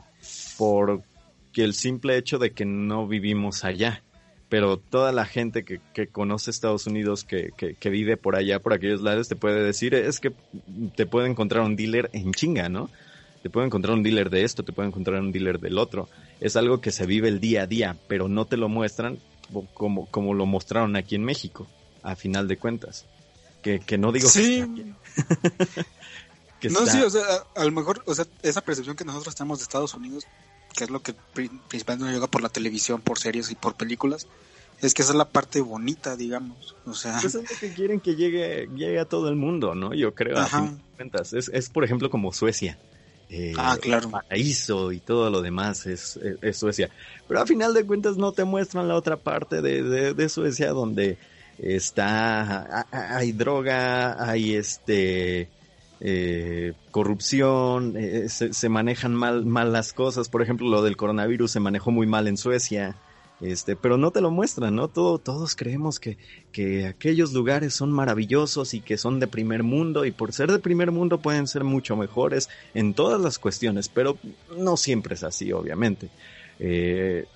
Porque 1.57 1.65
el 1.65 1.73
simple 1.73 2.19
hecho 2.19 2.37
de 2.37 2.51
que 2.51 2.67
no 2.67 3.09
vivimos 3.09 3.65
allá. 3.65 4.03
pero 4.51 4.77
toda 4.77 5.11
la 5.11 5.25
gente 5.25 5.65
que, 5.65 5.81
que 5.95 6.07
conoce 6.07 6.51
Estados 6.51 6.87
Unidos, 6.87 7.25
que, 7.25 7.51
que, 7.57 7.73
que, 7.73 7.89
vive 7.89 8.19
por 8.19 8.37
allá, 8.37 8.59
por 8.59 8.75
aquellos 8.75 9.01
lados, 9.01 9.27
te 9.27 9.37
puede 9.37 9.63
decir, 9.63 9.95
es 9.95 10.21
que 10.21 10.35
te 10.97 11.07
puede 11.07 11.31
encontrar 11.31 11.65
un 11.65 11.75
dealer 11.75 12.11
en 12.13 12.33
chinga, 12.33 12.69
¿no? 12.69 12.91
Te 13.43 13.49
puede 13.49 13.69
encontrar 13.69 13.95
un 13.95 14.03
dealer 14.03 14.29
de 14.29 14.45
esto, 14.45 14.65
te 14.65 14.75
puede 14.75 14.89
encontrar 14.89 15.19
un 15.19 15.33
dealer 15.33 15.59
del 15.59 15.79
otro. 15.79 16.11
Es 16.43 16.57
algo 16.57 16.83
que 16.83 16.91
se 16.91 17.07
vive 17.07 17.29
el 17.29 17.41
día 17.41 17.63
a 17.63 17.67
día, 17.67 17.97
pero 18.07 18.29
no 18.29 18.45
te 18.45 18.59
lo 18.59 18.69
muestran 18.69 19.19
como, 19.73 20.05
como 20.11 20.35
lo 20.35 20.45
mostraron 20.45 20.95
aquí 20.95 21.15
en 21.15 21.25
México, 21.25 21.67
a 22.03 22.17
final 22.17 22.49
de 22.49 22.59
cuentas. 22.59 23.07
Que, 23.63 23.81
que 23.81 23.97
no 23.97 24.13
digo 24.13 24.29
sí. 24.29 24.63
que 26.61 26.69
no, 26.69 26.81
está... 26.81 26.93
sí, 26.93 27.01
o 27.01 27.09
sea, 27.09 27.23
a, 27.23 27.63
a, 27.63 27.65
lo 27.65 27.73
mejor, 27.73 28.03
o 28.05 28.15
sea, 28.15 28.27
esa 28.43 28.61
percepción 28.61 28.95
que 28.95 29.07
nosotros 29.07 29.35
tenemos 29.35 29.61
de 29.61 29.63
Estados 29.63 29.95
Unidos 29.95 30.27
que 30.77 30.85
es 30.85 30.91
lo 30.91 31.03
que 31.03 31.15
principalmente 31.35 32.05
nos 32.05 32.15
llega 32.15 32.27
por 32.27 32.43
la 32.43 32.49
televisión, 32.49 33.01
por 33.01 33.19
series 33.19 33.51
y 33.51 33.55
por 33.55 33.75
películas, 33.75 34.29
es 34.83 34.95
que 34.95 35.03
esa 35.03 35.13
es 35.13 35.19
la 35.19 35.29
parte 35.29 35.61
bonita, 35.61 36.17
digamos. 36.17 36.77
O 36.85 36.95
sea, 36.95 37.19
pues 37.21 37.35
es 37.35 37.51
lo 37.51 37.59
que 37.59 37.73
quieren 37.73 37.99
que 37.99 38.15
llegue, 38.15 38.69
llegue 38.75 38.99
a 39.01 39.07
todo 39.07 39.29
el 39.29 39.37
mundo, 39.37 39.75
¿no? 39.75 39.95
Yo 39.95 40.15
creo, 40.15 40.39
a 40.39 40.47
fin 40.47 40.77
de 40.77 40.97
cuentas. 40.97 41.33
Es, 41.33 41.49
es, 41.49 41.71
por 41.71 41.83
ejemplo, 41.83 42.11
como 42.11 42.33
Suecia. 42.33 42.79
Eh, 43.29 43.55
ah, 43.57 43.77
claro. 43.81 44.11
Paraíso 44.11 44.93
y 44.93 45.01
todo 45.01 45.31
lo 45.31 45.43
demás 45.43 45.87
es, 45.87 46.17
es, 46.19 46.37
es, 46.43 46.57
Suecia. 46.57 46.91
Pero 47.27 47.41
a 47.41 47.47
final 47.47 47.75
de 47.75 47.85
cuentas 47.85 48.17
no 48.17 48.33
te 48.33 48.45
muestran 48.45 48.87
la 48.87 48.95
otra 48.95 49.17
parte 49.17 49.63
de, 49.63 49.83
de, 49.83 50.15
de 50.15 50.29
Suecia 50.29 50.71
donde 50.71 51.19
está, 51.59 52.87
hay 52.91 53.33
droga, 53.33 54.23
hay 54.23 54.55
este, 54.55 55.49
eh, 56.01 56.75
corrupción, 56.91 57.95
eh, 57.97 58.29
se, 58.29 58.53
se, 58.53 58.69
manejan 58.69 59.15
mal, 59.15 59.47
mal 59.47 59.73
las 59.73 59.93
cosas. 59.93 60.29
Por 60.29 60.43
ejemplo, 60.43 60.69
lo 60.69 60.83
del 60.83 60.97
coronavirus 60.97 61.51
se 61.51 61.61
manejó 61.61 61.91
muy 61.91 62.07
mal 62.07 62.29
en 62.29 62.37
Suecia. 62.37 62.97
Este, 63.41 63.77
pero 63.77 63.99
no 63.99 64.13
te 64.13 64.23
lo 64.23 64.31
muestran, 64.31 64.75
¿no? 64.75 64.89
Todo, 64.89 65.19
todos 65.19 65.57
creemos 65.57 66.01
que, 66.01 66.17
que 66.53 66.87
aquellos 66.87 67.35
lugares 67.35 67.75
son 67.75 67.93
maravillosos 67.93 68.73
y 68.73 68.81
que 68.81 68.97
son 68.97 69.21
de 69.21 69.27
primer 69.27 69.63
mundo 69.63 70.07
y 70.07 70.11
por 70.11 70.33
ser 70.33 70.51
de 70.51 70.59
primer 70.59 70.91
mundo 70.91 71.21
pueden 71.21 71.47
ser 71.47 71.63
mucho 71.63 71.97
mejores 71.97 72.49
en 72.73 72.95
todas 72.95 73.21
las 73.21 73.39
cuestiones, 73.39 73.91
pero 73.91 74.17
no 74.57 74.79
siempre 74.79 75.17
es 75.17 75.23
así, 75.23 75.53
obviamente. 75.53 76.09
Eh, 76.59 77.27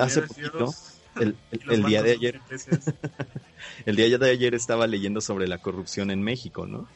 hace 0.00 0.22
poquito, 0.22 0.72
el, 1.16 1.34
el, 1.50 1.72
el 1.72 1.82
día 1.82 2.04
de 2.04 2.12
ayer, 2.12 2.40
el 3.86 3.96
día 3.96 4.18
de 4.18 4.30
ayer 4.30 4.54
estaba 4.54 4.86
leyendo 4.86 5.20
sobre 5.20 5.48
la 5.48 5.58
corrupción 5.58 6.12
en 6.12 6.22
México, 6.22 6.68
¿no? 6.68 6.86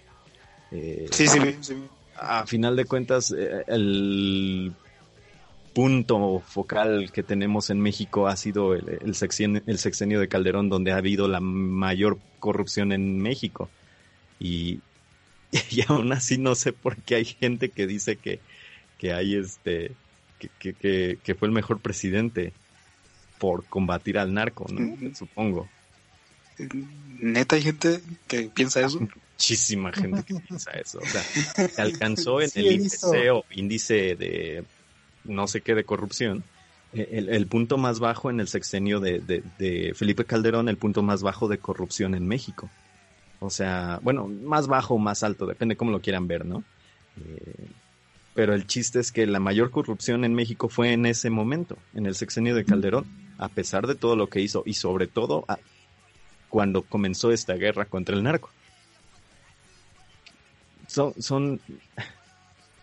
Eh, 0.72 1.08
sí, 1.10 1.26
sí, 1.26 1.38
sí, 1.60 1.74
A 2.16 2.46
final 2.46 2.76
de 2.76 2.84
cuentas, 2.84 3.34
eh, 3.36 3.64
el 3.66 4.72
punto 5.74 6.42
focal 6.46 7.10
que 7.12 7.22
tenemos 7.22 7.70
en 7.70 7.80
México 7.80 8.26
ha 8.26 8.36
sido 8.36 8.74
el, 8.74 8.98
el, 9.02 9.14
sexenio, 9.14 9.62
el, 9.66 9.78
sexenio, 9.78 10.20
de 10.20 10.28
Calderón, 10.28 10.68
donde 10.68 10.92
ha 10.92 10.96
habido 10.96 11.28
la 11.28 11.40
mayor 11.40 12.18
corrupción 12.38 12.92
en 12.92 13.20
México. 13.20 13.68
Y, 14.38 14.80
y 15.70 15.82
aún 15.88 16.12
así 16.12 16.38
no 16.38 16.54
sé 16.54 16.72
por 16.72 16.96
qué 16.96 17.16
hay 17.16 17.24
gente 17.24 17.70
que 17.70 17.86
dice 17.86 18.16
que, 18.16 18.40
que 18.98 19.12
hay 19.12 19.36
este, 19.36 19.92
que, 20.38 20.74
que, 20.74 21.18
que, 21.22 21.34
fue 21.34 21.48
el 21.48 21.54
mejor 21.54 21.80
presidente 21.80 22.52
por 23.38 23.64
combatir 23.64 24.18
al 24.18 24.34
narco, 24.34 24.66
¿no? 24.70 25.14
Supongo. 25.14 25.68
Neta 27.20 27.56
hay 27.56 27.62
gente 27.62 28.00
que 28.28 28.50
piensa 28.54 28.80
eso 28.80 29.00
muchísima 29.41 29.91
gente 29.95 30.22
que 30.22 30.34
piensa 30.34 30.70
eso. 30.72 30.99
O 30.99 31.07
sea, 31.07 31.22
se 31.22 31.80
alcanzó 31.80 32.41
en 32.41 32.51
sí, 32.51 32.61
el 32.61 32.82
IPC 32.82 33.32
o 33.32 33.45
índice 33.53 34.14
de 34.16 34.64
no 35.24 35.47
sé 35.47 35.62
qué 35.62 35.74
de 35.74 35.84
corrupción. 35.84 36.45
Eh, 36.93 37.09
el, 37.12 37.28
el, 37.30 37.47
punto 37.47 37.78
más 37.78 38.01
bajo 38.01 38.30
en 38.30 38.41
el 38.41 38.49
sexenio 38.49 39.01
de, 39.01 39.20
de, 39.20 39.43
de, 39.59 39.95
Felipe 39.95 40.24
Calderón, 40.24 40.68
el 40.68 40.76
punto 40.76 41.03
más 41.03 41.22
bajo 41.22 41.49
de 41.49 41.59
corrupción 41.59 42.14
en 42.14 42.26
México. 42.26 42.68
O 43.38 43.49
sea, 43.49 43.99
bueno, 44.03 44.26
más 44.26 44.66
bajo 44.66 44.95
o 44.95 44.99
más 44.99 45.22
alto, 45.22 45.47
depende 45.47 45.76
cómo 45.76 45.93
lo 45.93 46.01
quieran 46.01 46.26
ver, 46.26 46.45
¿no? 46.45 46.62
Eh, 47.24 47.68
pero 48.34 48.55
el 48.55 48.66
chiste 48.66 49.01
es 49.01 49.12
que 49.12 49.26
la 49.26 49.41
mayor 49.41 49.70
corrupción 49.70 50.24
en 50.24 50.34
México 50.34 50.68
fue 50.68 50.93
en 50.93 51.07
ese 51.07 51.30
momento, 51.30 51.78
en 51.95 52.07
el 52.07 52.14
sexenio 52.14 52.55
de 52.55 52.64
Calderón, 52.64 53.07
a 53.38 53.49
pesar 53.49 53.86
de 53.86 53.95
todo 53.95 54.16
lo 54.16 54.28
que 54.28 54.41
hizo 54.41 54.62
y 54.66 54.74
sobre 54.74 55.07
todo 55.07 55.45
a, 55.49 55.59
cuando 56.49 56.82
comenzó 56.82 57.32
esta 57.32 57.55
guerra 57.55 57.86
contra 57.86 58.14
el 58.16 58.22
narco 58.22 58.51
son, 60.91 61.14
son 61.22 61.61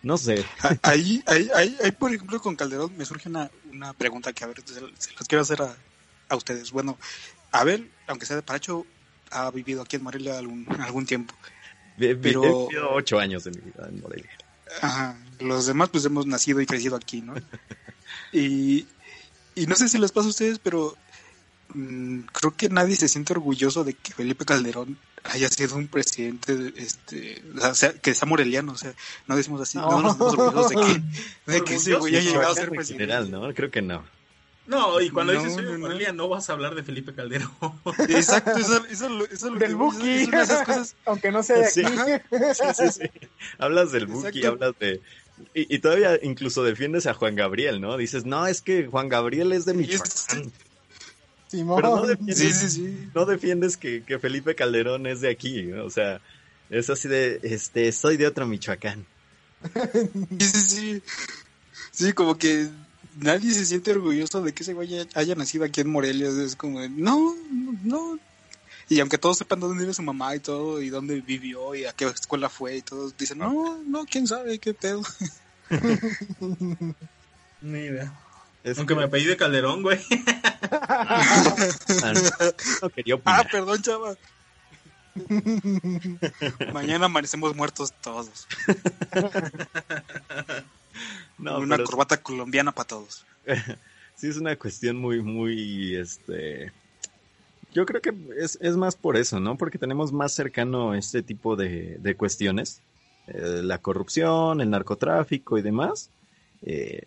no 0.02 0.16
sé. 0.16 0.44
Ahí, 0.82 1.22
ahí, 1.26 1.50
ahí, 1.54 1.76
ahí, 1.82 1.92
por 1.92 2.14
ejemplo, 2.14 2.40
con 2.40 2.56
Calderón 2.56 2.96
me 2.96 3.04
surge 3.04 3.28
una, 3.28 3.50
una 3.70 3.92
pregunta 3.92 4.32
que, 4.32 4.44
a 4.44 4.46
ver, 4.46 4.62
se, 4.64 4.80
las 4.80 5.28
quiero 5.28 5.42
hacer 5.42 5.62
a, 5.62 5.76
a, 6.28 6.36
ustedes. 6.36 6.70
Bueno, 6.70 6.98
Abel, 7.52 7.90
aunque 8.06 8.26
sea 8.26 8.36
de 8.36 8.42
Paracho, 8.42 8.86
ha 9.30 9.50
vivido 9.50 9.82
aquí 9.82 9.96
en 9.96 10.04
Morelia 10.04 10.38
algún, 10.38 10.66
algún 10.80 11.06
tiempo. 11.06 11.34
Pero... 11.98 12.10
He 12.10 12.14
vivido 12.14 12.90
ocho 12.92 13.18
años 13.18 13.44
de 13.44 13.50
mi 13.50 13.60
vida 13.60 13.88
en 13.88 14.00
Morelia. 14.00 14.30
Ajá, 14.82 15.18
los 15.40 15.66
demás 15.66 15.88
pues 15.88 16.04
hemos 16.04 16.26
nacido 16.26 16.60
y 16.60 16.66
crecido 16.66 16.94
aquí, 16.94 17.22
¿no? 17.22 17.34
y, 18.32 18.86
y 19.54 19.66
no 19.66 19.74
sé 19.74 19.88
si 19.88 19.98
les 19.98 20.12
pasa 20.12 20.26
a 20.26 20.30
ustedes, 20.30 20.58
pero 20.58 20.96
mmm, 21.74 22.20
creo 22.32 22.54
que 22.54 22.68
nadie 22.68 22.94
se 22.96 23.08
siente 23.08 23.32
orgulloso 23.32 23.82
de 23.82 23.94
que 23.94 24.12
Felipe 24.12 24.44
Calderón 24.44 24.98
haya 25.28 25.48
sido 25.48 25.76
un 25.76 25.88
presidente 25.88 26.72
este 26.76 27.42
o 27.60 27.74
sea 27.74 27.92
que 27.92 28.14
sea 28.14 28.26
moreliano 28.26 28.72
o 28.72 28.76
sea 28.76 28.94
no 29.26 29.36
decimos 29.36 29.60
así 29.60 29.78
no, 29.78 29.90
no 29.90 30.02
nos 30.02 30.12
estamos 30.12 30.34
orgullosos 30.34 30.70
de 30.70 30.76
que, 30.76 31.52
de 31.52 31.64
que 31.64 31.74
ese 31.74 31.94
güey 31.94 32.16
haya 32.16 32.30
llegado 32.30 32.52
a 32.52 32.54
ser 32.54 32.70
presidente 32.70 33.04
general, 33.04 33.30
no 33.30 33.52
creo 33.54 33.70
que 33.70 33.82
no 33.82 34.04
no, 34.68 35.00
y 35.00 35.08
cuando 35.08 35.32
no, 35.32 35.42
dices 35.42 35.54
soy 35.54 35.78
Morelia, 35.78 36.12
no. 36.12 36.24
no 36.24 36.28
vas 36.28 36.50
a 36.50 36.52
hablar 36.52 36.74
de 36.74 36.82
Felipe 36.82 37.14
Calderón. 37.14 37.50
Exacto, 38.10 38.58
eso, 38.58 38.84
eso, 38.90 39.24
eso 39.24 39.50
Del 39.52 39.74
Buki, 39.74 40.30
cosas... 40.30 40.94
aunque 41.06 41.32
no 41.32 41.42
sea 41.42 41.56
de 41.56 41.64
aquí. 41.64 41.80
Sí, 41.80 42.64
sí, 42.74 42.88
sí, 42.92 43.28
Hablas 43.58 43.92
del 43.92 44.06
Buki, 44.06 44.44
hablas 44.44 44.78
de... 44.78 45.00
Y, 45.54 45.74
y, 45.74 45.78
todavía 45.78 46.18
incluso 46.22 46.64
defiendes 46.64 47.06
a 47.06 47.14
Juan 47.14 47.34
Gabriel, 47.34 47.80
¿no? 47.80 47.96
Dices, 47.96 48.26
no, 48.26 48.46
es 48.46 48.60
que 48.60 48.88
Juan 48.88 49.08
Gabriel 49.08 49.52
es 49.52 49.64
de 49.64 49.72
Michoacán. 49.72 50.52
Simón. 51.48 51.76
Pero 51.76 51.96
no 51.96 52.06
defiendes, 52.06 52.38
sí, 52.38 52.52
sí, 52.52 52.70
sí. 52.70 53.08
No 53.14 53.24
defiendes 53.24 53.76
que, 53.76 54.02
que, 54.04 54.18
Felipe 54.18 54.54
Calderón 54.54 55.06
es 55.06 55.20
de 55.20 55.30
aquí, 55.30 55.62
¿no? 55.62 55.84
o 55.84 55.90
sea, 55.90 56.20
es 56.70 56.90
así 56.90 57.08
de, 57.08 57.40
este, 57.42 57.90
soy 57.92 58.16
de 58.16 58.26
otro 58.26 58.46
Michoacán. 58.46 59.06
Sí, 60.38 60.46
sí, 60.46 60.60
sí. 60.60 61.02
Sí, 61.90 62.12
como 62.12 62.38
que 62.38 62.68
nadie 63.20 63.52
se 63.52 63.64
siente 63.64 63.90
orgulloso 63.90 64.42
de 64.42 64.52
que 64.52 64.62
ese 64.62 64.74
güey 64.74 65.06
haya 65.14 65.34
nacido 65.34 65.64
aquí 65.64 65.80
en 65.80 65.90
Morelia. 65.90 66.28
Es 66.28 66.54
como, 66.54 66.80
de, 66.80 66.88
no, 66.88 67.34
no. 67.82 68.18
Y 68.88 69.00
aunque 69.00 69.18
todos 69.18 69.38
sepan 69.38 69.60
dónde 69.60 69.80
vive 69.82 69.94
su 69.94 70.02
mamá 70.02 70.34
y 70.36 70.40
todo, 70.40 70.80
y 70.80 70.90
dónde 70.90 71.20
vivió, 71.20 71.74
y 71.74 71.84
a 71.84 71.92
qué 71.92 72.06
escuela 72.06 72.48
fue, 72.48 72.76
y 72.76 72.82
todos 72.82 73.16
dicen, 73.16 73.38
no, 73.38 73.78
no, 73.84 74.04
quién 74.06 74.26
sabe, 74.26 74.58
qué 74.58 74.74
pedo. 74.74 75.02
Ni 77.60 77.78
idea. 77.78 78.12
Es 78.64 78.78
Aunque 78.78 78.94
que... 78.94 78.98
me 78.98 79.06
apellide 79.06 79.36
Calderón, 79.36 79.82
güey. 79.82 79.98
no 82.82 82.90
quería 82.90 83.14
opinar. 83.14 83.40
Ah, 83.40 83.48
perdón, 83.50 83.82
chava. 83.82 84.16
Mañana 86.72 87.06
amanecemos 87.06 87.56
muertos 87.56 87.92
todos. 88.02 88.46
no, 91.38 91.58
una 91.58 91.82
corbata 91.82 92.22
colombiana 92.22 92.72
para 92.72 92.88
todos. 92.88 93.24
sí, 94.16 94.28
es 94.28 94.36
una 94.36 94.56
cuestión 94.56 94.96
muy, 94.96 95.22
muy, 95.22 95.96
este... 95.96 96.72
Yo 97.72 97.84
creo 97.84 98.00
que 98.00 98.14
es, 98.38 98.58
es 98.62 98.76
más 98.76 98.96
por 98.96 99.16
eso, 99.16 99.40
¿no? 99.40 99.56
Porque 99.56 99.78
tenemos 99.78 100.10
más 100.10 100.32
cercano 100.32 100.94
este 100.94 101.22
tipo 101.22 101.54
de, 101.54 101.98
de 102.00 102.16
cuestiones. 102.16 102.80
Eh, 103.26 103.60
la 103.62 103.78
corrupción, 103.78 104.62
el 104.62 104.70
narcotráfico 104.70 105.58
y 105.58 105.62
demás. 105.62 106.08
Eh, 106.62 107.02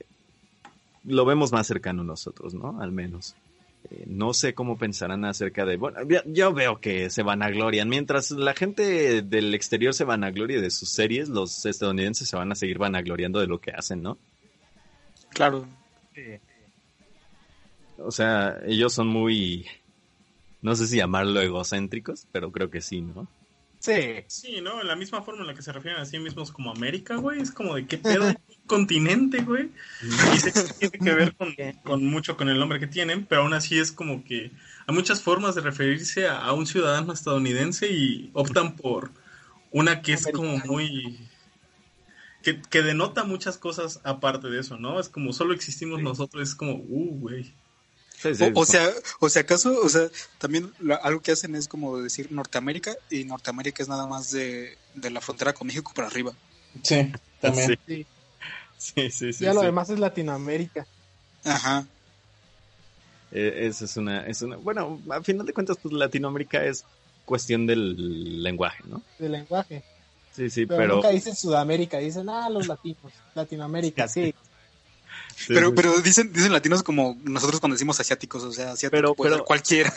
lo 1.03 1.25
vemos 1.25 1.51
más 1.51 1.67
cercano 1.67 2.03
nosotros, 2.03 2.53
¿no? 2.53 2.79
Al 2.81 2.91
menos. 2.91 3.35
Eh, 3.89 4.05
no 4.07 4.33
sé 4.33 4.53
cómo 4.53 4.77
pensarán 4.77 5.25
acerca 5.25 5.65
de... 5.65 5.77
Bueno, 5.77 5.99
yo 6.25 6.53
veo 6.53 6.79
que 6.79 7.09
se 7.09 7.23
vanaglorian. 7.23 7.89
Mientras 7.89 8.31
la 8.31 8.53
gente 8.53 9.21
del 9.21 9.53
exterior 9.53 9.93
se 9.93 10.03
vanagloria 10.03 10.61
de 10.61 10.69
sus 10.69 10.89
series, 10.89 11.29
los 11.29 11.65
estadounidenses 11.65 12.29
se 12.29 12.37
van 12.37 12.51
a 12.51 12.55
seguir 12.55 12.77
vanagloriando 12.77 13.39
de 13.39 13.47
lo 13.47 13.59
que 13.59 13.71
hacen, 13.71 14.03
¿no? 14.03 14.17
Claro. 15.29 15.65
O 17.97 18.11
sea, 18.11 18.59
ellos 18.65 18.93
son 18.93 19.07
muy... 19.07 19.65
No 20.61 20.75
sé 20.75 20.85
si 20.85 20.97
llamarlo 20.97 21.41
egocéntricos, 21.41 22.27
pero 22.31 22.51
creo 22.51 22.69
que 22.69 22.81
sí, 22.81 23.01
¿no? 23.01 23.27
Sí. 23.81 24.23
Sí, 24.27 24.61
¿no? 24.61 24.79
En 24.79 24.87
la 24.87 24.95
misma 24.95 25.23
forma 25.23 25.41
en 25.41 25.47
la 25.47 25.55
que 25.55 25.63
se 25.63 25.71
refieren 25.71 25.99
a 25.99 26.05
sí 26.05 26.19
mismos 26.19 26.51
como 26.51 26.71
América, 26.71 27.15
güey. 27.15 27.41
Es 27.41 27.51
como 27.51 27.75
de 27.75 27.87
qué 27.87 27.97
pedo 27.97 28.31
continente, 28.67 29.41
güey. 29.41 29.71
Y 30.03 30.37
sé 30.37 30.53
que 30.53 30.89
tiene 30.89 30.99
que 30.99 31.13
ver 31.15 31.35
con, 31.35 31.55
con, 31.83 32.05
mucho 32.05 32.37
con 32.37 32.47
el 32.49 32.59
nombre 32.59 32.79
que 32.79 32.85
tienen, 32.85 33.25
pero 33.25 33.41
aún 33.41 33.53
así 33.53 33.79
es 33.79 33.91
como 33.91 34.23
que 34.23 34.51
hay 34.85 34.95
muchas 34.95 35.23
formas 35.23 35.55
de 35.55 35.61
referirse 35.61 36.27
a, 36.27 36.37
a 36.37 36.53
un 36.53 36.67
ciudadano 36.67 37.11
estadounidense 37.11 37.91
y 37.91 38.29
optan 38.33 38.75
por 38.75 39.11
una 39.71 40.03
que 40.03 40.13
es 40.13 40.27
como 40.27 40.57
muy... 40.59 41.27
Que, 42.43 42.61
que, 42.61 42.83
denota 42.83 43.23
muchas 43.23 43.57
cosas 43.57 43.99
aparte 44.03 44.49
de 44.49 44.59
eso, 44.59 44.77
¿no? 44.77 44.99
Es 44.99 45.09
como 45.09 45.33
solo 45.33 45.53
existimos 45.53 45.99
sí. 45.99 46.03
nosotros, 46.03 46.49
es 46.49 46.55
como, 46.55 46.73
uh, 46.73 47.19
güey. 47.19 47.53
Sí, 48.21 48.35
sí, 48.35 48.43
O, 48.53 48.59
o 48.59 48.65
sea, 48.65 48.87
o 49.19 49.29
sea, 49.29 49.41
acaso, 49.41 49.79
o 49.81 49.89
sea, 49.89 50.07
también 50.37 50.71
la- 50.79 50.95
algo 50.97 51.21
que 51.21 51.31
hacen 51.31 51.55
es 51.55 51.67
como 51.67 51.97
decir 51.97 52.31
Norteamérica 52.31 52.95
y 53.09 53.23
Norteamérica 53.23 53.81
es 53.81 53.89
nada 53.89 54.05
más 54.05 54.29
de, 54.31 54.77
de 54.93 55.09
la 55.09 55.21
frontera 55.21 55.53
con 55.53 55.67
México 55.67 55.91
para 55.95 56.07
arriba. 56.07 56.31
Sí, 56.83 57.11
también. 57.39 57.67
Sí, 57.67 57.77
Sí. 57.87 58.05
sí, 58.77 59.11
sí. 59.11 59.33
sí, 59.33 59.43
ya 59.45 59.53
lo 59.53 59.61
sí. 59.61 59.65
demás 59.67 59.89
es 59.89 59.99
Latinoamérica. 59.99 60.85
Ajá. 61.43 61.85
Eh, 63.31 63.67
Esa 63.67 63.85
es 63.85 63.97
una, 63.97 64.25
es 64.27 64.41
una, 64.41 64.57
bueno, 64.57 64.99
a 65.09 65.21
final 65.21 65.45
de 65.45 65.53
cuentas, 65.53 65.77
pues 65.81 65.93
Latinoamérica 65.93 66.63
es 66.65 66.83
cuestión 67.25 67.65
del 67.65 68.41
lenguaje, 68.43 68.83
¿no? 68.87 69.01
del 69.19 69.31
lenguaje. 69.33 69.83
Sí, 70.35 70.49
sí, 70.49 70.65
Pero, 70.65 70.79
pero... 70.81 70.95
nunca 70.95 71.09
dicen 71.09 71.35
Sudamérica, 71.35 71.97
dicen, 71.97 72.29
ah, 72.29 72.49
los 72.49 72.67
latinos, 72.67 73.11
Latinoamérica, 73.35 74.07
sí. 74.07 74.33
Sí, 75.35 75.45
Pero, 75.53 75.69
sí. 75.69 75.73
pero 75.75 75.99
dicen, 76.01 76.31
dicen 76.33 76.51
latinos 76.53 76.83
como 76.83 77.17
nosotros 77.23 77.59
cuando 77.59 77.75
decimos 77.75 77.99
asiáticos, 77.99 78.43
o 78.43 78.51
sea, 78.51 78.71
asiático 78.73 78.91
Pero- 78.97 79.13
puede 79.15 79.29
pero- 79.31 79.37
ser 79.39 79.45
cualquiera. 79.45 79.93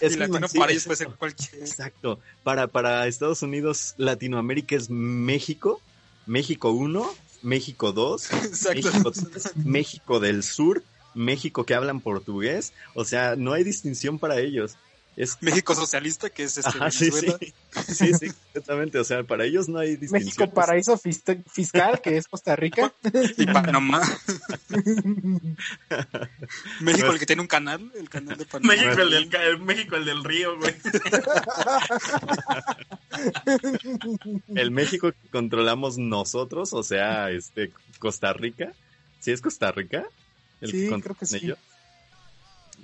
Es 0.00 0.14
y 0.14 0.16
latino 0.18 0.48
sí, 0.48 0.58
para 0.58 0.72
ellos 0.72 0.84
puede 0.84 0.96
ser 0.96 1.08
cualquiera. 1.08 1.64
Exacto. 1.64 2.20
Para, 2.42 2.66
para 2.68 3.06
Estados 3.06 3.42
Unidos, 3.42 3.94
Latinoamérica 3.96 4.76
es 4.76 4.90
México, 4.90 5.80
México 6.26 6.70
1, 6.70 7.14
México 7.42 7.92
2, 7.92 8.32
Exacto. 8.44 8.90
México 8.90 9.10
3, 9.12 9.56
México 9.64 10.20
del 10.20 10.42
Sur, 10.42 10.82
México 11.14 11.64
que 11.64 11.74
hablan 11.74 12.00
portugués. 12.00 12.72
O 12.94 13.04
sea, 13.04 13.34
no 13.36 13.52
hay 13.52 13.64
distinción 13.64 14.18
para 14.18 14.38
ellos. 14.40 14.76
Es 15.20 15.36
México 15.42 15.74
socialista, 15.74 16.30
que 16.30 16.44
es 16.44 16.58
este 16.58 16.78
Ajá, 16.78 16.92
sí, 16.92 17.10
Venezuela. 17.10 17.38
sí. 17.40 17.52
Sí, 17.92 18.14
sí, 18.14 18.26
exactamente. 18.54 19.00
O 19.00 19.04
sea, 19.04 19.24
para 19.24 19.44
ellos 19.44 19.68
no 19.68 19.80
hay 19.80 19.96
distinción. 19.96 20.22
México, 20.24 20.54
paraíso 20.54 20.96
fis- 20.96 21.42
fiscal, 21.50 22.00
que 22.00 22.16
es 22.16 22.28
Costa 22.28 22.54
Rica. 22.54 22.94
Y 23.36 23.46
Panamá. 23.46 24.00
México, 26.80 27.10
el 27.10 27.18
que 27.18 27.26
tiene 27.26 27.42
un 27.42 27.48
canal, 27.48 27.90
el 27.96 28.08
canal 28.08 28.36
de 28.38 28.44
Panamá. 28.46 28.74
México 28.74 29.02
el 29.02 29.10
del, 29.30 29.58
México 29.60 29.96
el 29.96 30.04
del 30.04 30.22
río, 30.24 30.56
güey. 30.56 30.74
El 34.54 34.70
México 34.70 35.12
que 35.12 35.28
controlamos 35.30 35.98
nosotros, 35.98 36.72
o 36.72 36.82
sea, 36.82 37.30
este 37.30 37.72
Costa 37.98 38.32
Rica. 38.32 38.72
¿Sí 39.20 39.32
es 39.32 39.40
Costa 39.40 39.72
Rica? 39.72 40.04
El 40.60 40.70
Sí, 40.70 40.88
creo 40.88 41.14
que 41.16 41.26
sí. 41.26 41.36
ellos? 41.42 41.58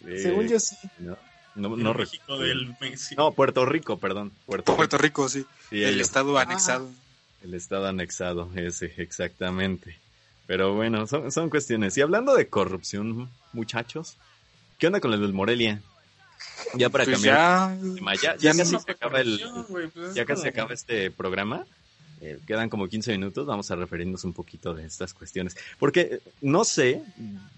Eh, 0.07 0.19
Según 0.23 0.49
yo 0.49 0.59
sí. 0.59 0.77
No, 0.99 1.17
no, 1.55 1.75
El 1.75 1.83
no 1.83 1.95
México 1.95 2.23
recuerdo. 2.27 2.43
del 2.45 2.77
México. 2.81 3.23
No, 3.23 3.33
Puerto 3.33 3.65
Rico, 3.67 3.99
perdón. 3.99 4.33
Puerto, 4.47 4.77
Puerto 4.77 4.99
Rico, 4.99 5.29
sí. 5.29 5.39
Rico. 5.39 5.51
Sí, 5.71 5.83
el 5.83 5.95
ellos. 5.95 6.01
estado 6.09 6.39
Ah. 6.39 6.43
anexado. 6.43 6.89
El 7.43 7.55
estado 7.55 7.87
anexado, 7.89 8.51
ese, 8.57 8.93
exactamente. 8.97 9.99
Pero 10.47 10.75
bueno, 10.75 11.07
son, 11.07 11.31
son 11.33 11.51
cuestiones. 11.51 11.97
Y 11.97 12.01
hablando 12.03 12.35
de 12.35 12.49
corrupción, 12.49 13.29
muchachos, 13.53 14.17
¿qué 14.79 14.87
onda 14.87 15.01
con 15.01 15.13
el 15.13 15.21
del 15.21 15.33
Morelia? 15.33 15.81
Ya 16.75 16.91
para 16.91 17.05
Pues 17.05 17.17
cambiar 17.17 17.79
ya, 17.79 18.15
ya, 18.15 18.37
ya 18.37 18.37
ya 18.37 18.53
no 18.53 18.59
casi 18.59 18.85
se 18.85 18.91
acaba 18.93 19.21
el, 19.21 19.41
pues 19.69 19.97
es 19.97 20.15
ya 20.15 20.25
casi 20.25 20.41
como- 20.43 20.51
acaba 20.51 20.75
este 20.75 21.11
programa. 21.11 21.65
Eh, 22.21 22.39
quedan 22.47 22.71
como 22.71 22.89
15 22.89 23.13
minutos, 23.13 23.47
vamos 23.47 23.71
a 23.71 23.77
referirnos 23.77 24.25
un 24.25 24.33
poquito 24.33 24.73
de 24.73 24.87
estas 24.87 25.13
cuestiones. 25.13 25.57
Porque 25.79 26.21
no 26.41 26.65
sé, 26.65 27.03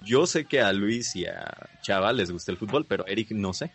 yo 0.05 0.27
sé 0.27 0.45
que 0.45 0.61
a 0.61 0.73
Luis 0.73 1.15
y 1.15 1.27
a 1.27 1.69
Chava 1.83 2.13
les 2.13 2.31
gusta 2.33 2.51
el 2.51 2.59
fútbol, 2.59 2.85
pero 2.85 3.07
Eric 3.07 3.31
no 3.31 3.53
sé. 3.53 3.71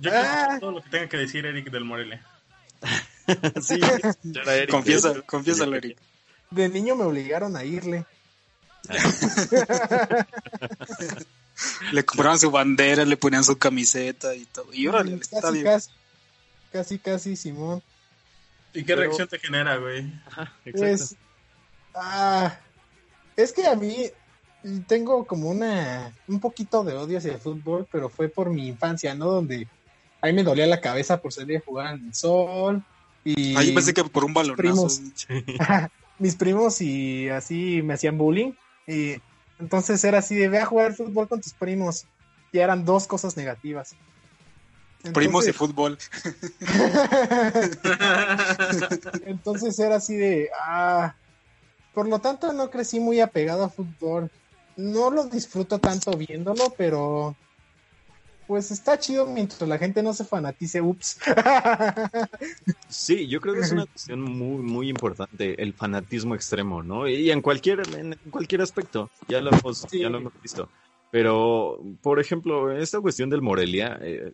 Yo 0.00 0.10
Ah. 0.12 0.58
todo 0.60 0.72
lo 0.72 0.82
que 0.82 0.90
tenga 0.90 1.08
que 1.08 1.16
decir 1.16 1.46
Eric 1.46 1.70
del 1.70 1.84
Morelia. 1.84 2.24
sí, 3.62 3.80
Eric. 4.46 4.70
confiesa, 4.70 5.20
confiésalo, 5.22 5.76
Eric. 5.76 5.98
De 6.50 6.68
niño 6.68 6.94
me 6.96 7.04
obligaron 7.04 7.56
a 7.56 7.64
irle. 7.64 8.04
Le 11.92 12.04
compraban 12.04 12.38
su 12.38 12.50
bandera, 12.50 13.04
le 13.04 13.16
ponían 13.16 13.42
su 13.42 13.56
camiseta 13.56 14.34
y 14.34 14.44
todo. 14.44 14.66
Y 14.72 14.86
órale, 14.88 15.14
al 15.14 15.20
casi, 15.20 15.34
estadio. 15.36 15.64
casi, 15.64 15.90
casi, 16.72 16.98
casi, 16.98 17.36
Simón. 17.36 17.82
¿Y 18.74 18.80
qué 18.80 18.88
Pero- 18.88 19.00
reacción 19.02 19.28
te 19.28 19.38
genera, 19.38 19.76
güey? 19.76 20.12
Ajá, 20.26 20.52
exacto. 20.66 20.78
Pues, 20.80 21.16
ah, 21.94 22.58
es 23.36 23.52
que 23.54 23.66
a 23.66 23.74
mí 23.74 24.10
tengo 24.86 25.26
como 25.26 25.48
una, 25.48 26.12
un 26.28 26.40
poquito 26.40 26.84
de 26.84 26.94
odio 26.94 27.16
hacia 27.18 27.32
el 27.32 27.40
fútbol, 27.40 27.88
pero 27.90 28.10
fue 28.10 28.28
por 28.28 28.50
mi 28.50 28.66
infancia, 28.68 29.14
¿no? 29.14 29.26
Donde 29.26 29.66
ahí 30.20 30.32
me 30.32 30.42
dolía 30.42 30.66
la 30.66 30.80
cabeza 30.80 31.20
por 31.20 31.32
salir 31.32 31.58
a 31.58 31.64
jugar 31.64 31.94
en 31.94 32.06
el 32.06 32.14
sol. 32.14 32.82
Y 33.24 33.56
Ah, 33.56 33.62
yo 33.62 33.74
pensé 33.74 33.94
que 33.94 34.04
por 34.04 34.24
un 34.24 34.34
balonazo. 34.34 34.56
primos. 34.56 35.00
mis 36.18 36.34
primos 36.36 36.80
y 36.80 37.28
así 37.28 37.82
me 37.82 37.94
hacían 37.94 38.18
bullying. 38.18 38.52
Y 38.86 39.14
entonces 39.58 40.02
era 40.04 40.18
así 40.18 40.34
de 40.34 40.48
ve 40.48 40.58
a 40.58 40.66
jugar 40.66 40.94
fútbol 40.94 41.28
con 41.28 41.40
tus 41.40 41.52
primos. 41.52 42.06
Y 42.52 42.58
eran 42.58 42.84
dos 42.84 43.06
cosas 43.06 43.36
negativas. 43.36 43.94
Primos 45.12 45.46
y 45.46 45.52
fútbol. 45.52 45.98
Entonces 49.26 49.78
era 49.78 49.96
así 49.96 50.16
de, 50.16 50.50
ah, 50.60 51.14
por 51.94 52.08
lo 52.08 52.18
tanto 52.18 52.52
no 52.52 52.70
crecí 52.70 53.00
muy 53.00 53.20
apegado 53.20 53.64
a 53.64 53.68
fútbol. 53.68 54.30
No 54.76 55.10
lo 55.10 55.24
disfruto 55.24 55.78
tanto 55.78 56.12
viéndolo, 56.16 56.74
pero 56.76 57.34
pues 58.46 58.70
está 58.70 58.98
chido 58.98 59.26
mientras 59.26 59.68
la 59.68 59.78
gente 59.78 60.02
no 60.02 60.12
se 60.12 60.24
fanatice, 60.24 60.80
ups. 60.80 61.18
Sí, 62.88 63.26
yo 63.26 63.40
creo 63.40 63.54
que 63.54 63.60
es 63.60 63.72
una 63.72 63.86
cuestión 63.92 64.20
muy, 64.22 64.62
muy 64.62 64.88
importante, 64.88 65.60
el 65.62 65.72
fanatismo 65.72 66.34
extremo, 66.34 66.82
¿no? 66.82 67.08
Y 67.08 67.30
en 67.30 67.42
cualquier, 67.42 67.82
en 67.96 68.16
cualquier 68.30 68.62
aspecto, 68.62 69.10
ya 69.28 69.40
lo 69.40 69.50
hemos, 69.50 69.86
Sí. 69.90 70.00
ya 70.00 70.08
lo 70.08 70.18
hemos 70.18 70.32
visto. 70.42 70.68
Pero, 71.10 71.80
por 72.02 72.20
ejemplo, 72.20 72.72
esta 72.72 73.00
cuestión 73.00 73.30
del 73.30 73.42
Morelia, 73.42 73.98
eh, 74.00 74.32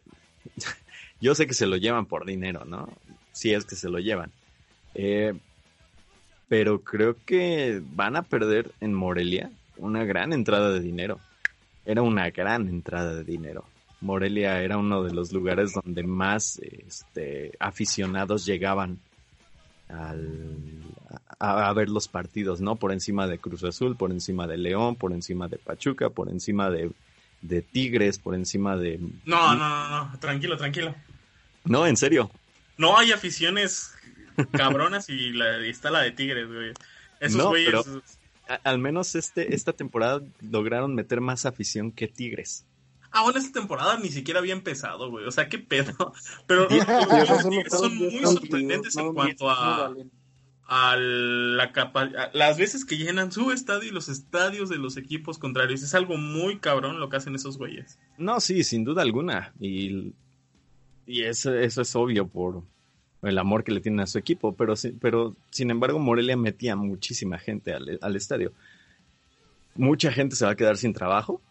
yo 1.21 1.35
sé 1.35 1.47
que 1.47 1.55
se 1.55 1.67
lo 1.67 1.77
llevan 1.77 2.07
por 2.07 2.25
dinero, 2.27 2.65
¿no? 2.65 2.89
Si 3.33 3.53
es 3.53 3.65
que 3.65 3.77
se 3.77 3.89
lo 3.89 3.99
llevan. 3.99 4.31
Eh, 4.95 5.35
pero 6.49 6.81
creo 6.83 7.17
que 7.25 7.83
van 7.95 8.17
a 8.17 8.23
perder 8.23 8.73
en 8.81 8.93
Morelia 8.93 9.51
una 9.79 10.05
gran 10.05 10.33
entrada 10.33 10.71
de 10.71 10.81
dinero. 10.81 11.19
Era 11.87 12.03
una 12.03 12.31
gran 12.31 12.69
entrada 12.69 13.15
de 13.15 13.25
dinero. 13.25 13.65
Morelia 14.03 14.61
era 14.63 14.77
uno 14.79 15.03
de 15.03 15.15
los 15.15 15.33
lugares 15.33 15.73
donde 15.73 16.03
más 16.03 16.59
este, 16.59 17.53
aficionados 17.59 18.45
llegaban 18.45 18.99
al, 19.89 20.59
a, 21.39 21.69
a 21.69 21.73
ver 21.73 21.89
los 21.89 22.09
partidos, 22.09 22.61
¿no? 22.61 22.77
Por 22.77 22.93
encima 22.93 23.27
de 23.27 23.39
Cruz 23.39 23.65
Azul, 23.65 23.97
por 23.97 24.11
encima 24.11 24.47
de 24.47 24.57
León, 24.59 24.97
por 24.97 25.13
encima 25.13 25.49
de 25.49 25.59
Pachuca, 25.59 26.11
por 26.11 26.29
encima 26.31 26.71
de, 26.71 26.91
de 27.43 27.63
Tigres, 27.63 28.19
por 28.19 28.35
encima 28.35 28.77
de... 28.77 28.99
No, 29.25 29.55
no, 29.55 29.69
no, 29.69 30.05
no, 30.11 30.19
tranquilo, 30.19 30.57
tranquilo. 30.57 30.95
No, 31.65 31.87
en 31.87 31.97
serio. 31.97 32.31
No 32.79 32.97
hay 32.99 33.13
aficiones 33.13 33.93
cabronas 34.53 35.09
y, 35.11 35.31
la, 35.33 35.65
y 35.65 35.71
está 35.71 35.91
la 35.91 36.01
de 36.01 36.13
Tigres, 36.13 36.49
güey. 36.49 36.73
Esos 37.21 37.37
No, 37.39 37.49
güeyes. 37.51 37.71
pero- 37.71 38.03
A- 38.49 38.61
al 38.69 38.79
menos 38.79 39.15
este, 39.15 39.55
esta 39.55 39.73
temporada 39.73 40.21
lograron 40.41 40.95
meter 40.95 41.21
más 41.21 41.47
afición 41.47 41.93
que 41.93 42.09
Tigres. 42.09 42.65
Bueno, 43.21 43.39
esta 43.39 43.61
temporada 43.61 43.99
ni 43.99 44.09
siquiera 44.09 44.41
había 44.41 44.55
empezado, 44.55 45.11
güey. 45.11 45.27
O 45.27 45.31
sea, 45.31 45.49
qué 45.49 45.59
pedo. 45.59 46.13
Pero 46.47 46.67
los 46.69 47.71
son 47.71 47.97
muy 47.97 48.25
sorprendentes 48.25 48.97
en 48.97 49.13
cuanto 49.13 49.51
a, 49.51 49.95
la 50.97 51.73
capa 51.73 52.03
a 52.03 52.31
las 52.33 52.57
veces 52.57 52.87
que 52.87 52.97
llenan 52.97 53.31
su 53.31 53.51
estadio 53.51 53.91
y 53.91 53.93
los 53.93 54.09
estadios 54.09 54.71
de 54.71 54.79
los 54.79 54.97
equipos 54.97 55.39
contrarios. 55.39 55.83
Es 55.83 55.95
algo 55.95 56.17
muy 56.17 56.59
cabrón 56.59 56.99
lo 56.99 57.11
que 57.11 57.17
hacen 57.17 57.35
esos 57.35 57.59
güeyes. 57.59 57.99
No, 58.17 58.41
sí, 58.41 58.65
sin 58.65 58.85
duda 58.85 59.03
alguna. 59.03 59.53
Y, 59.61 60.15
y 61.07 61.25
eso, 61.25 61.55
eso 61.55 61.83
es 61.83 61.95
obvio 61.95 62.27
por 62.27 62.63
el 63.21 63.39
amor 63.39 63.65
que 63.65 63.73
le 63.73 63.81
tienen 63.81 64.01
a 64.01 64.07
su 64.07 64.17
equipo. 64.17 64.55
Pero, 64.55 64.73
pero 65.01 65.37
sin 65.51 65.71
embargo, 65.71 65.99
Morelia 65.99 66.39
metía 66.39 66.75
muchísima 66.75 67.39
gente 67.39 67.75
al, 67.75 67.99
al 68.01 68.17
estadio. 68.17 68.53
Mucha 69.75 70.11
gente 70.11 70.37
se 70.37 70.47
va 70.47 70.53
a 70.53 70.57
quedar 70.57 70.79
sin 70.79 70.95
trabajo. 70.95 71.43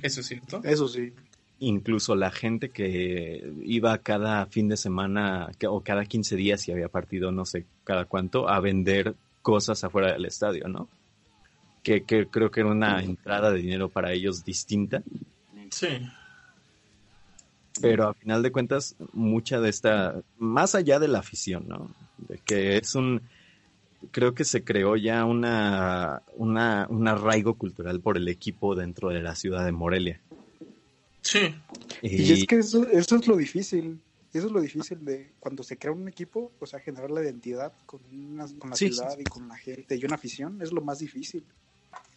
Eso 0.00 0.20
es 0.20 0.26
cierto. 0.26 0.60
Eso 0.64 0.88
sí. 0.88 1.12
Incluso 1.58 2.14
la 2.16 2.30
gente 2.30 2.70
que 2.70 3.52
iba 3.64 3.96
cada 3.98 4.46
fin 4.46 4.68
de 4.68 4.76
semana 4.76 5.50
que- 5.58 5.66
o 5.66 5.80
cada 5.80 6.04
15 6.06 6.34
días, 6.36 6.60
si 6.60 6.72
había 6.72 6.88
partido, 6.88 7.30
no 7.30 7.44
sé 7.44 7.66
cada 7.84 8.04
cuánto, 8.06 8.48
a 8.48 8.58
vender 8.60 9.14
cosas 9.42 9.82
afuera 9.84 10.12
del 10.12 10.24
estadio, 10.24 10.66
¿no? 10.68 10.88
Que, 11.82 12.04
que 12.04 12.26
creo 12.26 12.50
que 12.50 12.60
era 12.60 12.70
una 12.70 13.02
entrada 13.02 13.50
de 13.50 13.58
dinero 13.58 13.88
para 13.88 14.12
ellos 14.12 14.44
distinta. 14.44 15.02
Sí. 15.70 15.88
pero 17.80 18.08
a 18.08 18.14
final 18.14 18.42
de 18.42 18.52
cuentas, 18.52 18.94
mucha 19.12 19.58
de 19.60 19.70
esta, 19.70 20.20
más 20.38 20.74
allá 20.74 20.98
de 20.98 21.08
la 21.08 21.20
afición, 21.20 21.64
¿no? 21.66 21.90
De 22.28 22.38
que 22.44 22.76
es 22.76 22.94
un, 22.94 23.22
creo 24.10 24.34
que 24.34 24.44
se 24.44 24.64
creó 24.64 24.96
ya 24.96 25.24
una, 25.24 26.22
una, 26.36 26.86
un 26.90 27.06
arraigo 27.08 27.54
cultural 27.54 28.00
por 28.00 28.16
el 28.16 28.28
equipo 28.28 28.74
dentro 28.74 29.10
de 29.10 29.22
la 29.22 29.34
ciudad 29.34 29.64
de 29.64 29.72
Morelia. 29.72 30.20
Sí. 31.22 31.54
Y, 32.02 32.32
es 32.32 32.44
que 32.46 32.56
eso, 32.56 32.86
eso 32.88 33.16
es 33.16 33.26
lo 33.26 33.36
difícil. 33.36 34.00
Eso 34.32 34.46
es 34.46 34.52
lo 34.52 34.60
difícil 34.60 35.04
de 35.04 35.30
cuando 35.38 35.62
se 35.62 35.76
crea 35.76 35.92
un 35.92 36.08
equipo, 36.08 36.50
o 36.58 36.66
sea, 36.66 36.80
generar 36.80 37.10
la 37.10 37.22
identidad 37.22 37.72
con, 37.86 38.00
una- 38.10 38.46
con 38.58 38.70
la 38.70 38.76
Sí, 38.76 38.90
ciudad 38.90 39.14
sí, 39.16 39.22
y 39.22 39.24
con 39.24 39.46
la 39.46 39.56
gente 39.56 39.94
y 39.96 40.04
una 40.04 40.14
afición 40.14 40.60
es 40.62 40.72
lo 40.72 40.80
más 40.80 41.00
difícil. 41.00 41.44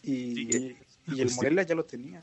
Y, 0.02 0.34
Sí, 0.34 0.76
y 1.08 1.20
el 1.20 1.28
sí. 1.28 1.36
Morelia 1.36 1.62
ya 1.64 1.74
lo 1.74 1.84
tenía. 1.84 2.22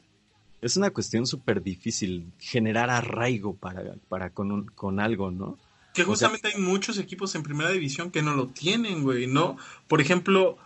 es 0.61 0.77
una 0.77 0.89
cuestión 0.89 1.27
súper 1.27 1.61
difícil 1.61 2.31
generar 2.39 2.89
arraigo 2.89 3.53
para, 3.55 3.95
para 4.09 4.29
con, 4.31 4.51
un, 4.51 4.65
con 4.67 4.99
algo, 4.99 5.29
¿no? 5.29 5.57
Que 5.93 6.03
justamente 6.03 6.47
hay 6.47 6.59
muchos 6.59 6.97
equipos 6.97 7.35
en 7.35 7.43
primera 7.43 7.69
división 7.69 8.09
que 8.09 8.21
no 8.21 8.35
lo 8.35 8.47
tienen, 8.47 9.03
güey, 9.03 9.27
¿no? 9.27 9.57
Por 9.87 10.01
ejemplo, 10.01 10.57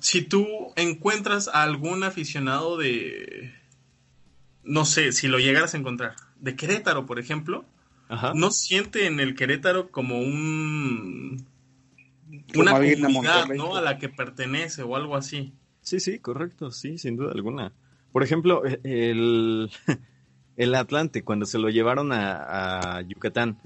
si 0.00 0.22
tú 0.22 0.46
encuentras 0.76 1.48
a 1.48 1.62
algún 1.62 2.04
aficionado 2.04 2.76
de, 2.76 3.52
no 4.62 4.84
sé, 4.84 5.12
si 5.12 5.28
lo 5.28 5.38
llegaras 5.38 5.74
a 5.74 5.78
encontrar, 5.78 6.14
de 6.38 6.56
Querétaro, 6.56 7.06
por 7.06 7.18
ejemplo, 7.18 7.64
no 8.34 8.50
siente 8.50 9.06
en 9.06 9.20
el 9.20 9.34
Querétaro 9.34 9.90
como 9.90 10.20
un 10.20 11.46
una 12.56 12.72
comunidad, 12.72 13.46
¿no? 13.48 13.76
A 13.76 13.80
la 13.80 13.98
que 13.98 14.08
pertenece 14.08 14.82
o 14.82 14.96
algo 14.96 15.16
así. 15.16 15.52
Sí, 15.82 16.00
sí, 16.00 16.18
correcto, 16.18 16.70
sí, 16.70 16.98
sin 16.98 17.16
duda 17.16 17.32
alguna. 17.32 17.72
Por 18.12 18.22
ejemplo, 18.22 18.62
e, 18.66 18.80
el, 18.84 19.70
el 20.56 20.74
Atlante, 20.74 21.22
cuando 21.22 21.46
se 21.46 21.58
lo 21.58 21.68
llevaron 21.68 22.10
a, 22.12 23.02
Yucatán, 23.02 23.58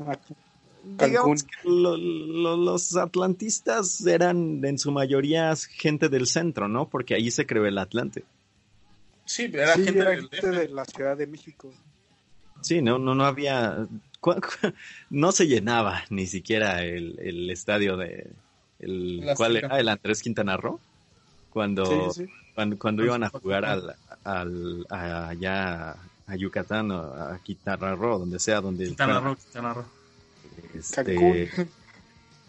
digamos 0.84 1.44
que 1.44 1.56
los 1.64 2.96
atlantistas 2.96 4.06
eran 4.06 4.64
en 4.64 4.78
su 4.78 4.92
mayoría 4.92 5.54
gente 5.56 6.08
del 6.08 6.26
centro, 6.26 6.68
¿no? 6.68 6.88
Porque 6.88 7.14
ahí 7.14 7.30
se 7.30 7.46
creó 7.46 7.66
el 7.66 7.78
Atlante. 7.78 8.24
Sí, 9.24 9.50
era 9.52 9.74
gente, 9.74 10.50
de 10.50 10.68
la 10.68 10.84
Ciudad 10.84 11.16
de 11.16 11.26
México. 11.26 11.72
Sí, 12.60 12.82
no, 12.82 12.98
no, 12.98 13.14
no 13.14 13.24
había, 13.24 13.86
no 15.10 15.32
se 15.32 15.46
llenaba 15.46 16.02
ni 16.10 16.26
siquiera 16.26 16.82
el, 16.82 17.18
el 17.18 17.50
estadio 17.50 17.96
de, 17.96 18.30
el, 18.78 19.24
¿cuál 19.36 19.56
era? 19.56 19.78
El 19.78 19.88
Andrés 19.88 20.22
Quintana 20.22 20.56
Roo, 20.56 20.80
cuando, 21.50 22.12
cuando, 22.54 22.78
cuando 22.78 23.04
iban 23.04 23.24
a 23.24 23.30
jugar 23.30 23.64
al, 23.64 23.96
al, 24.24 24.86
allá 24.90 25.96
a 26.26 26.36
Yucatán 26.36 26.90
o 26.90 27.00
a 27.02 27.38
Quintana 27.42 27.94
Roo, 27.94 28.18
donde 28.18 28.38
sea, 28.38 28.60
donde... 28.60 28.86
Quintana 28.86 29.20
Roo, 29.20 29.36
Quintana 29.36 29.74
Roo. 29.74 29.84
Este, 30.74 31.50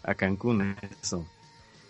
A 0.02 0.14
Cancún, 0.14 0.76
eso. 1.02 1.26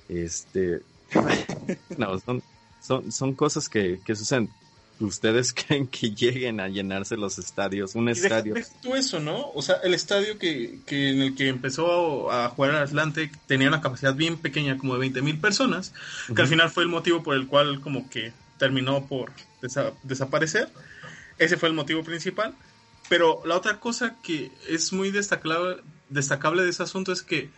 Este, 0.09 0.83
no, 1.99 2.19
son, 2.21 2.43
son, 2.81 3.13
son 3.13 3.35
cosas 3.35 3.69
que, 3.69 4.01
que 4.05 4.15
suceden. 4.15 4.51
¿Ustedes 4.99 5.53
creen 5.67 5.87
que 5.87 6.11
lleguen 6.11 6.61
a 6.61 6.69
llenarse 6.69 7.17
los 7.17 7.39
estadios? 7.39 7.95
Un 7.95 8.09
estadio. 8.09 8.55
tú 8.83 8.95
eso, 8.95 9.21
¿no? 9.21 9.51
O 9.51 9.63
sea, 9.63 9.77
el 9.85 9.95
estadio 9.95 10.39
que, 10.39 10.81
que 10.87 11.11
en 11.11 11.23
el 11.23 11.35
que 11.35 11.49
empezó 11.49 12.31
a 12.31 12.49
jugar 12.49 12.71
el 12.73 12.77
Atlante 12.79 13.31
tenía 13.47 13.69
una 13.69 13.81
capacidad 13.81 14.15
bien 14.15 14.39
pequeña, 14.39 14.79
como 14.79 14.95
de 14.95 15.01
20 15.01 15.23
mil 15.23 15.39
personas, 15.39 15.93
que 16.35 16.41
al 16.41 16.49
final 16.49 16.71
fue 16.71 16.85
el 16.85 16.89
motivo 16.89 17.23
por 17.23 17.37
el 17.37 17.47
cual, 17.47 17.81
como 17.81 18.09
que 18.09 18.33
terminó 18.59 19.07
por 19.07 19.33
desaparecer. 20.03 20.71
Ese 21.39 21.57
fue 21.59 21.69
el 21.69 21.75
motivo 21.75 22.03
principal. 22.03 22.55
Pero 23.09 23.43
la 23.45 23.57
otra 23.57 23.79
cosa 23.79 24.17
que 24.23 24.51
es 24.69 24.93
muy 24.93 25.11
destacable, 25.11 25.77
destacable 26.09 26.63
de 26.63 26.71
ese 26.71 26.83
asunto 26.83 27.13
es 27.13 27.23
que 27.23 27.51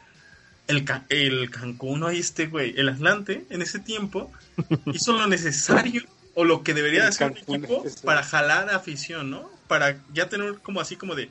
el, 0.66 0.84
el 1.08 1.50
Cancún, 1.50 2.00
no 2.00 2.10
este 2.10 2.46
güey, 2.46 2.74
el 2.76 2.88
Atlante, 2.88 3.46
en 3.50 3.62
ese 3.62 3.78
tiempo, 3.78 4.30
hizo 4.92 5.12
lo 5.12 5.26
necesario 5.26 6.02
o 6.34 6.44
lo 6.44 6.62
que 6.62 6.74
debería 6.74 7.02
de 7.02 7.08
hacer 7.08 7.32
un 7.32 7.38
equipo 7.38 7.84
para 8.04 8.22
jalar 8.22 8.70
afición, 8.70 9.30
¿no? 9.30 9.50
Para 9.66 9.98
ya 10.12 10.28
tener 10.28 10.58
como 10.58 10.80
así 10.80 10.96
como 10.96 11.14
de, 11.14 11.30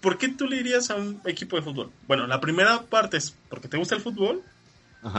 ¿por 0.00 0.18
qué 0.18 0.28
tú 0.28 0.46
le 0.46 0.56
irías 0.56 0.90
a 0.90 0.96
un 0.96 1.20
equipo 1.24 1.56
de 1.56 1.62
fútbol? 1.62 1.92
Bueno, 2.06 2.26
la 2.26 2.40
primera 2.40 2.82
parte 2.82 3.16
es 3.16 3.34
porque 3.48 3.68
te 3.68 3.76
gusta 3.76 3.94
el 3.94 4.00
fútbol 4.00 4.42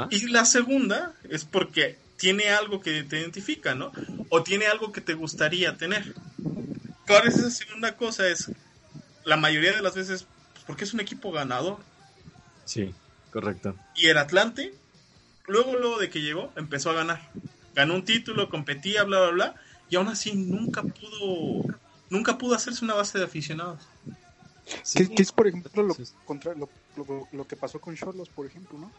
y 0.09 0.27
la 0.27 0.43
segunda 0.45 1.13
es 1.29 1.45
porque 1.45 1.97
tiene 2.17 2.49
algo 2.49 2.81
que 2.81 3.03
te 3.03 3.21
identifica, 3.21 3.75
¿no? 3.75 3.91
O 4.29 4.43
tiene 4.43 4.67
algo 4.67 4.91
que 4.91 5.01
te 5.01 5.13
gustaría 5.13 5.77
tener. 5.77 6.13
Claro, 7.05 7.29
esa 7.29 7.49
segunda 7.49 7.95
cosa 7.95 8.27
es, 8.27 8.51
la 9.23 9.37
mayoría 9.37 9.71
de 9.71 9.81
las 9.81 9.95
veces, 9.95 10.27
porque 10.69 10.83
es 10.83 10.93
un 10.93 10.99
equipo 10.99 11.31
ganador. 11.31 11.79
Sí, 12.63 12.93
correcto. 13.33 13.75
Y 13.95 14.05
el 14.05 14.19
Atlante, 14.19 14.71
luego, 15.47 15.75
luego 15.75 15.97
de 15.97 16.11
que 16.11 16.21
llegó, 16.21 16.53
empezó 16.55 16.91
a 16.91 16.93
ganar 16.93 17.19
ganó 17.73 17.95
un 17.95 18.05
título, 18.05 18.49
competía, 18.49 19.03
bla, 19.03 19.19
bla, 19.21 19.31
bla, 19.31 19.55
y 19.89 19.95
aún 19.95 20.09
así 20.09 20.31
nunca 20.33 20.83
pudo, 20.83 21.63
nunca 22.11 22.37
pudo 22.37 22.53
hacerse 22.53 22.85
una 22.85 22.93
base 22.93 23.17
de 23.17 23.23
aficionados. 23.23 23.81
¿Qué, 24.93 25.09
es, 25.17 25.31
por 25.31 25.47
ejemplo, 25.47 25.81
lo, 25.81 25.97
contra, 26.23 26.53
lo, 26.53 26.69
lo, 27.31 27.47
que 27.47 27.55
pasó 27.55 27.81
con 27.81 27.95
Cholos, 27.95 28.29
por 28.29 28.45
ejemplo, 28.45 28.77
no? 28.77 28.91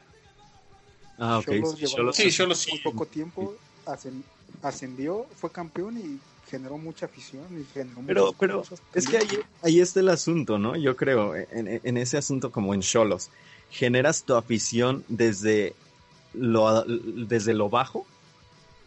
Ah, 1.19 1.39
ok. 1.39 1.53
Cholos, 1.87 2.17
sí, 2.17 2.33
Cholos 2.33 2.59
sí. 2.59 2.73
Muy 2.73 2.81
poco 2.81 3.07
tiempo 3.07 3.55
ascendió, 4.63 5.29
fue 5.37 5.53
campeón 5.53 5.99
y 5.99 6.19
generó 6.51 6.79
mucha 6.79 7.07
afición 7.07 7.45
y 7.59 7.65
generó 7.73 8.03
pero 8.07 8.35
pero 8.39 8.63
es 8.95 9.07
que 9.07 9.19
ahí, 9.19 9.29
ahí 9.63 9.81
está 9.81 10.01
el 10.01 10.09
asunto 10.09 10.59
no 10.59 10.77
yo 10.77 10.97
creo 10.97 11.35
en, 11.37 11.81
en 11.83 11.97
ese 11.97 12.19
asunto 12.19 12.51
como 12.51 12.75
en 12.75 12.81
Cholos 12.81 13.31
generas 13.71 14.25
tu 14.25 14.35
afición 14.35 15.05
desde 15.09 15.75
lo 16.35 16.83
desde 16.85 17.55
lo 17.55 17.69
bajo 17.69 18.07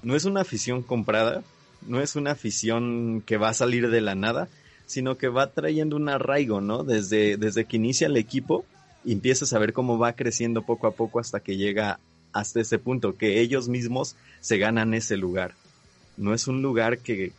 no 0.04 0.16
es 0.16 0.26
una 0.26 0.42
afición 0.42 0.84
comprada, 0.84 1.44
no 1.88 2.02
es 2.02 2.16
una 2.16 2.32
afición 2.32 3.24
que 3.26 3.38
va 3.38 3.50
a 3.50 3.54
salir 3.54 3.90
de 3.90 4.02
la 4.02 4.16
nada, 4.16 4.50
sino 4.86 5.18
que 5.18 5.30
va 5.30 5.52
trayendo 5.52 5.96
un 5.96 6.10
arraigo, 6.10 6.62
¿no? 6.62 6.84
Desde, 6.84 7.38
desde 7.38 7.66
que 7.66 7.78
inicia 7.78 8.08
el 8.08 8.18
equipo, 8.18 8.66
empiezas 9.06 9.54
a 9.54 9.60
ver 9.60 9.74
cómo 9.74 9.98
va 9.98 10.14
creciendo 10.14 10.62
poco 10.62 10.88
a 10.88 10.92
poco 10.92 11.20
hasta 11.20 11.40
que 11.40 11.58
llega 11.58 12.00
hasta 12.34 12.60
ese 12.60 12.80
punto, 12.80 13.16
que 13.16 13.40
ellos 13.40 13.70
mismos 13.70 14.16
se 14.42 14.58
ganan 14.58 14.94
ese 14.94 15.18
lugar. 15.18 15.54
No 16.18 16.34
es 16.34 16.48
un 16.48 16.62
lugar 16.62 17.00
que 17.00 17.32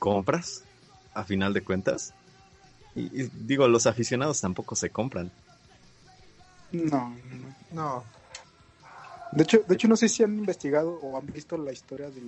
compras, 0.00 0.64
a 1.14 1.22
final 1.22 1.54
de 1.54 1.62
cuentas. 1.62 2.12
Y, 2.96 3.02
y 3.22 3.30
digo, 3.32 3.68
los 3.68 3.86
aficionados 3.86 4.40
tampoco 4.40 4.74
se 4.74 4.90
compran. 4.90 5.30
No, 6.72 7.10
no. 7.10 7.54
no. 7.70 8.04
De 9.32 9.44
hecho, 9.44 9.62
de 9.66 9.74
hecho, 9.74 9.86
no 9.86 9.96
sé 9.96 10.08
si 10.08 10.24
han 10.24 10.36
investigado 10.36 10.98
o 11.02 11.16
han 11.16 11.26
visto 11.26 11.56
la 11.56 11.72
historia 11.72 12.10
de 12.10 12.20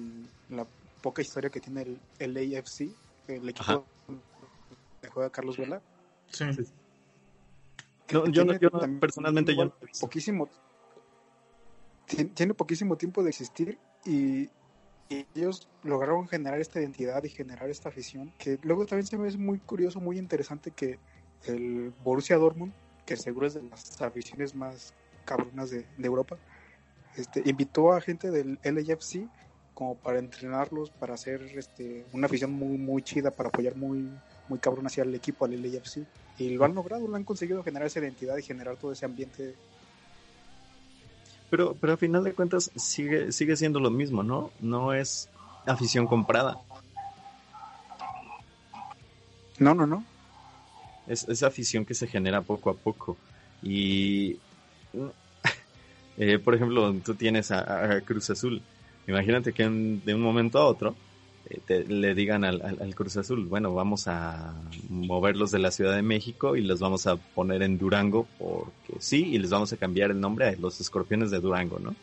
la 0.51 0.65
poca 1.01 1.21
historia 1.21 1.51
que 1.51 1.61
tiene 1.61 1.83
el, 1.83 1.99
el 2.37 2.57
AFC, 2.57 2.83
el 3.27 3.49
equipo 3.49 3.85
de 5.03 5.09
juega 5.09 5.31
Carlos 5.31 5.57
Vela. 5.57 5.83
Sí. 6.31 6.45
No, 8.13 8.27
yo, 8.29 8.45
no, 8.45 8.59
yo 8.59 8.71
personalmente 9.01 9.57
yo 9.57 9.73
poquísimo 10.01 10.49
tiene 12.35 12.55
poquísimo 12.55 12.97
tiempo 12.97 13.23
de 13.23 13.31
existir 13.31 13.79
y, 14.05 14.49
y, 15.09 15.27
ellos 15.35 15.69
lograron 15.83 16.29
generar 16.29 16.61
esta 16.61 16.81
identidad 16.81 17.23
y 17.25 17.29
generar 17.29 17.71
esta 17.71 17.89
afición 17.89 18.33
que 18.39 18.59
luego 18.63 18.87
también 18.87 19.07
se 19.07 19.19
me 19.19 19.29
es 19.29 19.37
muy 19.37 19.59
curioso, 19.59 20.01
muy 20.01 20.19
interesante 20.19 20.71
que 20.71 20.99
el 21.47 21.93
Borussia 22.05 22.37
Dortmund, 22.37 22.73
que 23.05 23.17
seguro 23.17 23.47
es 23.47 23.55
de 23.55 23.63
las 23.63 24.01
aficiones 24.01 24.55
más 24.55 24.95
cabronas 25.25 25.71
de, 25.71 25.87
Europa, 25.99 26.37
este, 27.17 27.43
invitó 27.45 27.93
a 27.93 28.01
gente 28.01 28.31
del 28.31 28.59
LAFC 28.63 29.29
como 29.75 29.97
para 29.97 30.19
entrenarlos, 30.19 30.91
para 30.91 31.15
hacer 31.15 31.43
este, 31.57 32.05
una 32.13 32.27
afición 32.27 32.53
muy, 32.53 32.77
muy 32.79 33.03
chida, 33.03 33.31
para 33.31 33.49
apoyar 33.49 33.77
muy, 33.77 34.09
muy 34.49 34.59
cabrón 34.59 34.87
hacia 34.87 35.03
el 35.03 35.15
equipo, 35.15 35.45
al 35.45 35.61
LAFC. 35.61 36.07
Y 36.39 36.51
lo 36.51 36.65
han 36.65 36.75
logrado, 36.75 37.07
lo 37.09 37.17
han 37.17 37.25
conseguido 37.25 37.63
generar 37.63 37.87
esa 37.87 38.01
identidad 38.01 38.37
y 38.37 38.43
generar 38.43 38.77
todo 38.77 38.93
ese 38.93 39.05
ambiente. 39.05 39.55
Pero, 41.53 41.77
pero 41.79 41.93
a 41.93 41.97
final 41.99 42.25
de 42.25 42.33
cuentas 42.33 42.71
sigue, 42.77 43.31
sigue 43.31 43.59
siendo 43.59 43.79
lo 43.79 43.91
mismo, 43.91 44.23
¿no? 44.23 44.51
No 44.61 44.95
es 44.95 45.29
afición 45.67 46.07
comprada. 46.07 46.57
No, 49.59 49.75
no, 49.75 49.87
no. 49.87 50.03
Es 51.07 51.29
esa 51.29 51.49
afición 51.49 51.85
que 51.85 51.93
se 51.93 52.07
genera 52.07 52.41
poco 52.41 52.71
a 52.71 52.75
poco. 52.75 53.19
Y 53.63 54.39
eh, 56.17 56.39
por 56.39 56.55
ejemplo, 56.55 56.91
tú 57.05 57.17
tienes 57.17 57.51
a, 57.51 58.01
Cruz 58.01 58.31
Azul. 58.31 58.63
Imagínate 59.07 59.53
que 59.53 59.65
de 59.65 60.15
un 60.15 60.23
momento 60.23 60.59
a 60.59 60.65
otro 60.65 60.97
eh, 61.49 61.85
le 61.89 62.15
digan 62.15 62.45
al, 62.45 62.95
Cruz 62.95 63.17
Azul, 63.17 63.47
bueno, 63.47 63.75
vamos 63.75 64.09
a 64.09 64.55
moverlos 64.89 65.51
de 65.51 65.59
la 65.59 65.71
Ciudad 65.71 65.95
de 65.95 66.03
México 66.03 66.57
y 66.57 66.63
los 66.63 66.81
vamos 66.81 67.07
a 67.07 67.17
poner 67.17 67.63
en 67.63 67.79
Durango 67.79 68.27
porque 68.39 68.95
sí, 68.99 69.25
y 69.35 69.39
les 69.39 69.51
vamos 69.51 69.73
a 69.73 69.77
cambiar 69.77 70.11
el 70.11 70.21
nombre 70.21 70.49
a 70.49 70.57
los 70.57 70.81
escorpiones 70.81 71.31
de 71.31 71.41
Durango, 71.41 71.79
¿no? 71.79 71.95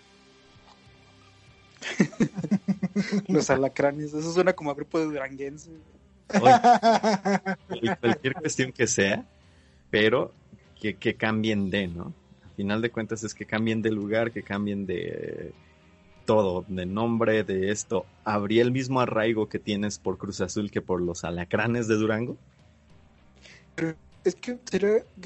los 3.28 3.50
alacranes, 3.50 4.14
eso 4.14 4.34
suena 4.34 4.54
como 4.54 4.72
a 4.72 4.76
grupo 4.76 5.00
de 5.00 5.06
duranguense. 5.06 5.72
cualquier 8.00 8.34
cuestión 8.36 8.72
que 8.72 8.86
sea, 8.86 9.26
pero 9.90 10.32
que, 10.80 10.96
que 10.96 11.16
cambien 11.16 11.70
de, 11.70 11.88
¿no? 11.88 12.14
final 12.60 12.82
de 12.82 12.90
cuentas 12.90 13.24
es 13.24 13.34
que 13.34 13.46
cambien 13.46 13.82
de 13.82 13.90
lugar, 13.90 14.32
que 14.32 14.44
cambien 14.44 14.86
de 14.86 15.54
todo, 16.30 16.64
de 16.68 16.86
nombre, 16.86 17.44
de 17.44 17.72
esto. 17.72 18.06
¿Habría 18.24 18.62
el 18.62 18.72
mismo 18.72 19.02
arraigo 19.02 19.50
que 19.50 19.58
tienes 19.58 19.98
por 19.98 20.20
Cruz 20.20 20.42
Azul 20.42 20.70
que 20.70 20.80
por 20.80 21.02
los 21.02 21.24
alacranes 21.24 21.88
de 21.88 21.96
Durango? 21.96 22.38
es 24.24 24.36
que 24.36 24.60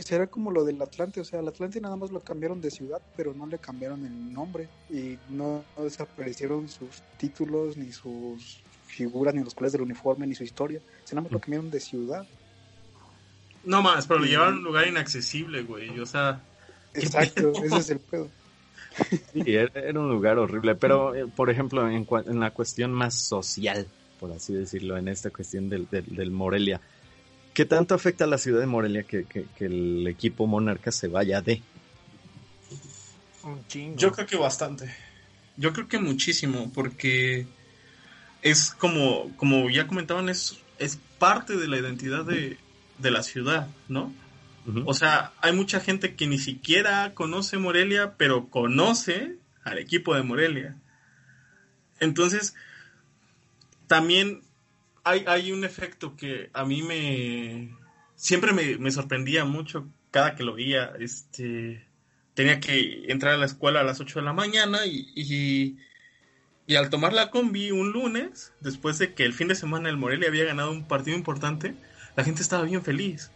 será, 0.01 0.27
como 0.27 0.49
lo 0.49 0.63
del 0.63 0.81
Atlante, 0.81 1.19
o 1.19 1.25
sea, 1.25 1.41
el 1.41 1.47
Atlante 1.49 1.81
nada 1.81 1.97
más 1.97 2.11
lo 2.11 2.21
cambiaron 2.21 2.61
de 2.61 2.71
ciudad, 2.71 3.01
pero 3.17 3.33
no 3.33 3.45
le 3.47 3.57
cambiaron 3.57 4.05
el 4.05 4.31
nombre 4.31 4.69
y 4.89 5.17
no, 5.27 5.65
desaparecieron 5.77 6.69
sus 6.69 7.03
títulos 7.17 7.75
ni 7.75 7.91
sus 7.91 8.61
figuras, 8.87 9.35
ni 9.35 9.43
los 9.43 9.53
colores 9.53 9.73
del 9.73 9.81
uniforme, 9.81 10.25
ni 10.25 10.35
su 10.35 10.45
historia. 10.45 10.79
Se 11.03 11.15
nada 11.15 11.23
más 11.23 11.33
lo 11.33 11.41
cambiaron 11.41 11.69
de 11.69 11.81
ciudad. 11.81 12.25
No 13.65 13.81
más, 13.81 14.07
pero 14.07 14.21
lo 14.21 14.25
llevaron 14.25 14.53
a 14.53 14.57
un 14.59 14.63
lugar 14.63 14.87
inaccesible, 14.87 15.63
güey. 15.63 15.99
O 15.99 16.05
sea. 16.05 16.41
Exacto, 16.93 17.51
ese 17.61 17.75
es 17.75 17.89
el 17.89 17.99
pedo. 17.99 18.29
Sí, 19.33 19.43
era, 19.47 19.99
un 19.99 20.09
lugar 20.09 20.37
horrible, 20.37 20.75
pero 20.75 21.15
eh, 21.15 21.25
por 21.27 21.49
ejemplo, 21.49 21.89
en, 21.89 22.07
en, 22.25 22.39
la 22.39 22.51
cuestión 22.51 22.91
más 22.91 23.15
social, 23.15 23.87
por 24.19 24.31
así 24.31 24.53
decirlo, 24.53 24.97
en 24.97 25.07
esta 25.07 25.29
cuestión 25.29 25.69
del, 25.69 25.87
del, 25.89 26.31
Morelia, 26.31 26.79
¿qué 27.53 27.65
tanto 27.65 27.95
afecta 27.95 28.25
a 28.25 28.27
la 28.27 28.37
ciudad 28.37 28.59
de 28.59 28.67
Morelia 28.67 29.03
que, 29.03 29.25
que, 29.25 29.65
el 29.65 30.07
equipo 30.07 30.47
Monarca 30.47 30.91
se 30.91 31.07
vaya 31.07 31.41
de? 31.41 31.61
Yo 33.95 34.11
creo 34.11 34.27
que 34.27 34.37
bastante. 34.37 34.93
Yo 35.57 35.73
creo 35.73 35.87
que 35.87 35.99
muchísimo, 35.99 36.71
porque 36.73 37.45
es 38.41 38.71
como, 38.71 39.35
como 39.37 39.69
ya 39.69 39.87
comentaban, 39.87 40.29
es, 40.29 40.59
es 40.79 40.99
parte 41.19 41.57
de 41.57 41.67
la 41.67 41.77
identidad 41.77 42.25
de, 42.25 42.57
de 42.99 43.11
la 43.11 43.23
ciudad, 43.23 43.67
¿no? 43.87 44.13
O 44.86 44.93
sea, 44.93 45.34
hay 45.41 45.53
mucha 45.53 45.80
gente 45.80 46.16
que 46.16 46.28
ni 46.28 46.38
siquiera 46.38 47.14
conoce 47.14 47.57
Morelia, 47.57 48.16
pero 48.18 48.49
conoce 48.49 49.36
al 49.64 49.78
equipo 49.78 50.16
de 50.16 50.24
Morelia. 50.24 50.78
Entonces, 51.99 52.55
también 53.88 54.41
hay, 55.03 55.26
hay 55.28 55.51
un 55.51 55.64
efecto 55.64 56.16
que 56.16 56.49
a 56.53 56.66
mí 56.66 56.82
me... 56.82 57.76
Siempre 58.16 58.53
me, 58.53 58.91
sorprendía 58.91 59.43
mucho 59.43 59.88
cada 60.11 60.36
que 60.36 60.43
lo 60.43 60.53
veía. 60.53 60.93
Este, 60.97 61.86
tenía 62.34 62.59
que 62.61 63.11
entrar 63.11 63.34
a 63.34 63.38
la 63.38 63.45
escuela 63.45 63.82
a 63.82 63.84
las 63.84 63.99
8 63.99 64.20
de 64.20 64.26
la 64.26 64.34
mañana 64.34 64.86
y, 64.86 65.11
y, 65.14 65.78
y 66.68 66.76
al 66.76 66.89
tomar 66.89 67.11
la 67.11 67.32
combi 67.32 67.72
un 67.72 67.91
lunes, 67.91 68.53
después 68.61 68.97
de 68.97 69.14
que 69.14 69.26
el 69.26 69.34
fin 69.34 69.49
de 69.49 69.55
semana 69.55 69.89
el 69.89 69.97
Morelia 69.97 70.30
había 70.30 70.45
ganado 70.45 70.72
un 70.72 70.88
partido 70.88 71.18
importante, 71.18 71.76
la 72.16 72.24
gente 72.24 72.41
estaba 72.41 72.64
bien 72.64 72.82
feliz. 72.82 73.32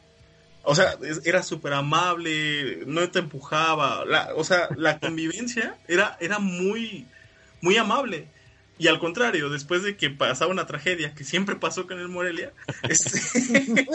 O 0.69 0.75
sea, 0.75 0.97
era 1.23 1.43
súper 1.43 1.71
amable, 1.71 2.83
no 2.87 3.09
te 3.09 3.19
empujaba. 3.19 4.03
o 4.35 4.43
sea, 4.43 4.67
la 4.75 4.99
convivencia 4.99 5.77
era, 5.87 6.17
era 6.19 6.39
muy, 6.39 7.07
muy 7.61 7.77
amable. 7.77 8.27
Y 8.77 8.89
al 8.89 8.99
contrario, 8.99 9.49
después 9.49 9.81
de 9.83 9.95
que 9.95 10.09
pasaba 10.09 10.51
una 10.51 10.67
tragedia, 10.67 11.15
que 11.15 11.23
siempre 11.23 11.55
pasó 11.55 11.87
con 11.87 11.99
el 12.01 12.09
Morelia, 12.09 12.51
este, 12.83 13.87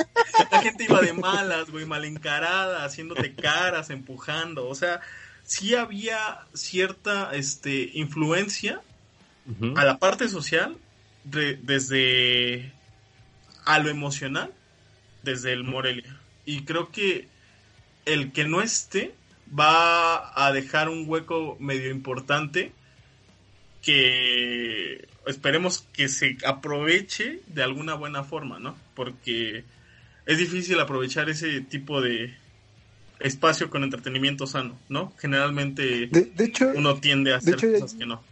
la 0.51 0.63
gente 0.63 0.85
iba 0.85 1.03
de 1.03 1.13
malas, 1.13 1.71
güey, 1.71 1.85
mal 1.85 2.07
encarada, 2.07 2.87
haciéndote 2.87 3.35
caras, 3.35 3.91
empujando. 3.91 4.67
O 4.67 4.75
sea, 4.75 5.03
sí 5.45 5.75
había 5.75 6.47
cierta 6.55 7.35
este, 7.35 7.91
influencia 7.93 8.81
a 9.77 9.85
la 9.85 9.99
parte 9.99 10.27
social 10.27 10.79
desde 11.25 12.73
a 13.67 13.79
lo 13.79 13.91
emocional, 13.91 14.55
desde 15.23 15.53
el 15.53 15.65
Morelia 15.65 16.22
y 16.45 16.65
creo 16.65 16.91
que 16.91 17.29
el 18.05 18.33
que 18.33 18.45
no 18.45 18.63
esté 18.63 19.15
va 19.59 20.47
a 20.47 20.53
dejar 20.53 20.89
un 20.89 21.09
hueco 21.09 21.57
medio 21.61 21.91
importante 21.91 22.73
que 23.83 25.09
esperemos 25.27 25.87
que 25.93 26.09
se 26.09 26.37
aproveche 26.47 27.41
de 27.49 27.63
alguna 27.63 27.95
buena 27.95 28.25
forma, 28.25 28.59
¿no? 28.59 28.77
Porque 28.95 29.65
es 30.27 30.39
difícil 30.39 30.79
aprovechar 30.81 31.29
ese 31.29 31.61
tipo 31.61 32.01
de 32.01 32.35
espacio 33.21 33.71
con 33.71 33.85
entretenimiento 33.85 34.47
sano, 34.47 34.79
¿no? 34.89 35.13
Generalmente 35.19 36.07
de, 36.07 36.33
hecho, 36.39 36.73
uno 36.75 36.99
tiende 37.01 37.35
a 37.35 37.37
hacer 37.37 37.57
cosas 37.57 37.95
que 37.95 38.07
no. 38.07 38.23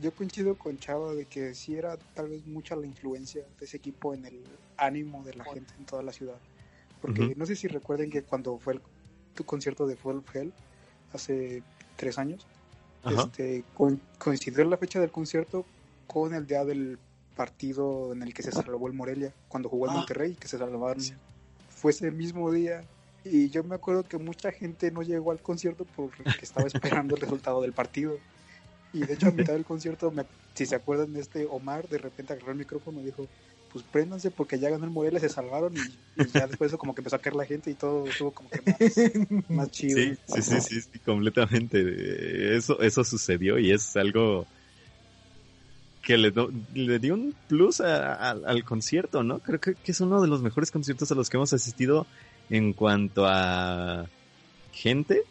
Yo 0.00 0.12
coincido 0.12 0.54
con 0.54 0.78
Chava 0.78 1.14
de 1.14 1.24
que 1.24 1.54
sí 1.54 1.74
era 1.74 1.96
tal 2.14 2.28
vez 2.28 2.46
mucha 2.46 2.76
la 2.76 2.86
influencia 2.86 3.42
de 3.58 3.66
ese 3.66 3.78
equipo 3.78 4.14
en 4.14 4.26
el 4.26 4.38
ánimo 4.76 5.24
de 5.24 5.34
la 5.34 5.44
gente 5.44 5.74
en 5.78 5.86
toda 5.86 6.02
la 6.02 6.12
ciudad. 6.12 6.38
Porque 7.00 7.34
no 7.36 7.46
sé 7.46 7.56
si 7.56 7.68
recuerden 7.68 8.10
que 8.10 8.22
cuando 8.22 8.58
fue 8.58 8.74
el, 8.74 8.80
tu 9.34 9.44
concierto 9.44 9.86
de 9.86 9.96
Full 9.96 10.18
Hell 10.34 10.52
hace 11.12 11.62
tres 11.96 12.18
años, 12.18 12.46
este, 13.04 13.64
coincidió 14.18 14.64
la 14.64 14.76
fecha 14.76 15.00
del 15.00 15.10
concierto 15.10 15.64
con 16.06 16.34
el 16.34 16.46
día 16.46 16.64
del 16.64 16.98
partido 17.36 18.12
en 18.12 18.22
el 18.22 18.34
que 18.34 18.42
se 18.42 18.50
salvó 18.50 18.88
el 18.88 18.94
Morelia, 18.94 19.32
cuando 19.48 19.68
jugó 19.68 19.86
el 19.86 19.92
ah. 19.92 19.94
Monterrey, 19.94 20.34
que 20.34 20.48
se 20.48 20.58
salvaron. 20.58 21.02
Fue 21.70 21.92
ese 21.92 22.10
mismo 22.10 22.50
día. 22.50 22.82
Y 23.24 23.50
yo 23.50 23.62
me 23.62 23.76
acuerdo 23.76 24.02
que 24.02 24.18
mucha 24.18 24.50
gente 24.50 24.90
no 24.90 25.02
llegó 25.02 25.30
al 25.30 25.40
concierto 25.40 25.86
porque 25.96 26.22
estaba 26.42 26.66
esperando 26.66 27.14
el 27.14 27.20
resultado 27.20 27.62
del 27.62 27.72
partido. 27.72 28.18
Y 28.92 29.00
de 29.00 29.14
hecho, 29.14 29.28
a 29.28 29.30
mitad 29.30 29.52
del 29.52 29.64
concierto, 29.64 30.12
si 30.54 30.66
se 30.66 30.74
acuerdan 30.74 31.12
de 31.12 31.20
este 31.20 31.46
Omar, 31.46 31.88
de 31.88 31.98
repente 31.98 32.32
agarró 32.32 32.52
el 32.52 32.58
micrófono 32.58 33.00
y 33.00 33.04
dijo: 33.04 33.26
pues 33.72 33.84
préndanse 33.84 34.30
porque 34.30 34.58
ya 34.58 34.70
ganó 34.70 34.84
el 34.84 34.90
Morelia, 34.90 35.20
se 35.20 35.28
salvaron 35.28 35.74
y, 35.76 36.26
ya 36.32 36.46
después 36.46 36.70
eso 36.70 36.78
como 36.78 36.94
que 36.94 37.00
empezó 37.00 37.16
a 37.16 37.20
caer 37.20 37.36
la 37.36 37.44
gente 37.44 37.70
y 37.70 37.74
todo 37.74 38.04
estuvo 38.06 38.32
como 38.32 38.50
que 38.50 38.60
más, 39.48 39.70
chido. 39.70 39.98
Sí, 39.98 40.42
sí, 40.42 40.60
sí, 40.60 40.80
sí, 40.80 40.98
completamente. 41.00 42.56
Eso, 42.56 42.80
eso 42.80 43.04
sucedió 43.04 43.58
y 43.58 43.70
es 43.70 43.96
algo 43.96 44.46
que 46.02 46.16
le, 46.16 46.32
le 46.74 46.98
dio 46.98 47.14
un 47.14 47.34
plus 47.48 47.80
al 47.80 48.64
concierto, 48.64 49.22
¿no? 49.22 49.40
Creo 49.40 49.60
que, 49.60 49.76
es 49.84 50.00
uno 50.00 50.22
de 50.22 50.28
los 50.28 50.42
mejores 50.42 50.70
conciertos 50.70 51.12
a 51.12 51.14
los 51.14 51.28
que 51.28 51.36
hemos 51.36 51.52
asistido 51.52 52.06
en 52.48 52.72
cuanto 52.72 53.26
a 53.26 54.06
gente, 54.72 55.24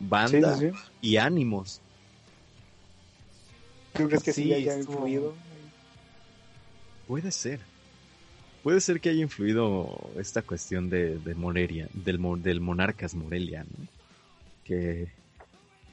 banda 0.00 0.58
y 1.00 1.18
ánimos. 1.18 1.80
¿Tú 3.92 4.08
crees 4.08 4.22
que 4.22 4.32
sí, 4.32 4.52
haya 4.52 4.76
influido? 4.76 5.36
Puede 7.06 7.30
ser. 7.32 7.60
Puede 8.62 8.80
ser 8.80 9.00
que 9.00 9.10
haya 9.10 9.22
influido 9.22 10.10
esta 10.18 10.42
cuestión 10.42 10.88
de, 10.88 11.18
Morelia, 11.36 11.88
del, 11.94 12.20
del 12.42 12.60
Monarcas 12.60 13.14
Morelia, 13.14 13.64
¿no? 13.64 13.86
Que 14.64 15.08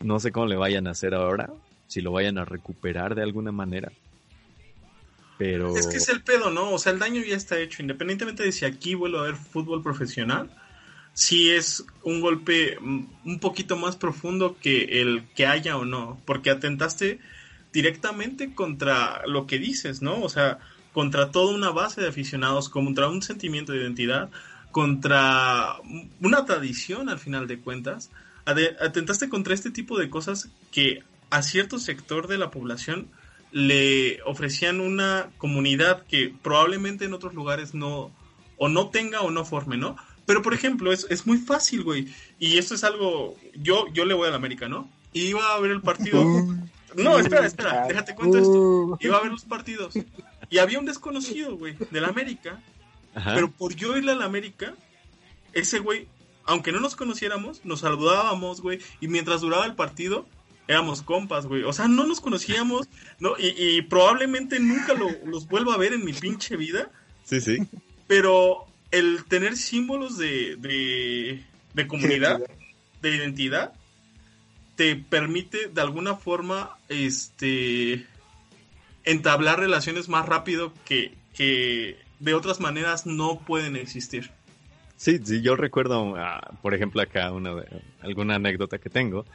no 0.01 0.19
sé 0.19 0.31
cómo 0.31 0.45
le 0.45 0.55
vayan 0.55 0.85
a 0.87 0.91
hacer 0.91 1.15
ahora, 1.15 1.51
si 1.87 2.01
lo 2.01 2.11
vayan 2.11 2.37
a 2.37 2.45
recuperar 2.45 3.15
de 3.15 3.23
alguna 3.23 3.51
manera. 3.51 3.91
Pero... 5.39 5.75
Es 5.75 5.87
que 5.87 5.97
es 5.97 6.09
el 6.09 6.21
pedo, 6.21 6.51
¿no? 6.51 6.71
O 6.71 6.77
sea, 6.77 6.91
el 6.91 6.99
daño 6.99 7.23
ya 7.23 7.35
está 7.35 7.57
hecho, 7.59 7.81
independientemente 7.81 8.43
de 8.43 8.51
si 8.51 8.65
aquí 8.65 8.93
vuelve 8.93 9.17
a 9.17 9.21
haber 9.21 9.35
fútbol 9.35 9.81
profesional, 9.81 10.51
sí 11.13 11.49
es 11.49 11.85
un 12.03 12.21
golpe 12.21 12.77
un 12.79 13.39
poquito 13.39 13.77
más 13.77 13.95
profundo 13.95 14.57
que 14.61 15.01
el 15.01 15.23
que 15.35 15.47
haya 15.47 15.75
o 15.77 15.85
no, 15.85 16.21
porque 16.25 16.51
atentaste 16.51 17.19
directamente 17.73 18.53
contra 18.53 19.25
lo 19.25 19.47
que 19.47 19.59
dices, 19.59 20.01
¿no? 20.01 20.21
O 20.21 20.29
sea, 20.29 20.59
contra 20.93 21.31
toda 21.31 21.55
una 21.55 21.69
base 21.69 22.01
de 22.01 22.07
aficionados, 22.07 22.69
contra 22.69 23.09
un 23.09 23.21
sentimiento 23.21 23.71
de 23.71 23.79
identidad, 23.79 24.29
contra 24.71 25.75
una 26.21 26.45
tradición 26.45 27.09
al 27.09 27.19
final 27.19 27.47
de 27.47 27.59
cuentas. 27.59 28.09
Atentaste 28.45 29.29
contra 29.29 29.53
este 29.53 29.71
tipo 29.71 29.97
de 29.97 30.09
cosas 30.09 30.49
que 30.71 31.03
a 31.29 31.41
cierto 31.43 31.77
sector 31.77 32.27
de 32.27 32.37
la 32.37 32.49
población 32.49 33.07
le 33.51 34.21
ofrecían 34.23 34.79
una 34.79 35.29
comunidad 35.37 36.05
que 36.05 36.33
probablemente 36.41 37.05
en 37.05 37.13
otros 37.13 37.33
lugares 37.33 37.73
no, 37.73 38.11
o 38.57 38.69
no 38.69 38.89
tenga 38.89 39.21
o 39.21 39.31
no 39.31 39.45
forme, 39.45 39.77
¿no? 39.77 39.95
Pero 40.25 40.41
por 40.41 40.53
ejemplo, 40.53 40.91
es, 40.91 41.07
es 41.09 41.25
muy 41.25 41.37
fácil, 41.37 41.83
güey. 41.83 42.07
Y 42.39 42.57
esto 42.57 42.75
es 42.75 42.83
algo, 42.83 43.35
yo, 43.55 43.85
yo 43.93 44.05
le 44.05 44.13
voy 44.13 44.27
al 44.27 44.35
América, 44.35 44.67
¿no? 44.67 44.89
Y 45.13 45.21
iba 45.21 45.53
a 45.53 45.59
ver 45.59 45.71
el 45.71 45.81
partido. 45.81 46.23
No, 46.95 47.19
espera, 47.19 47.45
espera, 47.45 47.85
déjate 47.87 48.15
cuento 48.15 48.37
esto. 48.37 48.97
Iba 48.99 49.17
a 49.17 49.21
ver 49.21 49.31
los 49.31 49.45
partidos. 49.45 49.93
Y 50.49 50.57
había 50.57 50.79
un 50.79 50.85
desconocido, 50.85 51.57
güey, 51.57 51.75
del 51.91 52.05
América. 52.05 52.61
Pero 53.13 53.51
por 53.51 53.75
yo 53.75 53.97
irle 53.97 54.11
al 54.11 54.21
América, 54.21 54.73
ese 55.53 55.79
güey, 55.79 56.07
aunque 56.45 56.71
no 56.71 56.79
nos 56.79 56.95
conociéramos, 56.95 57.65
nos 57.65 57.81
saludábamos, 57.81 58.61
güey. 58.61 58.79
Y 59.01 59.07
mientras 59.07 59.41
duraba 59.41 59.65
el 59.65 59.75
partido, 59.75 60.25
éramos 60.67 61.01
compas, 61.01 61.45
güey. 61.47 61.63
O 61.63 61.73
sea, 61.73 61.87
no 61.87 62.05
nos 62.05 62.21
conocíamos, 62.21 62.87
¿no? 63.19 63.33
Y, 63.37 63.81
probablemente 63.83 64.59
nunca 64.59 64.93
los 64.93 65.47
vuelva 65.47 65.73
a 65.73 65.77
ver 65.77 65.93
en 65.93 66.05
mi 66.05 66.13
pinche 66.13 66.55
vida. 66.55 66.91
Sí, 67.25 67.41
sí. 67.41 67.57
Pero 68.07 68.65
el 68.91 69.25
tener 69.25 69.57
símbolos 69.57 70.17
de, 70.17 70.55
de, 70.57 71.43
de 71.73 71.87
comunidad, 71.87 72.39
de 73.01 73.15
identidad, 73.15 73.73
te 74.75 74.95
permite 74.95 75.67
de 75.67 75.81
alguna 75.81 76.15
forma, 76.15 76.77
este 76.87 78.07
entablar 79.11 79.59
relaciones 79.59 80.09
más 80.09 80.25
rápido 80.25 80.73
que, 80.85 81.13
que 81.33 81.97
de 82.19 82.33
otras 82.33 82.59
maneras 82.59 83.05
no 83.05 83.39
pueden 83.39 83.75
existir. 83.75 84.31
Sí, 84.97 85.19
sí, 85.23 85.41
yo 85.41 85.55
recuerdo, 85.55 86.15
ah, 86.17 86.51
por 86.61 86.73
ejemplo, 86.73 87.01
acá 87.01 87.31
una, 87.31 87.51
alguna 88.01 88.35
anécdota 88.35 88.79
que 88.79 88.89
tengo, 88.89 89.25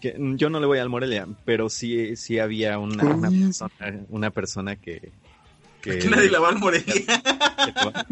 que 0.00 0.14
yo 0.36 0.50
no 0.50 0.60
le 0.60 0.66
voy 0.66 0.78
al 0.78 0.88
Morelia, 0.88 1.26
pero 1.44 1.68
sí, 1.68 2.16
sí 2.16 2.38
había 2.38 2.78
una, 2.78 3.02
una 4.08 4.30
persona, 4.30 4.76
que... 4.76 5.10
que 5.82 5.96
nadie 6.10 6.30
le 6.30 6.38
va 6.38 6.50
al 6.50 6.58
Morelia. 6.58 6.94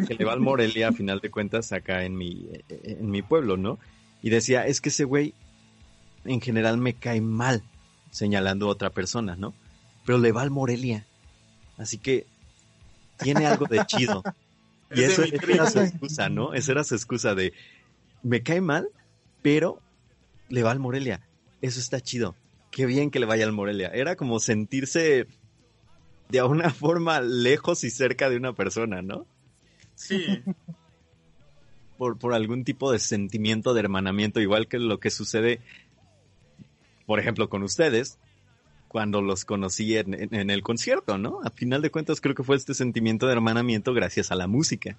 Que, 0.06 0.14
le 0.14 0.24
va 0.24 0.32
al 0.32 0.40
Morelia, 0.40 0.88
a 0.88 0.92
final 0.92 1.20
de 1.20 1.30
cuentas, 1.30 1.72
acá 1.72 2.04
en 2.04 2.16
mi, 2.16 2.48
en 2.68 3.10
mi 3.10 3.22
pueblo, 3.22 3.56
¿no? 3.56 3.78
Y 4.20 4.30
decía, 4.30 4.66
es 4.66 4.80
que 4.80 4.88
ese 4.88 5.04
güey 5.04 5.34
en 6.24 6.40
general 6.40 6.78
me 6.78 6.94
cae 6.94 7.20
mal, 7.20 7.62
señalando 8.10 8.66
a 8.66 8.70
otra 8.70 8.90
persona, 8.90 9.36
¿no? 9.36 9.54
Pero 10.08 10.16
le 10.16 10.32
va 10.32 10.40
al 10.40 10.50
Morelia. 10.50 11.04
Así 11.76 11.98
que 11.98 12.24
tiene 13.18 13.44
algo 13.44 13.66
de 13.66 13.84
chido. 13.84 14.22
Y 14.90 15.02
Es 15.02 15.18
eso 15.18 15.22
esa 15.24 15.52
era 15.52 15.70
su 15.70 15.80
excusa, 15.80 16.28
¿no? 16.30 16.54
Esa 16.54 16.72
era 16.72 16.82
su 16.82 16.94
excusa 16.94 17.34
de, 17.34 17.52
me 18.22 18.42
cae 18.42 18.62
mal, 18.62 18.88
pero 19.42 19.82
le 20.48 20.62
va 20.62 20.70
al 20.70 20.78
Morelia. 20.78 21.20
Eso 21.60 21.78
está 21.78 22.00
chido. 22.00 22.34
Qué 22.70 22.86
bien 22.86 23.10
que 23.10 23.20
le 23.20 23.26
vaya 23.26 23.44
al 23.44 23.52
Morelia. 23.52 23.88
Era 23.88 24.16
como 24.16 24.40
sentirse 24.40 25.26
de 26.30 26.38
alguna 26.40 26.70
forma 26.74 27.20
lejos 27.20 27.84
y 27.84 27.90
cerca 27.90 28.30
de 28.30 28.38
una 28.38 28.54
persona, 28.54 29.02
¿no? 29.02 29.26
Sí, 29.94 30.42
Por, 31.98 32.18
por 32.18 32.32
algún 32.32 32.64
tipo 32.64 32.90
de 32.92 32.98
sentimiento 32.98 33.74
de 33.74 33.80
hermanamiento, 33.80 34.40
igual 34.40 34.68
que 34.68 34.78
lo 34.78 35.00
que 35.00 35.10
sucede, 35.10 35.60
por 37.04 37.20
ejemplo, 37.20 37.50
con 37.50 37.62
ustedes, 37.62 38.18
cuando 38.88 39.20
los 39.22 39.44
conocí 39.44 39.96
en, 39.96 40.14
en- 40.14 40.34
en 40.34 40.50
el 40.50 40.62
concierto, 40.62 41.18
¿no? 41.18 41.40
A 41.44 41.50
final 41.50 41.82
de 41.82 41.90
cuentas 41.90 42.20
creo 42.20 42.34
que 42.34 42.42
fue 42.42 42.56
este 42.56 42.74
sentimiento 42.74 43.26
de 43.26 43.32
hermanamiento 43.34 43.92
gracias 43.94 44.32
a 44.32 44.34
la 44.34 44.46
música, 44.46 44.96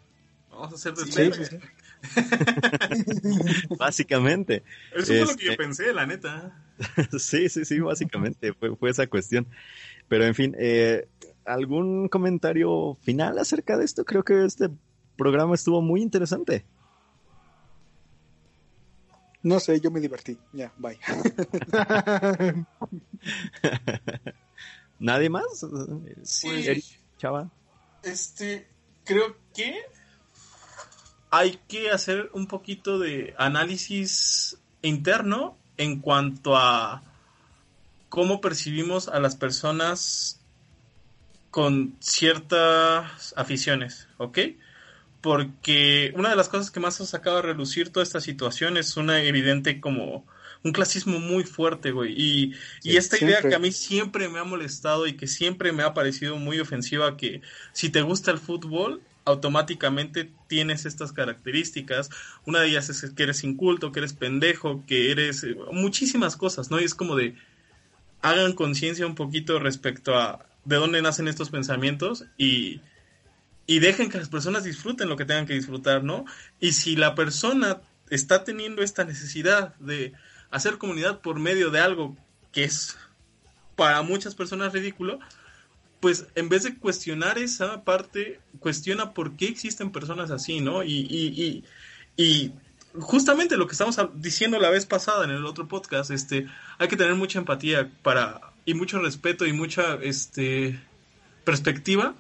vamos 0.51 0.71
a 0.71 0.75
hacer 0.75 0.93
de 0.93 1.05
Sí, 1.05 1.29
todo. 1.29 1.33
sí, 1.33 1.45
sí. 1.45 1.57
básicamente. 3.79 4.63
Eso 4.95 5.05
fue 5.07 5.19
lo 5.25 5.35
que 5.35 5.45
yo 5.45 5.51
Este- 5.51 5.57
pensé, 5.57 5.93
la 5.93 6.05
neta. 6.05 6.55
Sí, 7.19 7.49
sí, 7.49 7.65
sí, 7.65 7.79
básicamente 7.79 8.53
fue, 8.53 8.75
fue 8.75 8.89
esa 8.89 9.05
cuestión. 9.07 9.47
Pero 10.07 10.25
en 10.25 10.33
fin, 10.33 10.55
eh, 10.57 11.07
¿algún 11.45 12.07
comentario 12.07 12.97
final 13.01 13.37
acerca 13.37 13.77
de 13.77 13.83
esto? 13.85 14.05
Creo 14.05 14.23
que 14.23 14.45
este 14.45 14.69
programa 15.17 15.55
estuvo 15.55 15.81
muy 15.81 16.01
interesante. 16.01 16.63
No 19.43 19.59
sé, 19.59 19.79
yo 19.81 19.89
me 19.91 19.99
divertí. 19.99 20.37
Ya, 20.53 20.71
bye. 20.77 20.99
¿Nadie 24.99 25.29
más? 25.29 25.65
Sí. 26.23 26.83
Chava. 27.17 27.49
Este, 28.03 28.67
creo 29.03 29.35
que 29.53 29.75
hay 31.31 31.59
que 31.67 31.91
hacer 31.91 32.29
un 32.33 32.47
poquito 32.47 32.99
de 32.99 33.33
análisis 33.37 34.57
interno 34.81 35.57
en 35.77 35.99
cuanto 35.99 36.57
a 36.57 37.03
cómo 38.09 38.41
percibimos 38.41 39.07
a 39.07 39.19
las 39.19 39.35
personas 39.35 40.39
con 41.51 41.95
ciertas 41.99 43.33
aficiones, 43.37 44.07
¿ok? 44.17 44.39
Porque 45.21 46.13
una 46.15 46.29
de 46.29 46.35
las 46.35 46.49
cosas 46.49 46.71
que 46.71 46.79
más 46.79 46.99
ha 47.01 47.05
sacado 47.05 47.37
a 47.37 47.41
relucir 47.41 47.91
toda 47.91 48.03
esta 48.03 48.21
situación 48.21 48.77
es 48.77 48.97
una 48.97 49.21
evidente 49.21 49.79
como 49.79 50.25
un 50.63 50.71
clasismo 50.71 51.19
muy 51.19 51.43
fuerte, 51.43 51.91
güey. 51.91 52.13
Y, 52.15 52.53
y 52.83 52.97
esta 52.97 53.17
idea 53.17 53.39
siempre. 53.39 53.49
que 53.49 53.55
a 53.55 53.59
mí 53.59 53.71
siempre 53.71 54.29
me 54.29 54.39
ha 54.39 54.43
molestado 54.43 55.07
y 55.07 55.13
que 55.13 55.27
siempre 55.27 55.71
me 55.71 55.83
ha 55.83 55.93
parecido 55.93 56.37
muy 56.37 56.59
ofensiva, 56.59 57.15
que 57.17 57.41
si 57.71 57.89
te 57.89 58.01
gusta 58.01 58.31
el 58.31 58.39
fútbol, 58.39 59.01
automáticamente 59.25 60.31
tienes 60.47 60.85
estas 60.85 61.13
características. 61.13 62.09
Una 62.45 62.61
de 62.61 62.69
ellas 62.69 62.89
es 62.89 63.11
que 63.11 63.23
eres 63.23 63.43
inculto, 63.43 63.91
que 63.91 63.99
eres 63.99 64.13
pendejo, 64.13 64.83
que 64.85 65.11
eres 65.11 65.43
eh, 65.43 65.55
muchísimas 65.71 66.35
cosas, 66.35 66.71
¿no? 66.71 66.79
Y 66.79 66.83
es 66.83 66.95
como 66.95 67.15
de 67.15 67.35
hagan 68.21 68.53
conciencia 68.53 69.05
un 69.05 69.15
poquito 69.15 69.59
respecto 69.59 70.17
a 70.17 70.45
de 70.65 70.75
dónde 70.75 71.01
nacen 71.01 71.29
estos 71.29 71.49
pensamientos 71.49 72.25
y, 72.37 72.81
y 73.65 73.79
dejen 73.79 74.09
que 74.09 74.17
las 74.17 74.29
personas 74.29 74.65
disfruten 74.65 75.07
lo 75.07 75.15
que 75.15 75.25
tengan 75.25 75.45
que 75.45 75.53
disfrutar, 75.53 76.03
¿no? 76.03 76.25
Y 76.59 76.73
si 76.73 76.97
la 76.97 77.15
persona 77.15 77.81
está 78.09 78.43
teniendo 78.43 78.81
esta 78.81 79.05
necesidad 79.05 79.75
de 79.75 80.13
hacer 80.51 80.77
comunidad 80.77 81.21
por 81.21 81.39
medio 81.39 81.69
de 81.69 81.79
algo 81.79 82.17
que 82.51 82.63
es 82.63 82.97
para 83.75 84.01
muchas 84.01 84.35
personas 84.35 84.73
ridículo, 84.73 85.19
pues 85.99 86.27
en 86.35 86.49
vez 86.49 86.63
de 86.63 86.77
cuestionar 86.77 87.37
esa 87.37 87.83
parte, 87.83 88.39
cuestiona 88.59 89.13
por 89.13 89.35
qué 89.35 89.47
existen 89.47 89.91
personas 89.91 90.31
así, 90.31 90.61
¿no? 90.61 90.83
Y, 90.83 91.07
y, 91.09 91.63
y, 92.17 92.53
justamente 92.99 93.55
lo 93.55 93.67
que 93.67 93.73
estamos 93.73 93.97
diciendo 94.15 94.59
la 94.59 94.69
vez 94.69 94.85
pasada 94.85 95.23
en 95.23 95.31
el 95.31 95.45
otro 95.45 95.67
podcast, 95.67 96.11
este, 96.11 96.47
hay 96.77 96.87
que 96.87 96.97
tener 96.97 97.15
mucha 97.15 97.39
empatía 97.39 97.91
para, 98.01 98.41
y 98.65 98.73
mucho 98.73 98.99
respeto 98.99 99.45
y 99.45 99.53
mucha 99.53 99.95
este, 100.01 100.79
perspectiva 101.43 102.15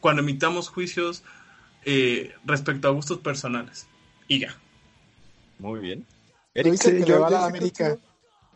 cuando 0.00 0.22
emitamos 0.22 0.68
juicios 0.68 1.22
eh, 1.84 2.34
respecto 2.44 2.88
a 2.88 2.92
gustos 2.92 3.18
personales. 3.18 3.86
Y 4.26 4.40
ya. 4.40 4.56
Muy 5.58 5.80
bien. 5.80 6.06
¿No 6.54 6.60
Eric, 6.60 6.72
dice 6.72 6.92
que 6.96 7.00
yo- 7.04 7.14
le 7.14 7.18
va 7.18 7.26
a 7.28 7.30
la 7.30 7.46
América? 7.46 7.96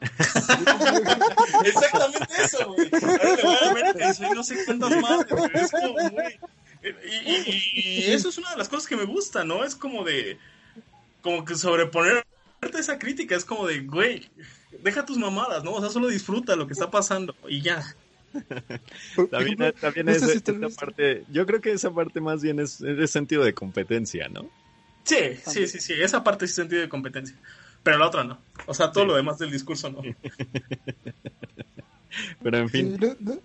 Exactamente 1.64 2.26
eso, 2.42 2.72
güey. 2.74 2.90
No 4.34 4.42
sé 4.44 4.56
cuántas 4.64 5.00
güey. 5.28 5.50
Es 5.54 5.70
como 5.70 5.92
muy... 5.94 6.24
Y, 6.82 6.88
y- 7.30 7.72
y- 7.74 8.00
y 8.00 8.12
eso 8.12 8.28
es 8.28 8.36
una 8.38 8.50
de 8.50 8.56
las 8.58 8.68
cosas 8.68 8.86
que 8.88 8.96
me 8.96 9.04
gusta, 9.04 9.44
¿no? 9.44 9.64
Es 9.64 9.74
como 9.74 10.04
de... 10.04 10.38
Como 11.22 11.44
que 11.44 11.54
sobreponerte 11.54 12.26
esa 12.74 12.98
crítica. 12.98 13.34
Es 13.36 13.44
como 13.44 13.66
de, 13.66 13.80
güey, 13.80 14.28
deja 14.82 15.06
tus 15.06 15.16
mamadas, 15.16 15.64
¿no? 15.64 15.72
O 15.72 15.80
sea, 15.80 15.88
solo 15.90 16.08
disfruta 16.08 16.56
lo 16.56 16.66
que 16.66 16.74
está 16.74 16.90
pasando 16.90 17.34
y 17.48 17.62
ya. 17.62 17.82
Por 19.14 19.28
También, 19.30 19.56
ustedes- 19.62 20.42
esa 20.48 20.68
parte, 20.80 21.24
yo 21.30 21.46
creo 21.46 21.60
que 21.62 21.72
esa 21.72 21.90
parte 21.94 22.20
más 22.20 22.42
bien 22.42 22.58
es, 22.60 22.80
es 22.82 23.10
sentido 23.10 23.44
de 23.44 23.54
competencia, 23.54 24.28
¿no? 24.28 24.50
Sí, 25.04 25.36
sí, 25.46 25.66
sí, 25.68 25.80
sí. 25.80 25.92
Esa 25.94 26.22
parte 26.24 26.46
sí 26.46 26.54
sentido 26.54 26.82
de 26.82 26.88
competencia. 26.88 27.36
Pero 27.84 27.98
la 27.98 28.08
otra 28.08 28.24
no. 28.24 28.38
O 28.66 28.74
sea, 28.74 28.90
todo 28.90 29.04
Sí. 29.04 29.08
lo 29.10 29.16
demás 29.16 29.38
del 29.38 29.52
discurso 29.52 29.90
no. 29.90 30.02
Pero 32.42 32.58
en 32.58 32.68
Sí, 32.68 32.78
fin, 32.78 32.96
no, 33.00 33.14
no- 33.20 33.40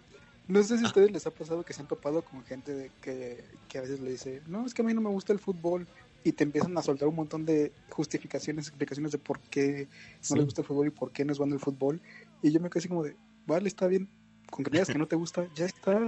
no 0.47 0.63
sé 0.63 0.77
si 0.79 0.83
a 0.83 0.87
ustedes 0.87 1.11
les 1.11 1.27
ha 1.27 1.31
pasado 1.31 1.63
que 1.63 1.73
se 1.73 1.81
han 1.81 1.87
topado 1.87 2.23
con 2.23 2.43
gente 2.43 2.73
de 2.73 2.91
que, 3.01 3.43
que 3.67 3.77
a 3.77 3.81
veces 3.81 3.99
le 3.99 4.11
dice, 4.11 4.41
no, 4.47 4.65
es 4.65 4.73
que 4.73 4.81
a 4.81 4.85
mí 4.85 4.93
no 4.95 5.01
me 5.01 5.09
gusta 5.09 5.31
el 5.31 5.39
fútbol 5.39 5.87
y 6.23 6.31
te 6.31 6.43
empiezan 6.43 6.75
a 6.77 6.81
soltar 6.81 7.07
un 7.07 7.15
montón 7.15 7.45
de 7.45 7.71
justificaciones, 7.91 8.67
explicaciones 8.67 9.11
de 9.11 9.19
por 9.19 9.39
qué 9.39 9.87
no 9.91 10.17
Sí. 10.21 10.35
les 10.35 10.45
gusta 10.45 10.61
el 10.61 10.67
fútbol 10.67 10.87
y 10.87 10.91
por 10.91 11.11
qué 11.11 11.23
no 11.23 11.31
es 11.33 11.37
bueno 11.37 11.53
el 11.53 11.59
fútbol. 11.61 12.01
Y 12.41 12.51
yo 12.51 12.59
me 12.59 12.69
quedé 12.69 12.79
así 12.79 12.87
como 12.87 13.03
de, 13.03 13.15
vale, 13.45 13.67
está 13.67 13.85
bien, 13.87 14.09
con 14.49 14.65
que 14.65 14.71
digas 14.71 14.87
que 14.87 14.97
no 14.97 15.07
te 15.07 15.15
gusta, 15.15 15.47
ya 15.53 15.65
está, 15.65 15.99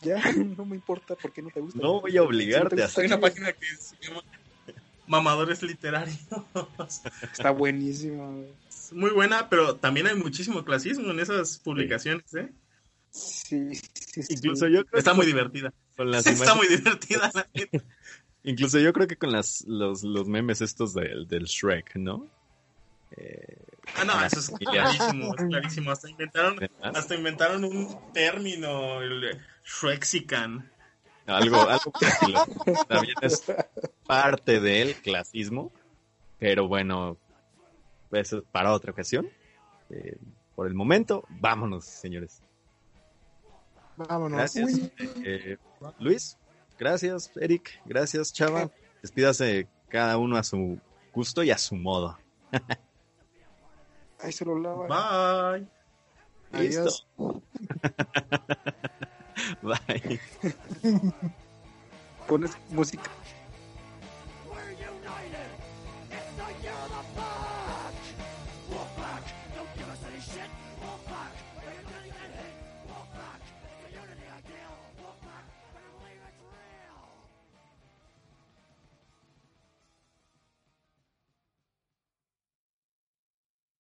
ya, 0.00 0.20
no 0.56 0.64
me 0.64 0.76
importa 0.76 1.16
por 1.16 1.32
qué 1.32 1.42
no 1.42 1.50
te 1.50 1.60
gusta. 1.60 1.80
No 1.80 2.00
voy 2.00 2.16
a 2.16 2.22
obligarte 2.22 2.76
Si 2.76 2.82
no 2.82 2.88
te 2.88 3.00
a 3.00 3.02
Hay 3.02 3.06
una 3.08 3.20
página 3.20 3.52
que 3.52 3.66
se 3.76 3.96
llama 4.00 4.22
Mamadores 5.08 5.62
Literarios. 5.62 6.18
Está 7.32 7.50
buenísimo. 7.50 8.44
Es 8.68 8.92
muy 8.92 9.10
buena, 9.10 9.48
pero 9.48 9.76
también 9.76 10.06
hay 10.06 10.14
muchísimo 10.14 10.64
clasismo 10.64 11.10
en 11.10 11.20
esas 11.20 11.58
publicaciones, 11.58 12.32
¿eh? 12.34 12.48
Sí, 13.10 13.74
sí, 13.74 14.22
sí. 14.22 14.34
incluso 14.34 14.68
yo 14.68 14.84
creo 14.84 14.98
Está 14.98 15.12
que 15.12 15.16
muy 15.16 15.26
divertida. 15.26 15.72
con 15.96 16.10
las 16.10 16.26
Está 16.26 16.52
imágenes- 16.52 16.56
muy 16.56 16.76
divertida. 16.76 17.30
la 17.34 17.46
incluso 18.44 18.78
yo 18.78 18.92
creo 18.92 19.06
que 19.08 19.16
con 19.16 19.32
las, 19.32 19.64
los, 19.66 20.02
los 20.04 20.28
memes 20.28 20.60
estos 20.60 20.94
del, 20.94 21.26
del 21.26 21.44
Shrek, 21.44 21.96
¿no? 21.96 22.28
Eh, 23.16 23.56
Ah, 23.96 24.04
no, 24.04 24.22
eso 24.22 24.38
es 24.40 24.50
clarísimo, 24.50 25.34
es 25.34 25.44
clarísimo. 25.46 25.90
Hasta 25.90 26.10
inventaron, 26.10 26.58
hasta 26.82 27.14
inventaron 27.14 27.64
un 27.64 27.96
término, 28.12 29.00
el 29.00 29.38
Shrexican. 29.64 30.70
Algo, 31.28 31.60
algo 31.60 31.92
estilo. 32.00 32.44
También 32.88 33.14
es 33.22 33.44
parte 34.06 34.60
del 34.60 34.94
clasismo, 34.96 35.70
pero 36.38 36.66
bueno, 36.68 37.16
eso 38.10 38.38
es 38.38 38.44
para 38.50 38.72
otra 38.72 38.92
ocasión. 38.92 39.28
Eh, 39.90 40.16
por 40.54 40.66
el 40.66 40.74
momento, 40.74 41.24
vámonos, 41.28 41.84
señores. 41.84 42.42
Vámonos. 43.96 44.38
Gracias. 44.38 44.90
Eh, 45.24 45.56
Luis, 45.98 46.36
gracias, 46.78 47.30
Eric, 47.36 47.80
gracias, 47.84 48.32
Chava. 48.32 48.70
Despídase 49.02 49.68
cada 49.88 50.18
uno 50.18 50.36
a 50.36 50.42
su 50.42 50.78
gusto 51.12 51.42
y 51.42 51.50
a 51.50 51.58
su 51.58 51.76
modo. 51.76 52.18
Ahí 54.20 54.32
se 54.32 54.44
lo 54.44 54.58
lava. 54.58 55.52
Bye. 55.52 55.68
Listo. 56.52 56.90
Bye. 59.62 60.20
Pones 62.28 62.50
música. 62.70 63.10